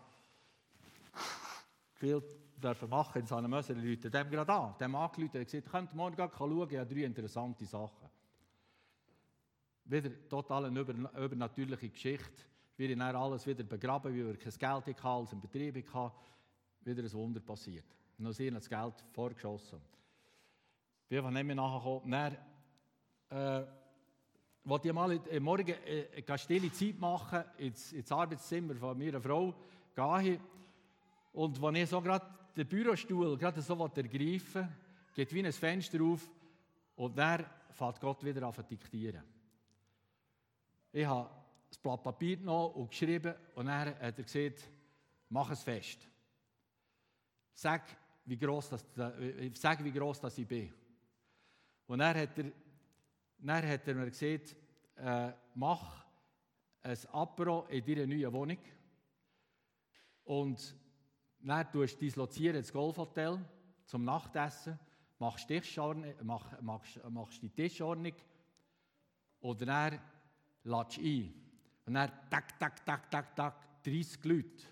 viel 2.00 2.24
dürfen 2.62 2.90
machen 2.90 3.22
in 3.22 3.28
seinem 3.28 3.52
Möser, 3.52 3.74
die 3.74 3.90
Leute 3.90 4.10
dem 4.10 4.30
gerade 4.30 4.52
an, 4.52 4.76
dem 4.80 4.96
angerufen 4.96 5.38
und 5.38 5.46
gesagt, 5.46 5.70
könnt 5.70 5.94
morgen 5.94 6.16
schauen, 6.18 6.70
ich 6.70 6.78
habe 6.78 6.94
drei 6.94 7.04
interessante 7.04 7.66
Sachen. 7.66 8.10
Wieder 9.86 10.28
total 10.28 10.66
eine 10.66 10.80
über, 10.80 10.94
übernatürliche 10.94 11.90
Geschichte, 11.90 12.44
ich 12.78 12.98
dann 12.98 13.16
alles 13.16 13.46
wieder 13.46 13.64
begraben, 13.64 14.14
wie 14.14 14.26
wir 14.26 14.38
kein 14.38 14.52
Geld 14.52 14.88
hatten, 15.04 15.08
als 15.08 15.34
im 15.34 15.42
Betrieb 15.42 15.94
hatten, 15.94 16.16
wieder 16.82 17.04
ein 17.04 17.14
Wunder 17.14 17.40
passiert. 17.40 17.86
Und 18.18 18.26
dann 18.26 18.34
sind 18.34 18.56
das 18.56 18.70
Geld 18.70 18.94
vorgeschossen. 19.12 19.80
Wir 21.10 21.24
nicht 21.30 21.44
mehr 21.44 21.56
nachgekommen. 21.56 22.12
Dann, 22.12 22.38
äh, 23.30 23.66
wollte 24.64 24.88
ich 24.90 24.94
mal 24.94 25.12
äh, 25.12 25.40
morgen 25.40 25.68
äh, 25.68 26.24
eine 26.26 26.38
stille 26.38 26.72
Zeit 26.72 27.00
machen, 27.00 27.44
ins, 27.58 27.92
ins 27.94 28.12
Arbeitszimmer 28.12 28.76
von 28.76 28.98
meiner 28.98 29.22
Frau 29.22 29.54
gehen. 29.96 30.40
Und 31.32 31.62
wenn 31.62 31.76
ich 31.76 31.90
so 31.90 32.02
gerade 32.02 32.26
den 32.56 32.68
Bürostuhl 32.68 33.38
gerade 33.38 33.62
so 33.62 33.74
ergreifen 33.96 34.68
geht 35.14 35.34
wie 35.34 35.46
ein 35.46 35.52
Fenster 35.52 36.02
auf 36.02 36.30
und 36.96 37.18
dann 37.18 37.46
fährt 37.72 38.00
Gott 38.00 38.24
wieder 38.24 38.44
an 38.44 38.54
zu 38.54 38.64
diktieren. 38.64 39.24
Ich 40.92 41.06
habe 41.06 41.30
das 41.70 41.78
Blatt 41.78 42.04
Papier 42.04 42.38
genommen 42.38 42.74
und 42.74 42.90
geschrieben 42.90 43.34
und 43.56 43.68
dann 43.68 43.96
hat 43.96 44.00
er 44.00 44.12
gesagt, 44.12 44.70
mach 45.30 45.52
es 45.52 45.64
fest. 45.64 46.08
Sag, 47.54 47.84
wie 48.26 48.38
gross 48.38 48.70
das, 48.70 48.86
äh, 48.98 49.52
sag, 49.54 49.84
wie 49.84 49.92
gross 49.92 50.20
das 50.20 50.38
ich 50.38 50.48
bin. 50.48 50.74
Und 51.88 52.00
dann 52.00 52.18
hat 52.18 52.38
er, 52.38 52.52
dann 53.40 53.68
hat 53.68 53.88
er 53.88 53.96
mir 53.96 54.10
gesagt, 54.10 54.56
äh, 54.96 55.32
mach 55.56 56.06
ein 56.82 56.98
Apero 57.12 57.66
in 57.70 57.86
deiner 57.86 58.08
neuen 58.08 58.34
Wohnung 58.34 58.58
und 60.24 60.76
dann 61.48 61.72
tust 61.72 61.96
du 61.96 62.00
dislozieren 62.00 62.58
ins 62.58 62.72
Golfhotel 62.72 63.40
zum 63.86 64.04
Nachtessen, 64.04 64.78
machst, 65.20 65.50
mach, 66.22 66.62
machst, 66.62 67.00
machst 67.10 67.42
die 67.42 67.50
Tischordnung 67.50 68.14
und 69.40 69.62
dann 69.62 70.00
lädst 70.64 70.98
du 70.98 71.02
ein. 71.02 71.34
Und 71.86 71.94
dann 71.94 72.12
tak, 72.30 72.60
tak, 72.60 72.86
tak, 72.86 73.10
tak, 73.10 73.36
tak, 73.36 73.84
30 73.84 74.24
Leute. 74.26 74.66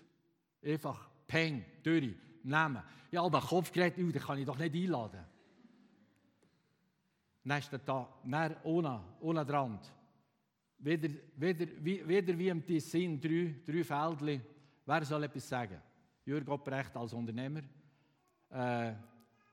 Einfach 0.62 1.08
Peng, 1.26 1.64
durch, 1.82 2.14
nehmen. 2.42 2.82
Ja, 3.10 3.22
aber 3.22 3.40
Kopfgerät, 3.40 3.96
den 3.96 4.12
kann 4.12 4.38
ich 4.38 4.46
doch 4.46 4.58
nicht 4.58 4.74
einladen. 4.74 5.24
Dann 7.44 7.62
er 7.70 7.78
da, 7.78 8.08
dann 8.24 8.56
ohne, 8.64 9.02
ohne 9.20 9.44
dran. 9.44 9.80
Wieder, 10.78 11.08
wieder, 11.36 11.66
wieder 11.84 12.38
wie 12.38 12.48
im 12.48 12.64
Tessin, 12.64 13.20
drei, 13.20 13.54
drei 13.66 13.82
Feldchen. 13.82 14.42
Wer 14.84 15.04
soll 15.04 15.24
etwas 15.24 15.48
sagen? 15.48 15.80
Jürg 16.28 16.46
Opprecht 16.50 16.94
als 16.94 17.14
Unternehmer, 17.14 17.62
äh, 18.50 18.92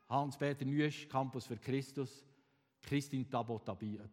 Hans-Peter 0.10 0.66
Nüsch, 0.66 1.08
Campus 1.08 1.48
für 1.48 1.56
Christus, 1.56 2.26
Christine 2.82 3.30
Tabot 3.30 3.64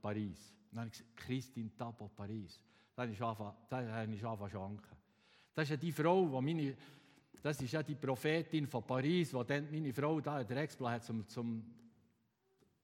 Paris. 0.01 0.55
Dann 0.71 0.79
habe 0.79 0.89
ich 0.89 0.93
gesagt, 0.93 1.17
Christine 1.17 1.75
Tabot 1.77 2.15
Paris. 2.15 2.63
Dann 2.95 3.09
habe 3.09 3.13
ich 3.13 4.25
angefangen 4.25 4.39
zu 4.39 4.49
schanken. 4.49 4.97
Das 5.53 5.65
ist 5.65 5.71
ja 5.71 5.77
die 5.77 5.91
Frau, 5.91 6.25
die 6.25 6.55
meine, 6.55 6.77
das 7.43 7.61
ist 7.61 7.73
ja 7.73 7.83
die 7.83 7.97
Prophetin 7.97 8.69
von 8.69 8.87
Paris, 8.87 9.31
die 9.31 9.45
dann 9.45 9.69
meine 9.69 9.93
Frau 9.93 10.21
da 10.21 10.45
der 10.45 10.59
Expla 10.59 11.01
zum, 11.01 11.27
zum, 11.27 11.65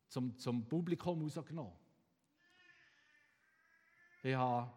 zum, 0.09 0.37
zum 0.37 0.67
Publikum 0.67 1.23
rausgenommen. 1.23 1.73
Ich 4.25 4.35
habe 4.35 4.73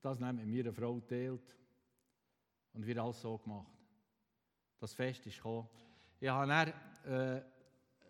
das 0.00 0.18
mit 0.18 0.44
meiner 0.44 0.72
Frau 0.72 0.96
geteilt. 0.96 1.61
Und 2.74 2.86
wir 2.86 3.02
alles 3.02 3.20
so 3.20 3.36
gemacht. 3.38 3.72
Das 4.78 4.94
Fest 4.94 5.26
ist 5.26 5.36
gekommen. 5.36 5.68
Ich 6.20 6.28
habe 6.28 6.46
dann 6.46 7.42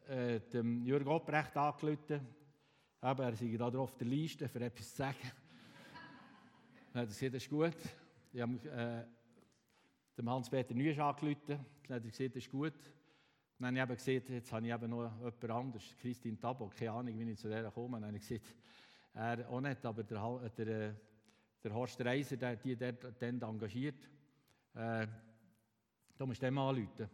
äh, 0.09 0.35
äh, 0.37 0.41
dem 0.41 0.85
Jürgen 0.85 1.09
Opprecht 1.09 1.57
angerufen. 1.57 2.27
Aber 3.01 3.25
er 3.25 3.37
sei 3.37 3.57
da 3.57 3.67
auf 3.67 3.97
der 3.97 4.07
Liste, 4.07 4.49
für 4.49 4.61
etwas 4.61 4.91
zu 4.91 4.97
sagen. 4.97 5.17
dann 6.93 7.03
hat 7.03 7.07
er 7.09 7.15
gesagt, 7.15 7.35
das 7.35 7.43
ist 7.43 7.51
gut. 7.51 7.77
Ich 8.33 8.41
habe 8.41 8.55
äh, 8.71 9.05
dem 10.17 10.31
Hans-Peter 10.31 10.75
Nüsch 10.75 10.99
angerufen. 10.99 11.59
Dann 11.89 11.97
hat 11.97 12.05
er 12.05 12.11
gesagt, 12.11 12.37
das 12.37 12.45
ist 12.45 12.51
gut. 12.51 12.75
Dann 13.59 13.67
habe 13.67 13.77
ich 13.77 13.83
eben 13.83 13.97
gesagt, 13.97 14.29
jetzt 14.31 14.53
habe 14.53 14.67
ich 14.67 14.73
eben 14.73 14.91
noch 14.91 15.11
jemand 15.19 15.51
anderes, 15.51 15.97
Christine 16.01 16.39
Tabo, 16.39 16.69
keine 16.69 16.93
Ahnung, 16.93 17.19
wie 17.19 17.31
ich 17.31 17.39
zu 17.39 17.49
der 17.49 17.71
komme. 17.71 18.01
Dann 18.01 18.09
habe 18.09 18.17
ich 18.17 18.29
gesagt, 18.29 18.55
er 19.15 19.49
auch 19.49 19.61
nicht, 19.61 19.85
aber 19.85 20.03
der, 20.03 20.51
der, 20.57 20.97
der 21.63 21.75
Horst 21.75 22.01
Reiser, 22.01 22.37
der 22.37 22.57
die 22.57 22.77
dort 22.77 23.23
engagiert. 23.23 24.09
Äh, 24.75 25.07
da 26.17 26.27
musst 26.27 26.41
du 26.41 26.47
dem 26.47 26.59
anrufen. 26.59 27.11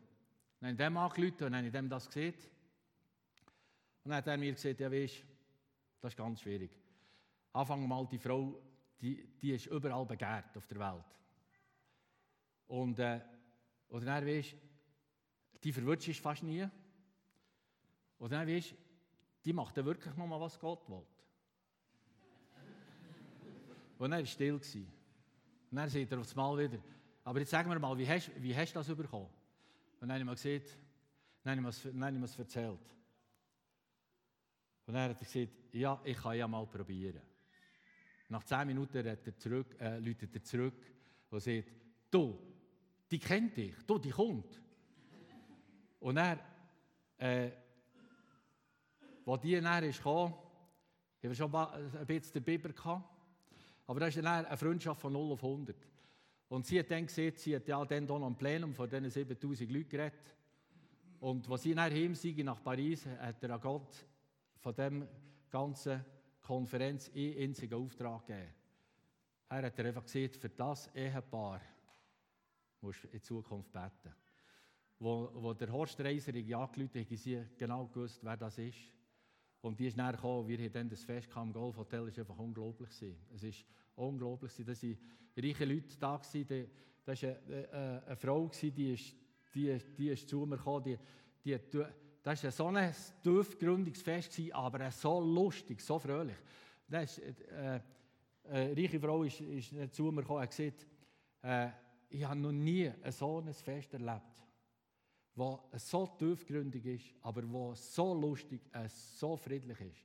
Dann 0.61 0.68
habe 0.68 0.72
ich 0.72 0.76
dem 0.76 0.96
angerufen 0.96 1.44
und 1.44 1.52
dann 1.52 1.56
habe 1.56 1.66
ich 1.66 1.72
dem 1.72 1.88
das 1.88 2.06
gesehen. 2.06 2.34
Und 4.04 4.11
dann 4.11 4.16
hat 4.16 4.26
er 4.26 4.36
mir 4.36 4.52
gesagt, 4.52 4.80
ja 4.80 4.90
weißt, 4.90 5.24
das 6.00 6.12
ist 6.12 6.16
ganz 6.16 6.40
schwierig. 6.40 6.70
Anfang 7.52 7.86
mal 7.86 8.06
die 8.06 8.18
Frau, 8.18 8.61
die, 9.00 9.28
die 9.40 9.52
ist 9.52 9.66
überall 9.66 10.06
begehrt 10.06 10.56
auf 10.56 10.66
der 10.66 10.78
Welt. 10.78 11.04
Und, 12.66 12.98
äh, 12.98 13.20
und 13.88 14.04
dann 14.04 14.26
weißt, 14.26 14.54
die 15.64 15.72
verwirrt 15.72 16.06
ist 16.06 16.20
fast 16.20 16.42
nie. 16.42 16.68
Und 18.18 18.32
dann 18.32 18.46
weißt, 18.46 18.74
die 19.44 19.52
macht 19.52 19.76
dann 19.76 19.86
wirklich 19.86 20.14
noch 20.14 20.26
mal, 20.26 20.40
was 20.40 20.59
Gott 20.59 20.88
will. 20.88 20.98
Und 23.98 24.12
er 24.12 24.18
war 24.18 24.26
still. 24.26 24.54
Und 24.54 25.76
dann 25.76 25.88
sagt 25.88 26.12
er 26.12 26.18
aufs 26.18 26.34
Mal 26.34 26.59
wieder, 26.59 26.78
aber 27.28 27.40
jetzt 27.40 27.50
sagen 27.50 27.68
wir 27.68 27.78
mal, 27.78 27.98
wie 27.98 28.08
hast, 28.08 28.30
wie 28.42 28.56
hast 28.56 28.74
du 28.74 28.78
das 28.78 28.86
bekommen? 28.96 29.28
Und 30.00 30.08
dann 30.08 30.12
habe 30.12 30.20
ich 30.20 30.24
mal 30.24 30.34
gesagt, 30.34 30.78
dann 31.44 31.62
habe 31.62 32.14
ich 32.14 32.18
mir 32.18 32.24
es 32.24 32.38
erzählt. 32.38 32.78
Und 34.86 34.94
dann 34.94 35.10
hat 35.10 35.10
er 35.10 35.26
gesagt, 35.26 35.52
ja, 35.74 36.00
ich 36.04 36.16
kann 36.16 36.38
ja 36.38 36.48
mal 36.48 36.66
probieren. 36.66 37.20
Nach 38.30 38.42
zehn 38.44 38.66
Minuten 38.68 39.06
hat 39.06 39.26
er 39.26 39.36
zurück, 39.36 39.76
äh, 39.78 39.98
läutet 39.98 40.34
er 40.34 40.42
zurück 40.42 40.82
und 41.28 41.40
sagt, 41.40 41.64
du, 42.10 42.38
die 43.10 43.18
kennt 43.18 43.54
dich, 43.58 43.74
du, 43.86 43.98
die 43.98 44.08
kommt. 44.08 44.62
Und 46.00 46.16
er, 46.16 46.38
äh, 47.18 47.50
als 49.26 49.40
die 49.42 49.60
dann 49.60 49.84
ist 49.84 49.98
gekommen, 49.98 50.32
haben 50.32 50.40
wir 51.20 51.34
schon 51.34 51.54
ein 51.54 52.06
bisschen 52.06 52.32
den 52.32 52.42
Biber 52.42 52.70
gehabt, 52.70 53.04
aber 53.86 54.00
das 54.00 54.16
ist 54.16 54.24
dann 54.24 54.46
eine 54.46 54.56
Freundschaft 54.56 55.02
von 55.02 55.12
0 55.12 55.32
auf 55.32 55.44
100. 55.44 55.76
Und 56.49 56.66
sie 56.66 56.78
hat 56.78 56.90
dann 56.90 57.07
gesehen, 57.07 57.34
sie 57.36 57.55
hat 57.55 57.68
ja 57.68 57.84
dann 57.84 58.07
hier 58.07 58.18
noch 58.18 58.26
im 58.26 58.36
Plenum 58.36 58.74
vor 58.74 58.88
diesen 58.88 59.11
7000 59.11 59.70
Leuten 59.70 59.88
geredet. 59.88 60.36
Und 61.20 61.49
als 61.51 61.62
sie 61.62 61.74
dann 61.74 61.92
heim 61.92 62.14
nach 62.44 62.62
Paris, 62.62 63.07
hat 63.07 63.42
er 63.42 63.51
an 63.51 63.61
Gott 63.61 64.07
von 64.59 64.74
dieser 64.74 65.09
ganzen 65.51 66.05
Konferenz 66.40 67.11
einen 67.14 67.38
einzigen 67.38 67.74
Auftrag 67.74 68.26
gegeben. 68.26 68.55
Er 69.51 69.62
hat 69.62 69.80
einfach 69.80 70.05
gesagt, 70.05 70.36
für 70.36 70.49
das 70.49 70.94
Ehepaar 70.94 71.61
musst 72.80 73.05
du 73.05 73.09
in 73.09 73.22
Zukunft 73.22 73.72
beten. 73.72 74.14
Wo, 74.99 75.30
wo 75.34 75.55
der 75.55 75.72
Horst 75.72 76.01
Reiser 76.01 76.34
angerufen 76.34 77.01
hat, 77.01 77.07
haben 77.07 77.16
sie 77.16 77.44
genau 77.57 77.86
gewusst, 77.86 78.20
wer 78.22 78.36
das 78.36 78.59
ist. 78.59 78.78
Und 79.61 79.78
die 79.78 79.86
ist 79.86 79.96
näher 79.96 80.12
gekommen, 80.12 80.46
wir 80.46 80.59
haben 80.59 80.72
dann 80.72 80.88
das 80.88 81.02
Fest 81.02 81.28
im 81.34 81.52
Golfhotel, 81.52 82.09
es 82.09 82.16
war 82.16 82.24
einfach 82.24 82.38
unglaublich. 82.38 82.90
Es 83.34 83.42
ist 83.42 83.64
unglaublich, 83.96 84.52
dass 84.64 84.82
waren 84.82 84.96
reiche 85.36 85.64
Leute 85.64 85.98
da. 85.98 86.18
Das 86.18 86.34
war 86.34 87.30
eine, 87.30 87.68
eine, 87.72 88.02
eine 88.06 88.16
Frau, 88.16 88.48
die 88.48 88.92
ist, 88.92 89.14
die, 89.54 89.78
die 89.96 90.09
ist 90.11 90.28
zu 90.28 90.46
mir 90.46 90.56
gekommen. 90.56 90.84
Die, 91.44 91.59
die, 91.59 91.84
das 92.22 92.44
war 92.44 92.50
so 92.50 92.66
ein 92.68 92.94
tiefgründiges 93.22 94.02
aber 94.52 94.90
so 94.90 95.20
lustig, 95.20 95.80
so 95.80 95.98
fröhlich. 95.98 96.36
Das 96.88 97.18
ist, 97.18 97.40
äh, 97.48 97.80
eine 98.44 98.76
reiche 98.76 99.00
Frau 99.00 99.24
ist, 99.24 99.40
ist 99.40 99.94
zu 99.94 100.04
mir 100.04 100.22
gekommen 100.22 100.42
und 100.42 100.50
gesagt, 100.50 100.86
äh, 101.42 101.68
ich 102.11 102.24
habe 102.24 102.40
noch 102.40 102.52
nie 102.52 102.90
so 103.11 103.40
ein 103.40 103.52
Fest 103.52 103.92
erlebt, 103.92 104.47
das 105.39 105.89
so 105.89 106.07
tiefgründig 106.18 106.84
ist, 106.84 107.14
aber 107.22 107.43
das 107.43 107.95
so 107.95 108.14
lustig, 108.14 108.61
äh, 108.72 108.89
so 108.89 109.36
friedlich 109.36 109.80
ist. 109.80 110.05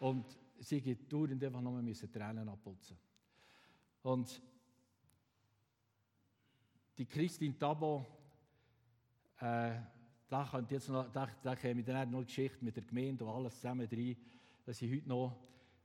Und 0.00 0.24
sie 0.58 0.80
geht 0.80 1.12
dauernd 1.12 1.42
einfach 1.42 1.60
nur 1.60 1.80
müssen 1.82 2.10
Tränen 2.10 2.48
abputzen. 2.48 2.96
Und 4.02 4.42
die 6.96 7.06
Christine 7.06 7.56
Tabo, 7.58 8.06
äh, 9.40 9.72
da, 10.28 10.64
jetzt 10.68 10.88
noch, 10.88 11.10
da, 11.12 11.28
da 11.42 11.56
käme 11.56 11.82
dann 11.82 12.10
noch 12.10 12.24
Geschichte 12.24 12.64
mit 12.64 12.76
der 12.76 12.84
Gemeinde 12.84 13.24
und 13.24 13.30
alles 13.30 13.56
zusammen 13.56 13.88
rein, 13.90 14.16
dass 14.64 14.78
sie 14.78 14.94
heute 14.94 15.08
noch, 15.08 15.36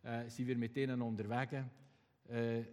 äh, 0.03 0.29
sind 0.29 0.47
wir 0.47 0.57
mit 0.57 0.75
ihnen 0.77 1.01
unterwegs. 1.01 1.65
Äh, 2.27 2.63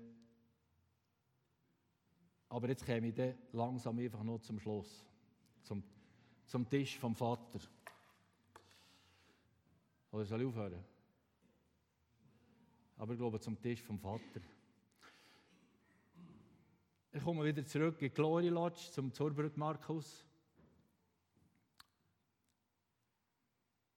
aber 2.49 2.68
jetzt 2.68 2.84
käme 2.84 3.09
ich 3.09 3.14
dann 3.14 3.34
langsam 3.53 3.99
einfach 3.99 4.22
noch 4.22 4.40
zum 4.40 4.59
Schluss, 4.59 5.07
zum, 5.62 5.82
zum 6.46 6.68
Tisch 6.68 6.98
vom 6.98 7.14
Vater. 7.14 7.60
Oder 10.10 10.24
soll 10.24 10.42
ich 10.42 10.46
aufhören? 10.46 10.84
Aber 12.98 13.12
ich 13.12 13.18
glaube 13.18 13.40
zum 13.40 13.60
Tisch 13.60 13.82
vom 13.82 13.98
Vater. 13.98 14.40
Ich 17.12 17.22
komme 17.22 17.44
wieder 17.44 17.64
zurück 17.66 18.00
in 18.00 18.08
die 18.08 18.14
Glory 18.14 18.48
Lodge 18.48 18.90
zum 18.90 19.12
Zurbrück 19.12 19.56
Markus. 19.56 20.24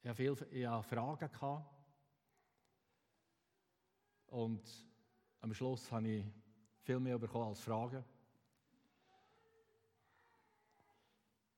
Ich 0.02 0.10
hatte 0.10 0.18
viele 0.18 0.84
Fragen. 0.84 1.30
Gehabt. 1.32 1.74
Und 4.28 4.62
am 5.40 5.54
Schluss 5.54 5.92
habe 5.92 6.08
ich 6.08 6.26
viel 6.82 7.00
mehr 7.00 7.18
bekommen 7.18 7.48
als 7.48 7.62
Fragen. 7.62 8.04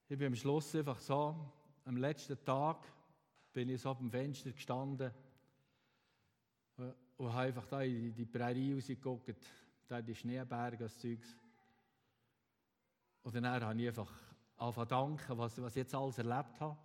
Ich 0.10 0.18
bin 0.18 0.28
am 0.28 0.36
Schluss 0.36 0.74
einfach 0.74 1.00
so, 1.02 1.36
am 1.84 1.98
letzten 1.98 2.42
Tag 2.46 2.78
bin 3.52 3.68
ich 3.68 3.82
so 3.82 3.90
auf 3.90 3.98
dem 3.98 4.10
Fenster 4.10 4.54
gestanden 4.54 5.12
und 7.18 7.34
habe 7.34 7.48
einfach 7.48 7.66
da 7.66 7.82
in 7.82 8.16
die 8.16 8.26
Prärie 8.26 8.74
rausgeguckt, 8.74 9.36
da 9.86 10.02
die 10.02 10.16
Schneeberge, 10.16 10.78
das 10.78 10.98
Zeugs. 10.98 11.36
Und 13.22 13.36
dann 13.36 13.48
habe 13.48 13.82
ich 13.82 13.88
einfach 13.90 14.10
angefangen 14.56 14.88
danken, 14.88 15.38
was, 15.38 15.62
was 15.62 15.74
ich 15.74 15.82
jetzt 15.82 15.94
alles 15.94 16.18
erlebt 16.20 16.58
habe. 16.62 16.78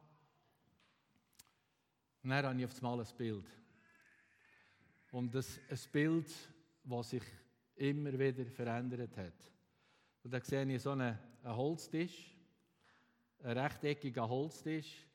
Und 2.25 2.31
dann 2.31 2.45
habe 2.45 2.59
ich 2.59 2.65
auf 2.65 2.75
einmal 2.83 3.01
ein 3.01 3.17
Bild. 3.17 3.47
Und 5.13 5.33
das 5.33 5.61
ein 5.71 5.79
Bild, 5.93 6.35
das 6.83 7.11
sich 7.11 7.23
immer 7.77 8.19
wieder 8.19 8.45
verändert 8.47 9.17
hat. 9.17 9.53
Und 10.25 10.33
da 10.33 10.41
sehe 10.41 10.67
ich 10.67 10.83
so 10.83 10.91
einen, 10.91 11.17
einen 11.45 11.57
Holztisch, 11.57 12.33
einen 13.43 13.59
rechteckigen 13.59 14.29
Holztisch. 14.29 15.07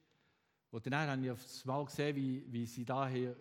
Und 0.71 0.85
dann 0.85 1.09
habe 1.09 1.23
ich 1.23 1.31
auf 1.31 1.43
einmal 1.63 1.85
gesehen, 1.85 2.15
wie, 2.15 2.45
wie 2.51 2.65
sie 2.65 2.85
da 2.85 3.07
hier 3.07 3.35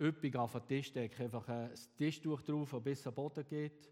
üppig 0.00 0.36
auf 0.36 0.52
den 0.52 0.66
Tisch 0.66 0.92
decken. 0.92 1.24
Einfach 1.24 1.48
ein 1.48 1.70
Tischtuch 1.96 2.40
drauf, 2.42 2.70
das 2.70 2.82
bis 2.82 3.06
am 3.06 3.14
Boden 3.14 3.44
geht. 3.44 3.90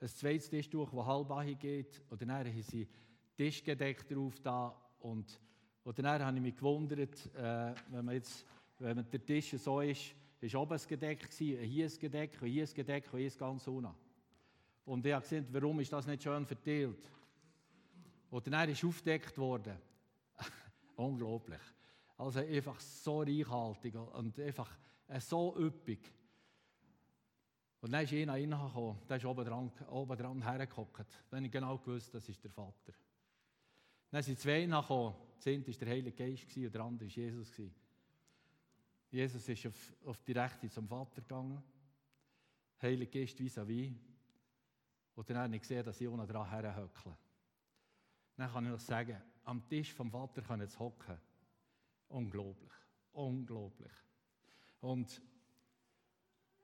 Ein 0.00 0.08
zweites 0.08 0.50
Tischtuch, 0.50 0.90
das 0.90 1.06
halb 1.06 1.60
geht. 1.60 2.02
Und 2.10 2.20
dann 2.20 2.32
haben 2.32 2.62
sie 2.62 2.88
Tischgedeckt 3.36 4.10
drauf 4.10 4.40
da. 4.40 4.74
Und, 5.00 5.40
und 5.84 5.98
dann 5.98 6.22
habe 6.22 6.36
ich 6.36 6.42
mich 6.42 6.56
gewundert, 6.56 7.26
äh, 7.34 7.74
wenn, 7.90 8.04
man 8.04 8.14
jetzt, 8.14 8.44
wenn 8.78 9.08
der 9.08 9.24
Tisch 9.24 9.50
so 9.52 9.80
ist, 9.80 10.14
ist 10.40 10.54
oben 10.54 10.74
ein 10.74 10.88
Gedeck 10.88 11.30
gewesen, 11.30 11.62
hier 11.64 11.86
ein 11.86 11.98
Gedeck, 11.98 12.38
hier 12.40 12.64
ein 12.64 12.74
Gedeck 12.74 13.10
hier 13.10 13.26
ist 13.26 13.38
ganz 13.38 13.66
unten. 13.66 13.94
Und 14.84 15.04
ich 15.04 15.12
habe 15.12 15.22
gesehen, 15.22 15.46
warum 15.50 15.80
ist 15.80 15.92
das 15.92 16.06
nicht 16.06 16.22
schön 16.22 16.46
verteilt? 16.46 17.10
Und 18.30 18.46
dann 18.46 18.68
ist 18.68 18.84
aufgedeckt 18.84 19.36
worden. 19.38 19.76
Unglaublich. 20.96 21.60
Also 22.16 22.40
einfach 22.40 22.78
so 22.80 23.22
reichhaltig 23.22 23.94
und 23.94 24.38
einfach 24.38 24.76
so 25.20 25.56
üppig. 25.58 26.12
Und 27.80 27.92
dann 27.92 28.02
ist 28.02 28.12
einer 28.12 28.32
reingekommen, 28.32 28.98
der 29.08 29.16
ist 29.16 29.24
oben 29.24 29.44
dran, 29.44 29.70
oben 29.88 30.16
dran 30.16 30.42
hergehockt. 30.42 31.06
Dann 31.30 31.38
habe 31.38 31.46
ich 31.46 31.52
genau 31.52 31.78
gewusst, 31.78 32.12
das 32.12 32.28
ist 32.28 32.42
der 32.42 32.50
Vater. 32.50 32.92
Dann 34.10 34.22
sind 34.22 34.38
zwei 34.38 34.66
nachgekommen. 34.66 35.14
Der 35.44 35.52
eine 35.52 35.66
war 35.66 35.74
der 35.74 35.88
Heilige 35.88 36.12
Geist 36.12 36.56
und 36.56 36.74
der 36.74 36.80
andere 36.80 37.08
war 37.08 37.16
Jesus. 37.16 37.52
Jesus 39.10 39.48
ist 39.48 39.66
auf, 39.66 39.96
auf 40.04 40.22
die 40.24 40.32
Rechte 40.32 40.68
zum 40.68 40.88
Vater 40.88 41.22
gegangen. 41.22 41.62
Heilige 42.82 43.20
Geist 43.20 43.38
vis-à-vis. 43.38 43.92
Und 45.14 45.30
dann 45.30 45.38
habe 45.38 45.54
ich 45.54 45.62
gesehen, 45.62 45.84
dass 45.84 46.00
ich 46.00 46.08
unten 46.08 46.26
dran 46.26 46.48
herhöckle. 46.50 47.16
Dann 48.38 48.52
kann 48.52 48.64
ich 48.66 48.70
noch 48.70 48.78
sagen, 48.78 49.20
am 49.44 49.68
Tisch 49.68 49.92
vom 49.92 50.12
Vater 50.12 50.42
kann 50.42 50.60
ich 50.60 50.78
hocken. 50.78 51.18
Unglaublich. 52.06 52.72
Unglaublich. 53.10 53.92
Und 54.80 55.20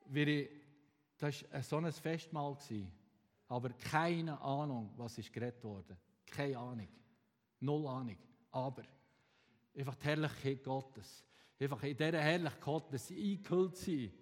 wir, 0.06 0.48
das 1.18 1.42
war 1.50 1.62
so 1.64 1.76
ein 1.78 1.92
Festmahl, 1.92 2.56
aber 3.48 3.70
keine 3.70 4.40
Ahnung, 4.40 4.92
was 4.96 5.18
ist 5.18 5.32
geredet 5.32 5.64
wurde. 5.64 5.96
Keine 6.24 6.56
Ahnung. 6.56 6.88
Null 7.58 7.88
Ahnung. 7.88 8.18
Aber 8.52 8.84
einfach 9.76 9.96
die 9.96 10.04
Herrlichkeit 10.04 10.62
Gottes. 10.62 11.24
Einfach 11.58 11.82
in 11.82 11.96
dieser 11.96 12.20
Herrlichkeit 12.20 12.60
Gottes 12.60 13.10
eingehüllt 13.10 13.76
sein. 13.76 14.12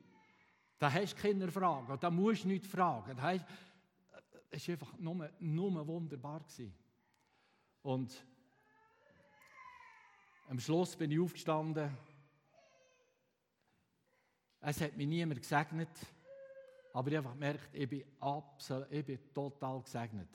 Da 0.79 0.91
hast 0.91 1.19
du 1.19 1.21
keine 1.21 1.51
Fragen. 1.51 2.01
Da 2.01 2.11
musst 2.11 2.45
du 2.45 2.49
nichts 2.49 2.67
fragen. 2.67 3.15
Das 3.15 3.23
war 3.23 3.31
einfach 4.73 4.99
nur, 4.99 5.31
nur 5.39 5.87
wunderbar. 5.87 6.41
Gewesen. 6.41 6.82
Und 7.83 8.25
am 10.49 10.59
Schluss 10.59 10.97
bin 10.97 11.11
ich 11.11 11.21
aufgestanden 11.21 11.91
es 14.65 14.81
hat 14.81 14.97
mich 14.97 15.09
niemand 15.09 15.41
gesegnet, 15.41 15.89
aber 16.93 17.11
ich 17.11 17.17
habe 17.17 17.29
einfach 17.29 17.35
gemerkt, 17.35 17.69
ich 17.73 17.89
bin, 17.89 18.05
absolut, 18.21 18.91
ich 18.93 19.05
bin 19.05 19.19
total 19.35 19.83
gesegnet. 19.83 20.29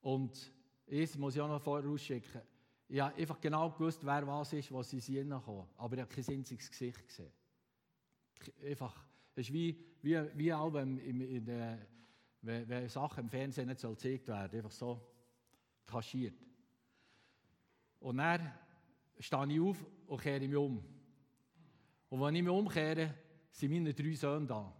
Und 0.00 0.52
eins 0.90 1.18
muss 1.18 1.36
ich 1.36 1.42
auch 1.42 1.48
noch 1.48 1.60
vorausschicken. 1.60 2.40
Ich 2.88 3.00
habe 3.00 3.14
einfach 3.16 3.40
genau 3.40 3.70
gewusst, 3.70 4.04
wer 4.06 4.26
was 4.26 4.52
ist, 4.52 4.72
was 4.72 4.88
sie 4.88 5.00
sind 5.00 5.28
gekommen. 5.28 5.68
Aber 5.76 5.96
ich 5.96 6.02
habe 6.02 6.14
kein 6.14 6.36
einziges 6.36 6.70
Gesicht 6.70 7.06
gesehen. 7.06 7.32
Einfach, 8.64 9.04
es 9.34 9.48
ist 9.48 9.52
wie, 9.52 9.84
wie, 10.00 10.18
wie 10.34 10.54
auch 10.54 10.72
wenn, 10.72 10.96
in 10.98 11.44
der, 11.44 11.86
wenn, 12.40 12.68
wenn 12.68 12.88
Sachen 12.88 13.24
im 13.24 13.28
Fernsehen 13.28 13.68
nicht 13.68 13.82
gezeigt 13.82 14.28
werden 14.28 14.56
einfach 14.56 14.70
so 14.70 15.15
kaschiert. 15.86 16.34
Und 18.00 18.18
dann 18.18 18.52
stehe 19.18 19.52
ich 19.52 19.60
auf 19.60 19.84
und 20.06 20.20
kehre 20.20 20.46
mich 20.46 20.56
um. 20.56 20.84
Und 22.08 22.20
wenn 22.20 22.36
ich 22.36 22.42
mich 22.42 22.52
umkehre, 22.52 23.14
sind 23.50 23.72
meine 23.72 23.94
drei 23.94 24.14
Söhne 24.14 24.46
da. 24.46 24.72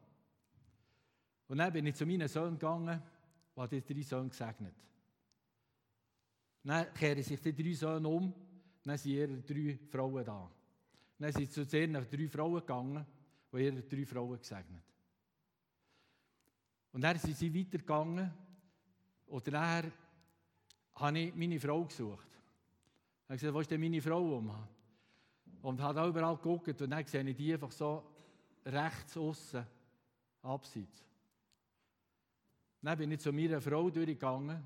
Und 1.49 1.59
dann 1.59 1.73
bin 1.73 1.87
ich 1.87 1.95
zu 1.95 2.07
meinen 2.07 2.29
Söhnen 2.29 2.59
gegangen 2.59 3.03
und 3.55 3.63
habe 3.63 3.81
die 3.81 3.95
drei 3.95 4.03
Söhne 4.03 4.29
gesegnet. 4.29 4.75
Dann 6.63 6.93
kehren 6.95 7.23
sich 7.23 7.41
die 7.41 7.55
drei 7.55 7.73
Söhne 7.73 8.09
um, 8.09 8.35
dann 8.83 8.99
sind 8.99 9.13
ihre 9.13 9.43
drei 9.43 9.79
Frauen 9.89 10.25
da. 10.25 10.51
Dann 11.19 11.33
sind 11.33 11.51
sie 11.51 11.67
zu 11.67 11.79
ihren 11.79 11.93
drei 11.93 12.29
Frauen 12.29 12.61
gegangen 12.61 13.07
und 13.51 13.61
ihre 13.61 13.83
drei 13.83 14.05
Frauen 14.05 14.39
gesegnet. 14.39 14.83
Und 16.93 17.03
dann 17.03 17.19
sind 17.19 17.37
sie 17.37 17.55
weitergegangen 17.55 18.33
und 19.27 19.49
dann 19.49 19.93
habe 20.97 21.19
ich 21.19 21.35
meine 21.35 21.61
Frau 21.61 21.85
gesucht. 21.85 22.29
Ich 22.29 23.29
habe 23.29 23.37
gesagt, 23.37 23.55
wo 23.55 23.61
ist 23.61 23.71
denn 23.71 23.81
meine 23.81 24.01
Frau? 24.01 24.37
Um? 24.37 24.51
Und 25.63 25.81
habe 25.81 26.01
auch 26.01 26.09
überall 26.09 26.37
geguckt 26.37 26.81
und 26.81 26.91
dann 26.91 27.05
sehe 27.05 27.29
ich 27.29 27.37
die 27.37 27.53
einfach 27.53 27.73
so 27.73 28.03
rechts 28.65 29.17
außen 29.17 29.65
abseits. 30.43 31.05
Dann 32.83 32.99
bin 32.99 33.11
ich 33.11 33.21
zu 33.21 33.33
meiner 33.33 33.61
Frau 33.61 33.91
durchgegangen 33.91 34.63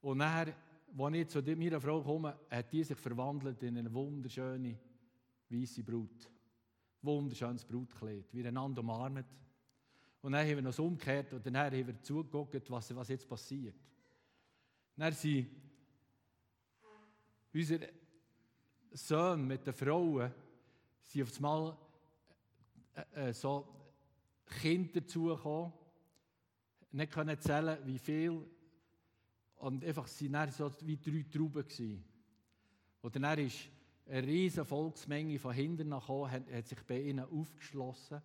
und 0.00 0.18
nachher, 0.18 0.54
als 0.96 1.14
ich 1.14 1.28
zu 1.28 1.42
meiner 1.42 1.80
Frau 1.80 2.00
komme, 2.00 2.38
hat 2.48 2.72
die 2.72 2.84
sich 2.84 2.96
verwandelt 2.96 3.62
in 3.62 3.76
eine 3.76 3.92
wunderschöne 3.92 4.78
weiße 5.50 5.82
Brut. 5.82 6.30
Wunderschönes 7.02 7.64
Brutkleid, 7.64 8.26
wie 8.32 8.46
einander 8.46 8.82
umarmt. 8.82 9.26
Und 10.20 10.32
dann 10.32 10.46
haben 10.46 10.58
wir 10.58 10.66
uns 10.66 10.78
umgekehrt 10.78 11.32
und 11.32 11.46
dann 11.46 11.56
haben 11.56 11.86
wir 11.86 12.00
zugeguckt, 12.02 12.70
was, 12.70 12.94
was 12.94 13.08
jetzt 13.08 13.28
passiert. 13.28 13.76
Dann 14.98 15.12
sind 15.12 15.48
unsere 17.54 17.88
Söhne 18.90 19.42
mit 19.44 19.64
den 19.64 19.72
Frauen 19.72 20.32
sind 21.00 21.22
auf 21.22 21.36
einmal 21.36 21.76
äh, 23.14 23.28
äh, 23.28 23.32
so 23.32 23.66
Kinder 24.60 25.00
dazugekommen, 25.00 25.72
nicht 26.90 27.12
können 27.12 27.40
zählen, 27.40 27.78
wie 27.84 27.98
viel. 27.98 28.44
Und 29.58 29.84
einfach 29.84 30.08
sind 30.08 30.32
dann 30.32 30.50
so 30.50 30.68
wie 30.82 30.96
drei 30.96 31.24
Trauben. 31.30 32.04
Und 33.00 33.16
dann 33.16 33.38
ist 33.38 33.68
eine 34.06 34.26
riesige 34.26 34.64
Volksmenge 34.64 35.38
von 35.38 35.54
hinten 35.54 35.90
gekommen, 35.90 36.30
hat, 36.30 36.50
hat 36.50 36.66
sich 36.66 36.82
bei 36.82 37.02
ihnen 37.02 37.24
aufgeschlossen. 37.24 38.20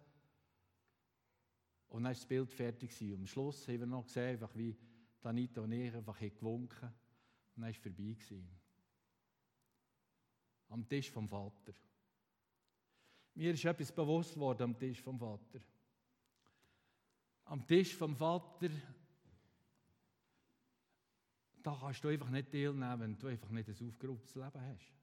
Und 1.90 2.04
dann 2.04 2.06
war 2.06 2.14
das 2.14 2.26
Bild 2.26 2.52
fertig. 2.52 3.00
Und 3.02 3.14
am 3.14 3.28
Schluss 3.28 3.68
haben 3.68 3.80
wir 3.80 3.86
noch 3.86 4.06
gesehen, 4.06 4.32
einfach 4.32 4.56
wie 4.56 4.76
Danita 5.24 5.62
und 5.62 5.72
ich 5.72 5.94
einfach 5.94 6.20
gewunken. 6.20 6.86
Und 7.56 7.64
dann 7.64 7.64
war 7.64 7.70
es 7.70 7.78
vorbei. 7.78 8.16
Am 10.70 10.88
Tisch 10.88 11.12
vom 11.12 11.28
Vater. 11.28 11.74
Mir 13.36 13.54
ist 13.54 13.66
etwas 13.66 13.92
bewusst 13.92 14.38
worden 14.38 14.64
am 14.64 14.78
Tisch 14.78 15.02
vom 15.02 15.18
Vater. 15.18 15.60
Am 17.46 17.66
Tisch 17.66 17.96
vom 17.96 18.16
Vater 18.16 18.70
da 21.64 21.78
kannst 21.80 22.04
du 22.04 22.10
einfach 22.10 22.30
nicht 22.30 22.52
teilnehmen, 22.52 23.00
wenn 23.00 23.18
du 23.18 23.28
einfach 23.28 23.50
nicht 23.50 23.70
ein 23.70 23.88
aufgeruhtes 23.88 24.36
Leben 24.36 24.62
hast. 24.62 24.94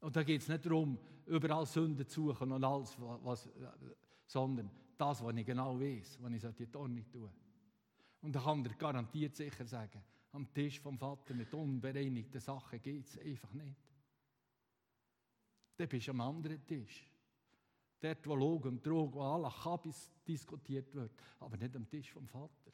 Und 0.00 0.16
da 0.16 0.22
geht 0.24 0.42
es 0.42 0.48
nicht 0.48 0.66
darum, 0.66 0.98
überall 1.26 1.64
Sünden 1.64 2.06
zu 2.06 2.26
suchen 2.26 2.52
und 2.52 2.62
alles, 2.62 2.96
was, 2.98 3.48
sondern 4.26 4.70
das, 4.98 5.22
was 5.22 5.36
ich 5.36 5.46
genau 5.46 5.80
weiß, 5.80 6.18
was 6.20 6.32
ich 6.32 6.56
die 6.56 6.76
Ordnung 6.76 7.10
tue. 7.10 7.30
Und 8.26 8.32
da 8.32 8.40
kann 8.40 8.64
er 8.64 8.74
garantiert 8.74 9.36
sicher 9.36 9.64
sagen, 9.64 10.02
am 10.32 10.52
Tisch 10.52 10.80
vom 10.80 10.98
Vater 10.98 11.32
mit 11.32 11.54
unbereinigten 11.54 12.40
Sachen 12.40 12.82
geht 12.82 13.06
es 13.06 13.16
einfach 13.20 13.52
nicht. 13.52 13.76
Dann 15.76 15.88
bist 15.88 16.08
du 16.08 16.10
am 16.10 16.20
anderen 16.22 16.66
Tisch. 16.66 17.08
Dort, 18.00 18.26
wo 18.26 18.34
Log 18.34 18.64
und 18.64 18.82
Trug, 18.82 19.14
wo 19.14 19.22
alle 19.22 19.48
Kabis 19.48 20.10
diskutiert 20.26 20.92
wird, 20.92 21.12
aber 21.38 21.56
nicht 21.56 21.76
am 21.76 21.88
Tisch 21.88 22.10
vom 22.10 22.26
Vater. 22.26 22.72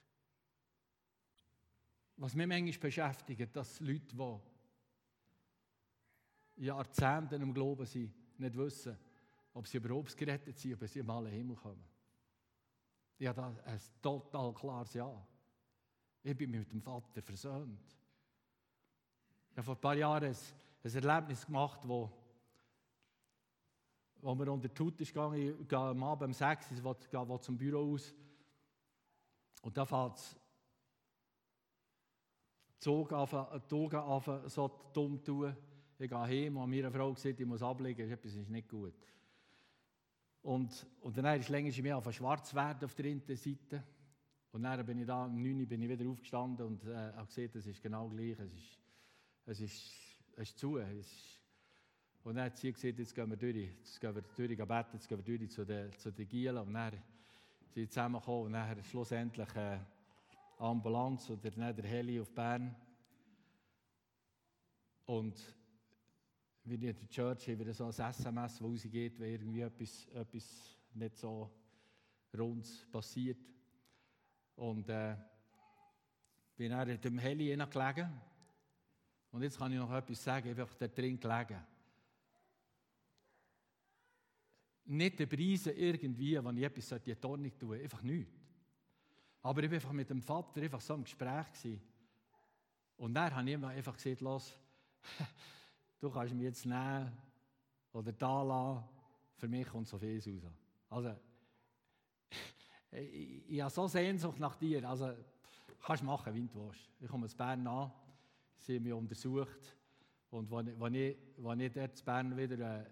Was 2.17 2.35
mich 2.35 2.47
manchmal 2.47 2.79
beschäftigt, 2.79 3.55
dass 3.55 3.79
Leute, 3.81 4.41
die 6.57 6.65
Jahrzehnte 6.65 7.37
im 7.37 7.53
Glauben 7.53 7.85
sind, 7.85 8.11
nicht 8.39 8.57
wissen, 8.57 8.97
ob 9.53 9.67
sie 9.67 9.77
überhaupt 9.77 10.17
gerettet 10.17 10.59
sind, 10.59 10.83
ob 10.83 10.89
sie 10.89 11.01
im 11.01 11.11
alle 11.11 11.29
Himmel 11.29 11.57
kommen. 11.57 11.85
Ich 13.19 13.27
habe 13.27 13.39
da 13.39 13.55
ein 13.67 13.81
total 14.01 14.55
klares 14.55 14.95
Ja. 14.95 15.29
Ich 16.25 16.37
bin 16.37 16.51
mit 16.51 16.71
dem 16.71 16.81
Vater 16.81 17.21
versöhnt. 17.21 17.97
Ich 19.51 19.57
habe 19.57 19.65
vor 19.65 19.75
ein 19.75 19.81
paar 19.81 19.97
Jahren 19.97 20.35
ein, 20.85 20.95
Erlebnis 20.95 21.45
gemacht, 21.45 21.81
wo, 21.85 22.11
wo 24.21 24.35
wir 24.35 24.53
unter 24.53 24.69
die 24.69 24.83
Haut 24.83 25.01
ist 25.01 25.13
gegangen. 25.13 25.61
Ich 25.61 25.69
gehe 25.69 25.79
am 25.79 26.03
Abend 26.05 26.29
um 26.29 26.33
6 26.33 26.73
Uhr 26.83 26.97
gehe, 27.11 27.41
zum 27.41 27.59
Büro 27.59 27.95
aus. 27.95 28.15
Und 29.63 29.77
da 29.77 29.85
fällt 29.85 30.17
es 30.17 30.37
die 32.83 32.89
Augen 32.89 33.15
an, 33.97 34.49
so 34.49 34.91
dumm 34.93 35.23
tun. 35.23 35.57
Ich 35.99 36.09
gehe 36.09 36.19
heim 36.19 36.57
und 36.57 36.71
meine 36.71 36.91
Frau 36.91 37.13
gesagt, 37.13 37.39
ich 37.39 37.47
muss 37.47 37.63
ablegen, 37.63 38.11
etwas 38.11 38.35
ist 38.35 38.49
nicht 38.49 38.69
gut. 38.69 38.95
Und, 40.43 40.87
und 41.01 41.17
dann 41.17 41.39
ist 41.39 41.49
länger 41.49 41.83
mehr 41.83 41.97
auf 41.97 42.13
schwarz 42.13 42.55
werden 42.55 42.85
auf 42.85 42.95
der 42.95 43.07
einen 43.07 43.37
Seite. 43.37 43.85
Und 44.53 44.63
dann 44.65 44.85
bin 44.85 44.99
ich 44.99 45.07
da, 45.07 45.25
um 45.25 45.43
9 45.43 45.61
Uhr 45.61 45.67
bin 45.67 45.81
ich 45.81 45.89
wieder 45.89 46.09
aufgestanden 46.09 46.67
und 46.67 46.85
äh, 46.85 47.13
habe 47.15 47.27
gesehen, 47.27 47.51
es 47.55 47.67
ist 47.67 47.83
genau 47.83 48.09
gleich. 48.09 48.39
Es 48.39 48.53
ist, 48.53 48.79
es 49.47 49.61
ist, 49.61 49.93
es 50.37 50.49
ist 50.51 50.59
zu. 50.59 50.77
Es 50.77 50.93
ist, 50.93 51.41
und 52.25 52.37
dann 52.37 52.45
hat 52.45 52.57
sie 52.59 52.71
gesagt, 52.71 52.99
jetzt 52.99 53.15
gehen 53.15 53.31
wir 53.31 53.37
durch, 53.37 53.57
jetzt 53.57 54.01
gehen 54.01 54.15
wir 54.15 54.23
durch, 54.23 54.57
beten, 54.57 54.91
jetzt 54.93 55.09
gehen 55.09 55.19
wir 55.19 55.39
durch 55.39 55.51
zu 55.51 55.65
den, 55.65 56.29
Gielen. 56.29 56.59
Und 56.59 56.75
dann 56.75 56.93
sind 56.93 57.03
sie 57.75 57.89
zusammengekommen 57.89 58.47
und 58.47 58.53
dann 58.53 58.85
schlussendlich 58.85 59.57
äh, 59.57 59.79
Ambulanz 60.59 61.31
oder 61.31 61.51
dann 61.51 61.75
der 61.75 61.87
Heli 61.87 62.21
auf 62.21 62.31
Bern. 62.33 62.77
Und 65.07 65.35
wie 66.65 66.75
in 66.75 66.81
der 66.81 67.09
Church 67.09 67.49
haben 67.49 67.59
wir 67.59 67.73
so 67.73 67.87
ein 67.87 67.91
SMS, 67.91 68.61
wo 68.61 68.69
rausgeht, 68.69 69.19
wenn 69.19 69.33
irgendwie 69.33 69.63
etwas, 69.63 70.07
etwas 70.09 70.77
nicht 70.95 71.17
so 71.17 71.51
rund 72.39 72.87
passiert. 72.93 73.39
Und 74.57 74.89
äh, 74.89 75.17
bin 76.57 76.71
dann 76.71 76.89
in 76.89 77.01
dem 77.01 77.19
Heli 77.19 77.57
gelegen. 77.57 78.21
Und 79.31 79.43
jetzt 79.43 79.59
kann 79.59 79.73
ich 79.73 79.79
noch 79.79 79.93
etwas 79.93 80.23
sagen, 80.23 80.49
einfach 80.49 80.75
da 80.75 80.87
drin 80.87 81.19
gelegen. 81.19 81.61
Nicht 84.85 85.19
den 85.19 85.29
Preisen 85.29 85.75
irgendwie, 85.75 86.45
wenn 86.45 86.57
ich 86.57 86.65
etwas 86.65 86.93
in 86.93 87.03
die 87.05 87.15
Tornung 87.15 87.59
tue, 87.59 87.81
einfach 87.81 88.03
nichts. 88.03 88.33
Aber 89.43 89.63
ich 89.63 89.71
war 89.71 89.75
einfach 89.75 89.93
mit 89.93 90.11
dem 90.11 90.23
Vater 90.23 90.61
einfach 90.61 90.81
so 90.81 90.95
im 90.95 91.05
Gespräch. 91.05 91.47
Gewesen. 91.53 91.81
Und 92.97 93.15
dann 93.15 93.35
habe 93.35 93.51
ich 93.51 93.57
einfach 93.57 93.97
gesagt, 93.97 94.21
los, 94.21 94.57
du 96.01 96.11
kannst 96.11 96.35
mich 96.35 96.45
jetzt 96.45 96.67
nehmen 96.67 97.11
oder 97.93 98.13
da 98.13 98.43
lassen, 98.43 98.85
für 99.37 99.49
mich 99.49 99.67
kommt 99.67 99.89
so 99.89 99.99
viel 99.99 100.17
raus. 100.17 100.53
Also, 100.89 101.17
ich, 102.93 103.49
ich 103.49 103.61
habe 103.61 103.71
so 103.71 103.87
Sehnsucht 103.89 104.39
nach 104.39 104.57
dir. 104.57 104.89
Also, 104.89 105.13
kannst 105.83 106.03
machen, 106.03 106.35
wie 106.35 106.47
du 106.47 106.67
willst. 106.67 106.91
Ich 107.01 107.09
komme 107.09 107.25
aus 107.25 107.35
Bern 107.35 107.67
an, 107.67 107.91
sie 108.57 108.77
haben 108.77 108.85
mich 108.85 108.93
untersucht. 108.93 109.77
Und 110.31 110.51
wenn 110.51 110.95
ich, 110.95 111.17
wenn 111.39 111.61
ich 111.61 111.73
dort 111.73 111.99
in 111.99 112.05
Bern 112.05 112.37
wieder 112.37 112.81
äh, 112.81 112.85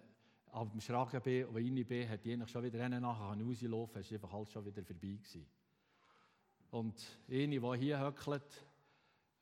auf 0.52 0.70
dem 0.70 0.80
Schragen 0.80 1.22
bin 1.22 1.46
und 1.46 1.56
rein 1.56 1.86
bin, 1.86 2.08
hat 2.08 2.26
ich 2.26 2.50
schon 2.50 2.64
wieder 2.64 2.84
einen 2.84 3.02
nachher 3.02 3.40
rauslaufen, 3.42 4.00
es 4.00 4.10
war 4.10 4.16
einfach 4.16 4.32
alles 4.34 4.52
schon 4.52 4.66
wieder 4.66 4.82
vorbei. 4.82 5.00
Gewesen. 5.00 5.46
Und 6.70 7.02
eine, 7.28 7.60
die 7.60 7.78
hier 7.78 8.00
höckelt, 8.00 8.66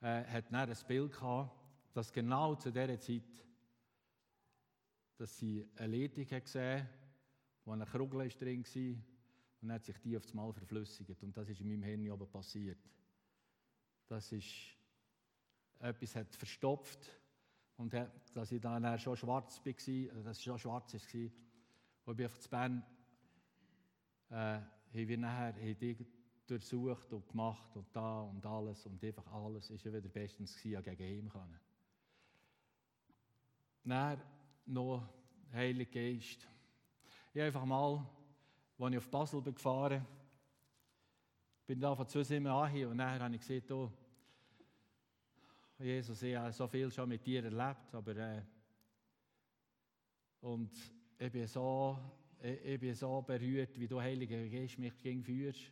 äh, 0.01 0.25
hat 0.25 0.53
dann 0.53 0.69
ein 0.69 0.77
Bild 0.87 1.13
gehabt, 1.13 1.51
dass 1.93 2.13
genau 2.13 2.55
zu 2.55 2.71
dieser 2.71 3.01
Zeit, 3.01 3.23
dass 5.17 5.37
sie 5.39 5.67
eine 5.77 5.97
Leitung 5.97 6.27
gesehen 6.27 6.83
hat, 6.83 6.89
wo 7.65 7.73
eine 7.73 7.85
Krugel 7.85 8.29
drin 8.29 8.65
war 8.65 9.18
und 9.61 9.69
dann 9.69 9.77
hat 9.77 9.85
sich 9.85 9.99
die 9.99 10.17
auf 10.17 10.25
das 10.25 10.35
Mal 10.35 10.53
verflüssigt. 10.53 11.23
Und 11.23 11.37
das 11.37 11.49
ist 11.49 11.61
in 11.61 11.69
meinem 11.69 11.83
Hirn 11.83 12.11
oben 12.11 12.31
passiert. 12.31 12.79
Das 14.07 14.31
ist, 14.33 14.47
etwas 15.81 16.15
hat 16.15 16.35
verstopft 16.35 17.09
und 17.77 17.93
hat, 17.95 18.11
dass 18.35 18.53
ich 18.53 18.61
dann 18.61 18.99
schon 18.99 19.17
schwarz 19.17 19.61
war, 19.65 19.89
äh, 19.89 20.23
dass 20.23 20.39
es 20.39 20.43
schon 20.43 20.59
schwarz 20.59 20.95
war. 20.95 21.31
Und 22.05 22.13
ich 22.13 22.17
bin 22.17 22.27
auf 22.27 22.49
Bern, 22.49 22.85
äh, 24.31 24.35
haben 24.35 24.69
wir 24.93 25.19
nachher 25.19 25.55
haben 25.55 25.79
die 25.79 26.07
durchsucht 26.47 27.13
und 27.13 27.29
gemacht 27.29 27.77
und 27.77 27.95
da 27.95 28.23
und 28.23 28.45
alles 28.47 28.87
und 28.87 29.05
einfach 29.05 29.27
alles 29.33 29.69
ist 29.71 29.85
ja 29.85 29.93
wieder 29.93 30.09
bestens 30.09 30.57
gewesen, 30.57 30.83
gegen 30.83 31.03
ihm 31.03 31.29
können. 31.29 31.61
Dann 33.85 34.23
noch 34.67 35.09
Heilige 35.53 35.91
Geist. 35.91 36.47
Ich 37.35 37.43
einfach 37.43 37.65
mal 37.65 38.07
als 38.79 38.93
ich 38.93 38.99
auf 38.99 39.09
Basel 39.09 39.41
bin 39.43 39.55
gefahren 39.55 40.07
bin, 41.67 41.81
da 41.81 41.95
von 41.95 42.09
Zwischendurch 42.09 42.85
an 42.85 42.85
und 42.87 42.99
dann 42.99 43.21
habe 43.21 43.35
ich 43.35 43.41
gesehen, 43.41 43.63
oh, 43.73 43.93
Jesus, 45.79 46.23
ich 46.23 46.35
habe 46.35 46.51
so 46.51 46.67
viel 46.67 46.91
schon 46.91 47.09
mit 47.09 47.25
dir 47.25 47.45
erlebt, 47.45 47.95
aber 47.95 48.17
äh, 48.17 48.43
und 50.41 50.71
ich 51.19 51.31
bin 51.31 51.47
so, 51.47 51.99
ich, 52.41 52.65
ich, 52.65 52.81
bin 52.81 52.95
so 52.95 53.21
berührt, 53.23 53.79
wie 53.79 53.87
du 53.87 54.01
Heiliger 54.01 54.49
Geist 54.49 54.79
mich 54.79 54.97
gegen 54.97 55.23
führst. 55.23 55.71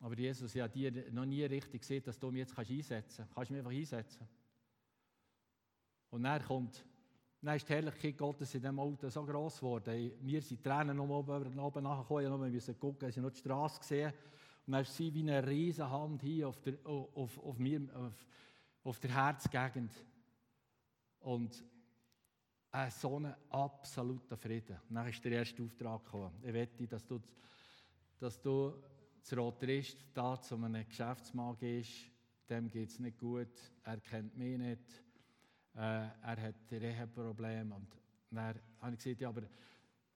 Aber 0.00 0.16
Jesus, 0.18 0.54
ich 0.54 0.60
habe 0.60 0.72
dir 0.72 1.10
noch 1.12 1.24
nie 1.24 1.44
richtig 1.44 1.80
gesehen, 1.80 2.02
dass 2.04 2.18
du 2.18 2.30
mich 2.30 2.40
jetzt 2.40 2.58
einsetzen 2.58 3.24
kannst. 3.24 3.34
Kannst 3.34 3.50
du 3.50 3.54
mich 3.54 3.60
einfach 3.60 3.72
einsetzen? 3.72 4.28
Und 6.10 6.24
dann 6.24 6.42
kommt 6.44 6.84
dann 7.46 7.56
ist 7.56 7.68
die 7.68 7.74
Herrlichkeit 7.74 8.18
Gottes 8.18 8.54
in 8.54 8.60
diesem 8.60 8.78
Auto 8.78 9.08
so 9.08 9.24
gross 9.24 9.58
geworden. 9.58 10.12
Wir 10.20 10.42
sind 10.42 10.62
Tränen 10.62 10.98
um 10.98 11.10
oben, 11.10 11.58
oben 11.58 11.82
nachgekommen, 11.84 12.42
wir 12.42 12.50
mussten 12.50 12.78
gucken, 12.78 13.10
sie 13.12 13.20
noch 13.20 13.30
die 13.30 13.38
Straße 13.38 13.78
gesehen. 13.78 14.12
Und 14.66 14.72
dann 14.72 14.82
ist 14.82 14.96
sie 14.96 15.14
wie 15.14 15.20
eine 15.20 15.46
riesige 15.46 15.88
Hand 15.88 16.22
hier 16.22 16.48
auf 16.48 16.60
der, 16.60 16.74
auf, 16.84 17.38
auf 17.38 17.58
mir, 17.58 17.82
auf, 17.94 18.26
auf 18.82 18.98
der 18.98 19.14
Herzgegend. 19.14 19.92
Und 21.20 21.62
äh, 22.72 22.90
so 22.90 23.20
ein 23.20 23.32
absoluter 23.50 24.36
Frieden. 24.36 24.78
Und 24.88 24.96
dann 24.96 25.08
ist 25.08 25.24
der 25.24 25.32
erste 25.32 25.62
Auftrag 25.62 26.04
gekommen. 26.04 26.32
Ich 26.42 26.52
wette, 26.52 26.86
dass 26.88 27.06
du, 27.06 27.20
dass 28.18 28.40
du 28.40 28.74
zu 29.22 29.36
Rotrist 29.36 30.04
da 30.12 30.40
zu 30.40 30.56
einem 30.56 30.84
Geschäftsmann 30.88 31.56
gehst, 31.56 32.10
dem 32.48 32.68
geht 32.68 32.90
es 32.90 32.98
nicht 32.98 33.18
gut, 33.18 33.48
er 33.84 33.98
kennt 33.98 34.36
mich 34.36 34.58
nicht 34.58 35.05
äh, 35.76 36.08
er 36.22 36.42
hat 36.42 36.54
Reha-Probleme. 36.70 37.74
Und 37.74 37.88
dann 38.30 38.58
habe 38.80 38.94
ich 38.94 38.98
gesagt, 38.98 39.20
ja, 39.20 39.28
aber 39.28 39.42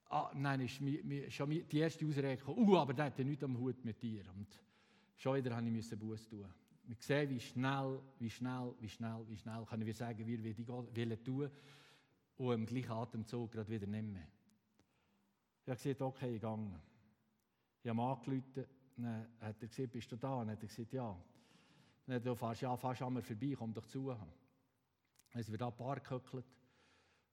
ah, 0.09 0.31
nein, 0.35 0.61
ist 0.61 0.81
mi, 0.81 1.01
mi, 1.05 1.31
schon 1.31 1.51
die 1.51 1.79
erste 1.79 2.07
Ausrede 2.07 2.37
gekommen, 2.37 2.69
uh, 2.69 2.79
aber 2.79 2.95
der 2.95 3.07
hat 3.07 3.19
ja 3.19 3.25
nichts 3.25 3.45
am 3.45 3.59
Hut 3.59 3.85
mit 3.85 4.03
dir. 4.03 4.25
Und 4.35 4.49
schon 5.17 5.37
wieder 5.37 5.61
musste 5.61 5.95
ich 5.95 6.01
Buß 6.01 6.29
tun. 6.29 6.47
Wir 6.85 6.97
sehen, 6.99 7.31
wie 7.31 7.41
schnell, 7.41 8.01
wie 8.19 8.31
schnell, 8.31 8.75
wie 8.81 8.89
schnell, 8.89 9.25
wie 9.29 9.37
schnell 9.37 9.65
können 9.65 9.87
wir 9.87 9.95
sagen, 9.95 10.27
wir 10.27 10.39
wollen 10.67 10.95
die 10.95 11.17
tun 11.17 11.51
und 12.39 12.55
im 12.55 12.67
gleichen 12.67 12.91
Atemzug 12.91 13.53
gerade 13.53 13.69
wieder 13.69 13.87
mehr. 13.87 14.27
Ich 15.63 15.69
habe 15.69 15.77
gesagt, 15.77 16.01
okay, 16.01 16.35
ich 16.35 16.41
gehe. 16.41 16.81
Ich 17.83 17.91
habe 17.91 18.03
angerufen, 18.03 18.65
dann 18.97 19.27
hat 19.41 19.63
er 19.63 19.69
gesagt, 19.69 19.93
bist 19.93 20.11
du 20.11 20.17
da? 20.17 20.39
Dann 20.39 20.51
hat 20.51 20.63
er 20.63 20.69
gesagt, 20.69 20.93
ja. 20.93 21.17
Dann 22.07 22.17
hat 22.17 22.27
er, 22.27 22.35
fährst 22.35 22.63
ja 22.63 22.77
fast 22.77 23.03
an 23.03 23.13
mir 23.13 23.23
vorbei, 23.23 23.55
komm 23.57 23.73
doch 23.73 23.87
zu. 23.87 24.17
Dann 25.33 25.43
sind 25.43 25.53
wir 25.53 25.59
da 25.59 25.69
ein 25.69 25.77
paar 25.77 26.01
gehöckelt. 26.01 26.47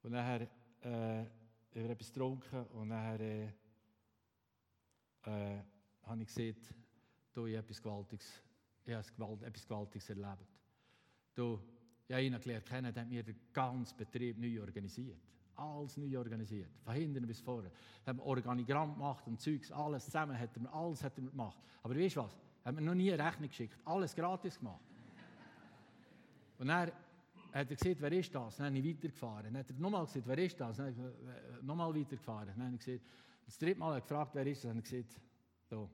Und 0.04 0.12
nachher 0.12 0.42
äh, 0.82 0.88
haben 0.90 1.30
wir 1.74 1.90
etwas 1.90 2.14
getrunken 2.14 2.66
und 2.68 2.90
nachher 2.90 3.20
äh, 3.20 3.48
äh, 5.26 5.62
habe 6.04 6.22
ich 6.22 6.28
gesehen, 6.28 6.56
da 7.34 7.46
ich 7.46 7.56
etwas 7.56 7.82
Gewaltiges, 7.82 8.42
ich 8.86 8.94
habe 8.94 9.46
etwas 9.46 9.68
Gewaltiges 9.68 10.10
erlebt. 10.10 10.48
Du, 11.36 11.60
ich 12.08 12.14
habe 12.14 12.24
ihn 12.24 12.40
gelernt 12.40 12.66
kennen, 12.66 12.94
der 12.94 13.04
hat 13.04 13.10
mir 13.10 13.24
den 13.24 13.38
ganzen 13.52 13.98
Betrieb 13.98 14.38
neu 14.38 14.62
organisiert. 14.62 15.20
Alles 15.56 15.98
neu 15.98 16.18
organisiert, 16.18 16.70
von 16.84 16.94
hinten 16.94 17.26
bis 17.26 17.42
vorne. 17.42 17.72
Hat 18.06 18.16
ein 18.16 18.20
Organigramm 18.20 18.94
gemacht 18.94 19.28
und 19.28 19.42
Zeugs, 19.42 19.72
alles 19.72 20.06
zusammen, 20.06 20.40
hat 20.40 20.56
er, 20.56 20.74
alles 20.74 21.04
hat 21.04 21.18
er 21.18 21.24
gemacht. 21.26 21.60
Aber 21.84 21.96
weißt 21.96 22.16
du 22.16 22.22
was? 22.22 22.38
Hat 22.64 22.76
mir 22.76 22.82
noch 22.82 22.94
nie 22.94 23.12
eine 23.12 23.24
Rechnung 23.24 23.50
geschickt. 23.50 23.78
Alles 23.86 24.16
gratis 24.16 24.58
gemacht. 24.58 24.84
Und 26.60 26.68
dann 26.68 26.92
hat 27.54 27.70
er 27.70 27.76
gesagt, 27.76 28.02
wer 28.02 28.12
ist 28.12 28.34
das? 28.34 28.58
Dann 28.58 28.68
habe 28.68 28.78
ich 28.78 28.96
weitergefahren. 28.96 29.44
Dann 29.46 29.58
hat 29.58 29.70
er 29.70 29.76
nochmal 29.76 30.06
gesagt, 30.06 30.28
wer 30.28 30.38
ist 30.38 30.60
das? 30.60 30.78
Dann 30.78 30.96
habe 30.96 31.18
ich 31.58 31.64
nochmal 31.64 31.96
weitergefahren. 31.96 32.48
Dann 32.48 32.66
habe 32.66 32.76
ich 32.76 32.86
gesagt, 32.86 33.06
das 33.46 33.58
dritte 33.58 33.80
Mal 33.80 34.02
gefragt, 34.02 34.32
wer 34.34 34.46
ist 34.46 34.58
das? 34.58 34.64
Dann 34.64 34.78
habe 34.78 34.80
ich 34.80 34.92
gesagt, 34.92 35.22
da, 35.70 35.90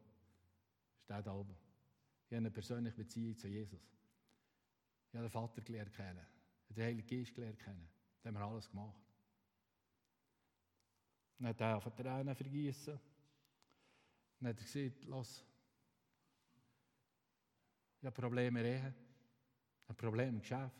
steht 1.03 1.27
da 1.27 1.33
oben. 1.33 1.55
Ich 2.25 2.31
habe 2.31 2.37
eine 2.37 2.51
persönliche 2.51 2.95
Beziehung 2.95 3.37
zu 3.37 3.47
Jesus. 3.47 3.81
Ich 5.09 5.15
habe 5.15 5.27
den 5.27 5.31
Vater 5.31 5.61
gelernt 5.61 5.93
kennen. 5.93 6.25
Den 6.69 6.83
Heiligen 6.83 7.07
Geist 7.07 7.35
gelernt 7.35 7.59
kennen. 7.59 7.87
Da 8.21 8.29
haben 8.29 8.35
wir 8.35 8.45
alles 8.45 8.69
gemacht. 8.69 8.97
Dann 11.37 11.49
hat 11.49 11.61
er 11.61 11.77
auf 11.77 11.83
Tränen 11.95 12.35
vergießen. 12.35 12.99
Dann 14.39 14.49
hat 14.49 14.57
er 14.57 14.63
gesagt, 14.63 15.05
los, 15.05 15.45
ich 17.99 18.05
habe 18.05 18.21
Probleme 18.21 18.59
in 18.59 18.65
Ehe, 18.65 18.93
ein 19.87 19.95
Problem 19.95 20.29
im 20.29 20.41
Geschäft, 20.41 20.75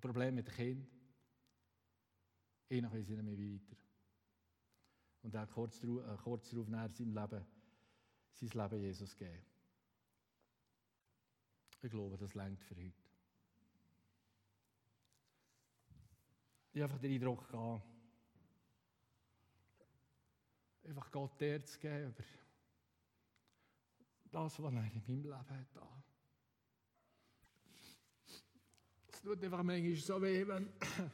ein 0.00 0.12
Problem 0.12 0.34
mit 0.34 0.46
dem 0.46 0.54
Kind. 0.54 0.88
Einer 2.70 2.90
weiß 2.90 3.08
nicht 3.08 3.22
mehr 3.22 3.38
weiter. 3.38 3.76
Und 5.22 5.34
er 5.34 5.42
hat 5.42 5.50
kurz, 5.50 5.82
äh, 5.82 6.16
kurz 6.22 6.50
darauf 6.50 6.68
nach 6.68 6.90
seinem 6.90 7.14
Leben, 7.14 7.44
sein 8.32 8.48
Leben 8.48 8.80
Jesus 8.80 9.16
gegeben. 9.16 9.44
Ich 11.82 11.90
glaube, 11.90 12.16
das 12.16 12.34
längt 12.34 12.62
für 12.62 12.76
heute. 12.76 12.92
Ich 16.72 16.80
habe 16.80 16.84
einfach 16.84 17.00
den 17.00 17.12
Eindruck 17.12 17.48
gehabt, 17.48 17.84
einfach 20.84 21.10
Gott 21.10 21.40
der 21.40 21.64
zu 21.64 21.78
geben 21.78 22.10
über 22.10 22.24
das, 24.30 24.62
was 24.62 24.72
er 24.72 24.84
in 24.84 25.02
meinem 25.06 25.22
Leben 25.24 25.50
hat. 25.50 26.09
Es 29.20 29.24
tut 29.24 29.44
einfach 29.44 29.62
manchmal 29.62 29.96
so 29.96 30.22
weh, 30.22 30.46
wenn, 30.46 30.72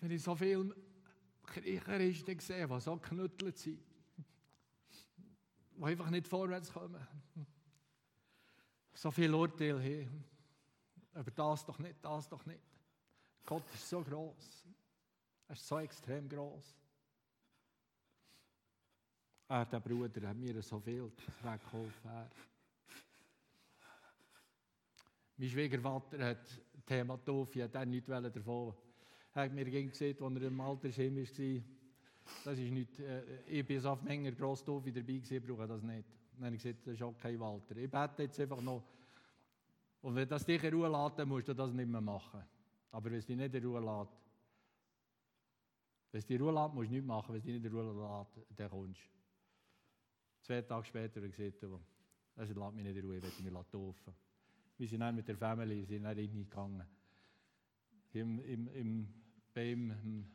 wenn 0.00 0.10
ich 0.10 0.20
so 0.20 0.34
viele 0.34 0.74
Christen 1.46 2.40
sehe, 2.40 2.66
die 2.66 2.80
so 2.80 2.96
geknüttelt 2.96 3.56
sind, 3.56 3.78
die 5.76 5.84
einfach 5.84 6.10
nicht 6.10 6.26
vorwärts 6.26 6.72
kommen. 6.72 7.06
So 8.94 9.12
viele 9.12 9.36
Urteile 9.36 9.80
haben. 9.80 10.24
Aber 11.14 11.30
das 11.30 11.64
doch 11.64 11.78
nicht, 11.78 12.04
das 12.04 12.28
doch 12.28 12.44
nicht. 12.46 12.62
Gott 13.46 13.62
ist 13.72 13.88
so 13.88 14.02
groß. 14.02 14.66
Er 15.46 15.54
ist 15.54 15.68
so 15.68 15.78
extrem 15.78 16.28
groß. 16.28 16.74
Er, 19.48 19.66
der 19.66 19.80
Bruder, 19.80 20.28
hat 20.28 20.36
mir 20.36 20.60
so 20.62 20.80
viel 20.80 21.12
weggeholfen. 21.42 22.28
Mein 25.36 25.48
Schwiegervater 25.48 26.24
hat 26.24 26.44
das 26.44 26.84
Thema 26.84 27.16
Tofi, 27.16 27.60
hat 27.60 27.74
er 27.74 27.86
nichts 27.86 28.08
davon. 28.08 28.74
Er 29.34 29.44
hat 29.44 29.52
mir 29.52 29.64
gesagt, 29.64 30.20
als 30.20 30.36
er 30.36 30.42
im 30.42 30.60
Altersheim 30.60 31.16
war, 31.16 31.62
das 32.44 32.58
ist 32.58 32.70
nicht, 32.70 33.00
äh, 33.00 33.42
ich 33.46 33.66
bin 33.66 33.84
auf 33.84 34.02
Menge 34.02 34.32
gross 34.32 34.64
Tofi 34.64 34.92
dabei 34.92 35.14
ich 35.14 35.44
brauche 35.44 35.66
das 35.66 35.82
nicht. 35.82 36.08
Dann 36.36 36.46
habe 36.46 36.56
ich 36.56 36.62
gesagt, 36.62 36.86
das 36.86 36.94
ist 36.94 37.02
okay, 37.02 37.38
Walter. 37.38 37.76
Ich 37.76 37.90
bete 37.90 38.22
jetzt 38.22 38.38
einfach 38.40 38.60
noch. 38.60 38.82
Und 40.02 40.14
wenn 40.16 40.28
das 40.28 40.44
dich 40.44 40.62
in 40.62 40.74
Ruhe 40.74 40.88
lässt, 40.88 41.18
dann 41.18 41.28
musst 41.28 41.48
du 41.48 41.54
das 41.54 41.72
nicht 41.72 41.88
mehr 41.88 42.00
machen. 42.00 42.42
Aber 42.90 43.10
wenn 43.10 43.18
es 43.18 43.26
dich 43.26 43.36
nicht 43.36 43.54
in 43.54 43.64
Ruhe 43.64 43.80
lässt, 43.80 44.12
wenn 46.10 46.18
es 46.18 46.26
dich 46.26 46.36
in 46.36 46.42
Ruhe 46.42 46.52
lässt, 46.52 46.74
musst 46.74 46.88
du 46.88 46.92
nichts 46.94 47.06
machen. 47.06 47.32
Wenn 47.32 47.38
es 47.38 47.44
dich 47.44 47.54
nicht 47.54 47.64
in 47.64 47.72
Ruhe 47.72 47.84
lässt, 47.84 48.58
dann 48.58 48.70
kommst 48.70 49.00
du. 49.00 49.08
Zwei 50.42 50.62
Tage 50.62 50.84
später 50.84 51.20
habe 51.20 51.28
ich 51.28 51.36
gesagt, 51.36 51.64
also 52.36 52.54
lässt 52.54 52.74
mich 52.74 52.84
nicht 52.84 52.96
in 52.96 53.04
Ruhe, 53.04 53.16
ich 53.16 53.44
will 53.44 53.50
mich 53.50 53.66
taufen. 53.70 54.14
Wir 54.82 54.88
sind 54.88 54.98
dann 54.98 55.14
mit 55.14 55.28
der 55.28 55.36
Familie 55.36 55.86
sind 55.86 56.02
dann 56.02 56.16
reingegangen. 56.16 56.84
Im, 58.14 58.40
im, 58.40 58.66
im, 58.66 59.14
beim, 59.54 60.26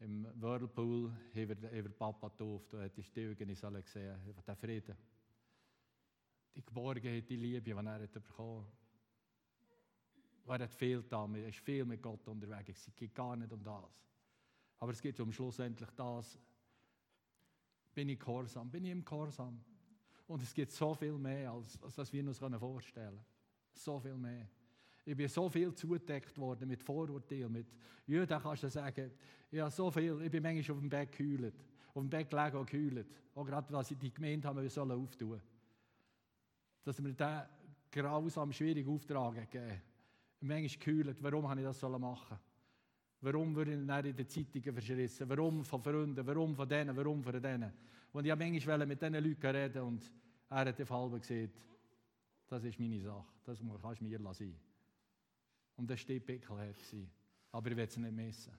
im, 0.00 0.26
Whirlpool 0.40 1.12
haben 1.36 1.62
wir, 1.62 1.70
haben 1.70 1.94
Papa 1.96 2.30
getauft. 2.30 2.72
Da 2.72 2.82
hat 2.82 2.96
die 2.96 3.04
Stillgen 3.04 3.48
in 3.48 3.56
alle 3.62 3.80
gesehen. 3.80 4.18
Der 4.44 4.56
Frieden. 4.56 4.96
Die 6.56 6.64
Geborgenheit, 6.64 7.30
die 7.30 7.36
Liebe, 7.36 7.62
die 7.62 7.70
er 7.70 7.84
hat 7.84 8.12
bekommen 8.12 8.66
hat. 10.48 10.60
Er 10.60 10.64
hat 10.64 10.74
viel 10.74 11.04
da, 11.04 11.24
er 11.24 11.48
ist 11.48 11.60
viel 11.60 11.84
mit 11.84 12.02
Gott 12.02 12.26
unterwegs. 12.26 12.88
Es 12.88 12.96
geht 12.96 13.14
gar 13.14 13.36
nicht 13.36 13.52
um 13.52 13.62
das. 13.62 14.04
Aber 14.80 14.90
es 14.90 15.00
geht 15.00 15.20
um 15.20 15.30
schlussendlich 15.30 15.90
das, 15.90 16.40
bin 17.94 18.08
ich 18.08 18.18
gehorsam, 18.18 18.68
bin 18.68 18.84
ich 18.84 18.90
im 18.90 19.04
Gehorsam. 19.04 19.62
Und 20.26 20.42
es 20.42 20.52
gibt 20.52 20.72
so 20.72 20.92
viel 20.92 21.16
mehr, 21.16 21.52
als, 21.52 21.80
als 21.80 22.12
wir 22.12 22.26
uns 22.26 22.38
vorstellen 22.38 23.10
können. 23.10 23.33
So 23.74 24.00
viel 24.00 24.14
mehr. 24.14 24.48
Ich 25.04 25.16
bin 25.16 25.28
so 25.28 25.48
viel 25.48 25.74
zugedeckt 25.74 26.38
worden 26.38 26.68
mit 26.68 26.82
Vorurteilen, 26.82 27.52
mit, 27.52 27.66
ja, 28.06 28.24
da 28.24 28.40
kannst 28.40 28.62
du 28.62 28.70
sagen, 28.70 29.10
habe 29.52 29.70
so 29.70 29.90
viel, 29.90 30.20
ich 30.22 30.30
bin 30.30 30.42
manchmal 30.42 30.76
auf 30.76 30.80
dem 30.80 30.88
Bett 30.88 31.12
geheult, 31.12 31.54
auf 31.88 32.02
dem 32.02 32.08
Bett 32.08 32.30
gelegen 32.30 32.56
und 32.56 32.70
geheult. 32.70 33.06
Auch 33.34 33.44
gerade, 33.44 33.72
was 33.72 33.90
ich 33.90 33.98
die 33.98 34.12
Gemeinde 34.12 34.48
haben, 34.48 34.62
wir 34.62 34.70
sollen 34.70 34.92
auftun. 34.92 35.40
Dass 36.82 37.02
wir 37.02 37.12
diesen 37.12 37.42
grausam 37.90 38.52
schwierigen 38.52 38.90
Auftrag 38.90 39.50
gegeben 39.50 39.80
Manchmal 40.40 40.84
geheult, 40.84 41.22
warum 41.22 41.48
habe 41.48 41.60
ich 41.60 41.66
das 41.66 41.82
machen 41.82 42.00
sollen 42.28 42.40
Warum 43.20 43.56
würde 43.56 43.72
ich 43.72 43.78
nicht 43.78 44.04
in 44.04 44.16
den 44.16 44.28
Zeitungen 44.28 44.72
verschrissen? 44.74 45.28
Warum 45.28 45.64
von 45.64 45.82
Freunden? 45.82 46.26
Warum 46.26 46.54
von 46.54 46.68
denen? 46.68 46.94
Warum 46.94 47.22
von 47.22 47.40
denen? 47.40 47.72
Und 48.12 48.26
ich 48.26 48.30
habe 48.30 48.44
manchmal 48.44 48.86
mit 48.86 49.00
diesen 49.00 49.14
Leuten 49.14 49.46
reden 49.46 49.82
und 49.82 50.12
er 50.50 50.66
hat 50.66 50.80
auf 50.80 50.90
halb 50.90 51.20
gesagt, 51.20 51.58
das 52.46 52.64
ist 52.64 52.78
meine 52.78 53.00
Sache, 53.00 53.33
das 53.44 53.58
kannst 53.82 54.00
du 54.00 54.04
mir 54.04 54.18
lassen. 54.18 54.58
Und 55.76 55.90
das 55.90 56.08
war 56.08 56.18
Pickelherd. 56.20 56.76
Aber 57.52 57.70
ich 57.70 57.76
will 57.76 57.84
es 57.84 57.96
nicht 57.96 58.12
missen. 58.12 58.52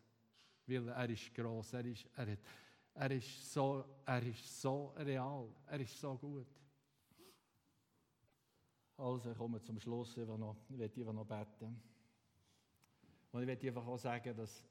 Weil 0.67 0.88
er 0.89 1.09
ist 1.09 1.33
gross, 1.33 1.73
er 1.73 1.86
ist, 1.86 2.07
er, 2.15 2.31
hat, 2.31 2.39
er, 2.95 3.11
ist 3.11 3.53
so, 3.53 3.86
er 4.05 4.23
ist 4.23 4.61
so 4.61 4.93
real, 4.97 5.49
er 5.67 5.79
ist 5.79 5.99
so 5.99 6.17
gut. 6.17 6.47
Also, 8.97 9.31
ich 9.31 9.38
komme 9.38 9.61
zum 9.61 9.79
Schluss, 9.79 10.17
ich 10.17 10.27
will 10.27 10.38
noch, 10.38 10.55
ich 10.69 10.95
will 10.95 11.13
noch 11.13 11.25
beten. 11.25 11.81
Und 13.31 13.41
ich 13.41 13.47
möchte 13.47 13.67
einfach 13.67 13.86
auch 13.86 13.97
sagen, 13.97 14.36
dass 14.36 14.63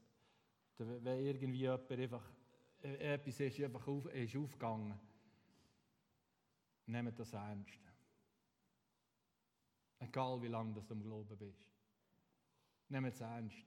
wenn 0.78 1.24
irgendwie 1.24 1.58
jemand 1.58 1.90
einfach, 1.90 2.32
äh, 2.82 3.14
etwas 3.14 3.38
ist 3.40 3.60
einfach 3.60 3.86
auf, 3.86 4.06
ist 4.06 4.36
aufgegangen, 4.36 4.98
nehmt 6.86 7.18
das 7.18 7.32
ernst. 7.32 7.78
Egal 10.05 10.42
wie 10.42 10.48
lange 10.48 10.74
du 10.74 10.82
im 10.92 11.02
Glauben 11.02 11.36
bist. 11.38 11.64
Nehmt 12.88 13.09
es 13.09 13.20
ernst. 13.20 13.64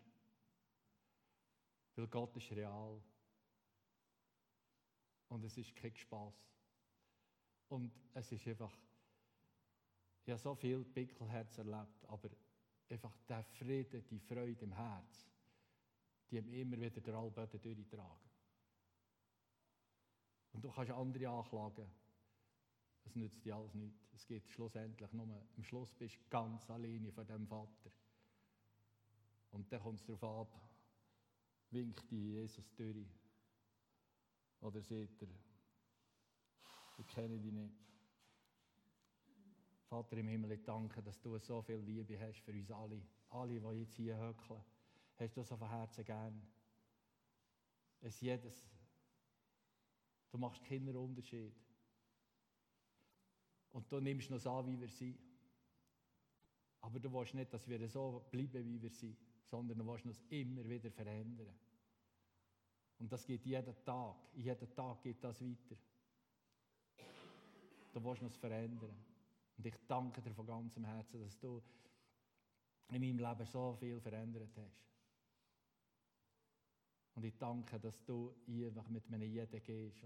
Weil 1.95 2.07
Gott 2.07 2.35
ist 2.37 2.51
real. 2.51 3.01
Und 5.29 5.43
es 5.43 5.57
ist 5.57 5.75
kein 5.75 5.95
Spaß. 5.95 6.35
Und 7.69 7.91
es 8.13 8.31
ist 8.31 8.47
einfach, 8.47 8.71
ich 10.23 10.31
habe 10.31 10.39
so 10.39 10.55
viel 10.55 10.83
Pickelherz 10.85 11.57
erlebt, 11.57 12.05
aber 12.07 12.29
einfach 12.87 13.13
der 13.27 13.43
Frieden, 13.43 14.05
die 14.07 14.19
Freude 14.19 14.63
im 14.63 14.73
Herz, 14.73 15.27
die 16.29 16.37
haben 16.37 16.53
immer 16.53 16.79
wieder 16.79 17.01
der 17.01 17.15
Allböden 17.15 17.61
durchtragen. 17.61 18.29
Und 20.53 20.63
du 20.63 20.71
kannst 20.71 20.91
andere 20.91 21.29
anklagen. 21.29 21.91
Es 23.07 23.15
nützt 23.15 23.45
dir 23.45 23.55
alles 23.55 23.73
nicht. 23.73 23.95
Es 24.13 24.27
geht 24.27 24.49
schlussendlich 24.49 25.13
nur, 25.13 25.25
am 25.55 25.63
Schluss 25.63 25.93
bist 25.93 26.15
du 26.15 26.29
ganz 26.29 26.69
alleine 26.69 27.09
vor 27.13 27.23
dem 27.23 27.47
Vater. 27.47 27.89
Und 29.51 29.71
dann 29.71 29.81
kommt 29.81 30.01
es 30.01 30.05
darauf 30.05 30.53
ab, 30.53 30.69
winkt 31.71 32.11
die 32.11 32.33
Jesus 32.33 32.69
durch. 32.75 33.07
Oder 34.59 34.81
seht 34.81 35.21
ihr, 35.21 35.29
ich 36.97 37.07
kenne 37.07 37.39
dich 37.39 37.53
nicht. 37.53 37.73
Vater 39.85 40.17
im 40.17 40.27
Himmel, 40.27 40.51
ich 40.51 40.63
danke, 40.63 41.01
dass 41.01 41.17
du 41.21 41.37
so 41.39 41.61
viel 41.61 41.77
Liebe 41.77 42.19
hast 42.19 42.41
für 42.41 42.51
uns 42.51 42.69
alle. 42.71 43.01
Alle, 43.29 43.61
die 43.61 43.79
jetzt 43.79 43.93
hier 43.93 44.17
höckeln. 44.17 44.61
Hast 45.15 45.37
du 45.37 45.43
so 45.43 45.55
von 45.55 45.69
Herzen 45.69 46.03
gern. 46.03 46.41
Es 48.01 48.19
jedes. 48.19 48.65
Du 50.29 50.37
machst 50.37 50.61
keinen 50.65 50.95
Unterschied. 50.97 51.66
Und 53.71 53.91
du 53.91 53.99
nimmst 53.99 54.31
uns 54.31 54.47
an, 54.47 54.65
wie 54.67 54.79
wir 54.79 54.89
sind. 54.89 55.17
Aber 56.81 56.99
du 56.99 57.11
willst 57.11 57.33
nicht, 57.33 57.53
dass 57.53 57.67
wir 57.67 57.87
so 57.87 58.25
bleiben, 58.31 58.65
wie 58.65 58.81
wir 58.81 58.89
sind, 58.89 59.17
sondern 59.43 59.77
du 59.77 59.85
willst 59.85 60.05
uns 60.05 60.23
immer 60.29 60.67
wieder 60.67 60.91
verändern. 60.91 61.53
Und 62.99 63.11
das 63.11 63.25
geht 63.25 63.45
jeden 63.45 63.83
Tag. 63.83 64.15
Jeden 64.33 64.73
Tag 64.73 65.01
geht 65.01 65.23
das 65.23 65.41
weiter. 65.41 65.75
Du 67.93 68.03
willst 68.03 68.23
uns 68.23 68.35
verändern. 68.37 68.95
Und 69.57 69.65
ich 69.65 69.75
danke 69.87 70.21
dir 70.21 70.33
von 70.33 70.45
ganzem 70.45 70.85
Herzen, 70.85 71.19
dass 71.19 71.37
du 71.39 71.61
in 72.89 73.01
meinem 73.01 73.17
Leben 73.17 73.45
so 73.45 73.75
viel 73.75 73.99
verändert 73.99 74.55
hast. 74.55 74.87
Und 77.15 77.23
ich 77.23 77.37
danke, 77.37 77.79
dass 77.79 78.03
du 78.05 78.35
einfach 78.47 78.87
mit 78.89 79.09
mir 79.09 79.25
jeden 79.25 79.63
gehst 79.63 80.03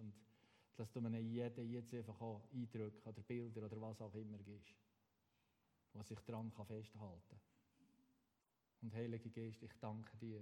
dass 0.82 0.92
du 0.94 1.00
mir 1.00 1.20
jeden 1.20 1.72
jetzt 1.72 1.94
einfach 1.94 2.20
auch 2.20 2.42
Eindrücke 2.52 3.08
oder 3.08 3.22
Bilder 3.22 3.66
oder 3.68 3.80
was 3.82 4.02
auch 4.02 4.16
immer 4.16 4.40
gibst, 4.40 4.74
was 5.94 6.10
ich 6.10 6.20
daran 6.22 6.52
festhalten 6.52 7.22
kann. 7.30 7.40
Und 8.82 8.96
Heilige 8.96 9.30
Geist, 9.30 9.62
ich 9.62 9.74
danke 9.80 10.18
dir, 10.18 10.42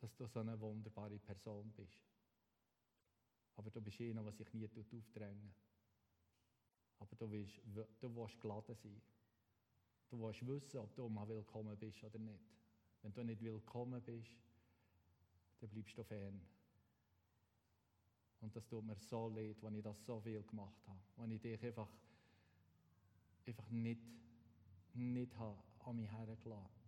dass 0.00 0.12
du 0.16 0.26
so 0.26 0.40
eine 0.40 0.60
wunderbare 0.60 1.20
Person 1.20 1.70
bist. 1.70 2.02
Aber 3.54 3.70
du 3.70 3.80
bist 3.80 4.00
einer, 4.00 4.24
was 4.24 4.36
sich 4.38 4.52
nie 4.54 4.66
aufdrängen 4.66 5.54
Aber 6.98 7.14
du 7.14 7.30
willst, 7.30 7.60
du 8.00 8.16
willst 8.16 8.40
geladen 8.40 8.74
sein. 8.74 9.02
Du 10.08 10.18
willst 10.18 10.44
wissen, 10.44 10.78
ob 10.78 10.96
du 10.96 11.08
mal 11.08 11.28
willkommen 11.28 11.78
bist 11.78 12.02
oder 12.02 12.18
nicht. 12.18 12.42
Wenn 13.02 13.12
du 13.12 13.22
nicht 13.22 13.40
willkommen 13.40 14.02
bist, 14.02 14.32
dann 15.60 15.70
bleibst 15.70 15.96
du 15.96 16.02
fern. 16.02 16.40
Und 18.42 18.54
das 18.56 18.66
tut 18.66 18.84
mir 18.84 18.96
so 18.96 19.28
leid, 19.28 19.56
wenn 19.62 19.76
ich 19.76 19.84
das 19.84 20.04
so 20.04 20.20
viel 20.20 20.42
gemacht 20.42 20.86
habe. 20.88 20.98
Wenn 21.16 21.30
ich 21.30 21.40
dich 21.40 21.64
einfach, 21.64 21.88
einfach 23.46 23.70
nicht, 23.70 24.02
nicht 24.94 25.38
habe 25.38 25.62
an 25.84 25.96
mich 25.96 26.10
hergelassen. 26.10 26.82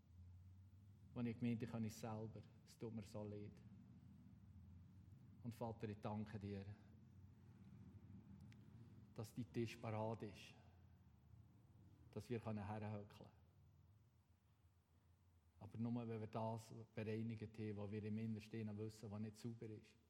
Wenn 1.14 1.26
ich 1.26 1.38
gemeint 1.38 1.62
ich 1.62 1.70
kann 1.70 1.84
ich 1.84 1.94
selber. 1.94 2.42
Es 2.66 2.76
tut 2.76 2.92
mir 2.92 3.04
so 3.04 3.22
leid. 3.22 3.52
Und 5.44 5.54
Vater, 5.54 5.88
ich 5.88 6.00
danke 6.00 6.40
dir, 6.40 6.64
dass 9.14 9.32
dein 9.32 9.52
Tisch 9.52 9.76
parat 9.76 10.22
ist, 10.22 10.54
dass 12.14 12.28
wir 12.28 12.40
herhöckeln 12.44 13.08
können. 13.08 13.30
Aber 15.60 15.78
nur, 15.78 16.08
wenn 16.08 16.20
wir 16.20 16.26
das 16.26 16.90
bereinigt 16.94 17.42
haben, 17.42 17.76
was 17.76 17.90
wir 17.92 18.02
im 18.02 18.18
Innersten 18.18 18.76
wissen, 18.76 19.08
was 19.08 19.20
nicht 19.20 19.38
sauber 19.38 19.70
ist 19.70 20.03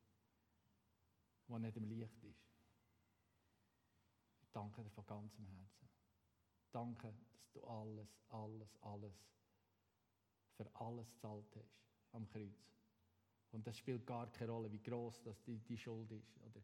der 1.49 1.59
nicht 1.59 1.77
im 1.77 1.85
Licht 1.85 2.23
ist. 2.25 2.49
Ich 4.43 4.51
danke 4.53 4.83
dir 4.83 4.91
von 4.91 5.07
ganzem 5.07 5.47
Herzen. 5.47 5.89
Danke, 6.71 7.15
dass 7.33 7.51
du 7.53 7.65
alles, 7.65 8.09
alles, 8.29 8.77
alles 8.83 9.15
für 10.57 10.75
alles 10.77 11.17
zahlt 11.19 11.57
hast 11.57 11.85
am 12.13 12.29
Kreuz. 12.29 12.75
Und 13.53 13.67
das 13.67 13.79
spielt 13.79 14.07
gar 14.07 14.31
keine 14.33 14.51
Rolle, 14.51 14.73
wie 14.73 14.83
groß 14.83 15.23
das 15.23 15.43
die, 15.43 15.59
die 15.59 15.79
Schuld 15.79 16.11
ist. 16.11 16.37
Oder 16.39 16.61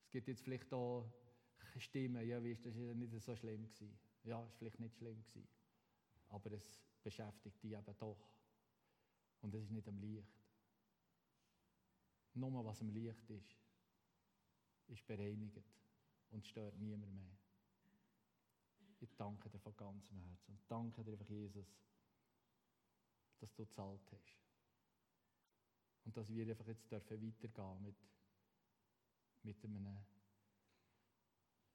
es 0.00 0.10
gibt 0.10 0.28
jetzt 0.28 0.42
vielleicht 0.42 0.72
auch 0.72 1.04
Stimmen, 1.78 2.26
ja, 2.26 2.42
weißt, 2.42 2.66
das 2.66 2.76
war 2.76 2.94
nicht 2.94 3.20
so 3.20 3.36
schlimm. 3.36 3.64
Gewesen. 3.64 3.98
Ja, 4.24 4.38
war 4.38 4.50
vielleicht 4.58 4.80
nicht 4.80 4.94
schlimm. 4.96 5.22
Gewesen. 5.22 5.48
Aber 6.28 6.52
es 6.52 6.80
beschäftigt 7.02 7.62
dich 7.62 7.72
eben 7.72 7.96
doch. 7.98 8.28
Und 9.42 9.54
es 9.54 9.64
ist 9.64 9.70
nicht 9.70 9.88
am 9.88 9.98
Licht. 9.98 10.35
Nur 12.36 12.64
was 12.66 12.82
im 12.82 12.90
Licht 12.90 13.30
ist, 13.30 13.56
ist 14.88 15.06
bereinigt 15.06 15.64
und 16.30 16.46
stört 16.46 16.76
niemand 16.76 17.14
mehr. 17.14 17.38
Ich 19.00 19.14
danke 19.16 19.48
dir 19.48 19.58
von 19.58 19.74
ganzem 19.74 20.18
Herzen 20.18 20.52
und 20.52 20.60
danke 20.68 21.02
dir 21.02 21.12
einfach, 21.12 21.28
Jesus, 21.30 21.66
dass 23.38 23.54
du 23.54 23.64
zahlt 23.64 24.12
hast. 24.12 24.36
Und 26.04 26.14
dass 26.14 26.28
wir 26.28 26.46
einfach 26.46 26.66
jetzt 26.66 26.90
dürfen 26.90 27.26
weitergehen 27.26 27.82
mit, 27.82 27.96
mit 29.42 29.64
einem 29.64 29.98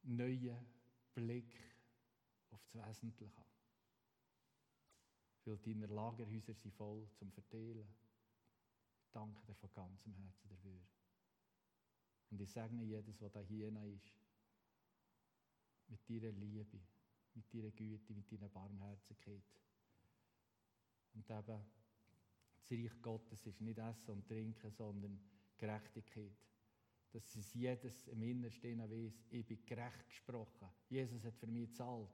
neuen 0.03 0.57
Blick 1.15 1.57
auf 2.51 2.63
das 2.71 2.87
Wesentliche. 2.87 3.43
Weil 5.43 5.57
deine 5.57 5.87
Lagerhäuser 5.87 6.53
sind 6.53 6.73
voll 6.75 7.09
zum 7.15 7.31
Verteilen 7.31 7.87
danke 9.11 9.41
dir 9.45 9.55
von 9.55 9.71
ganzem 9.73 10.13
Herzen 10.13 10.49
dafür. 10.49 10.81
Und 12.29 12.41
ich 12.41 12.49
segne 12.49 12.83
jedes, 12.83 13.17
da 13.19 13.41
hier 13.41 13.67
ist, 13.93 14.21
mit 15.87 16.09
deiner 16.09 16.31
Liebe, 16.31 16.79
mit 17.33 17.53
deiner 17.53 17.71
Güte, 17.71 18.13
mit 18.13 18.31
deiner 18.31 18.49
Barmherzigkeit. 18.49 19.43
Und 21.13 21.29
eben, 21.29 21.65
das 22.55 22.71
Reich 22.71 23.01
Gottes 23.01 23.45
ist 23.45 23.59
nicht 23.59 23.77
Essen 23.77 24.11
und 24.11 24.27
Trinken, 24.27 24.71
sondern 24.71 25.19
Gerechtigkeit. 25.57 26.47
Dass 27.11 27.35
es 27.35 27.53
jedes 27.53 28.07
im 28.07 28.21
Innersten 28.23 28.79
weiß, 28.79 29.25
ich 29.31 29.45
bin 29.45 29.65
gerecht 29.65 30.07
gesprochen. 30.07 30.69
Jesus 30.87 31.25
hat 31.25 31.35
für 31.35 31.47
mich 31.47 31.67
gezahlt. 31.67 32.09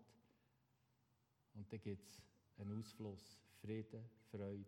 Und 1.53 1.71
dann 1.71 1.81
gibt 1.81 2.07
es 2.07 2.21
einen 2.57 2.79
Ausfluss, 2.79 3.39
Frieden, 3.61 4.09
Freude 4.31 4.65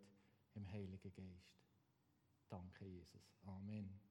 im 0.53 0.71
Heiligen 0.71 1.11
Geist. 1.11 1.68
Danke, 2.49 2.85
Jesus. 2.85 3.37
Amen. 3.47 4.08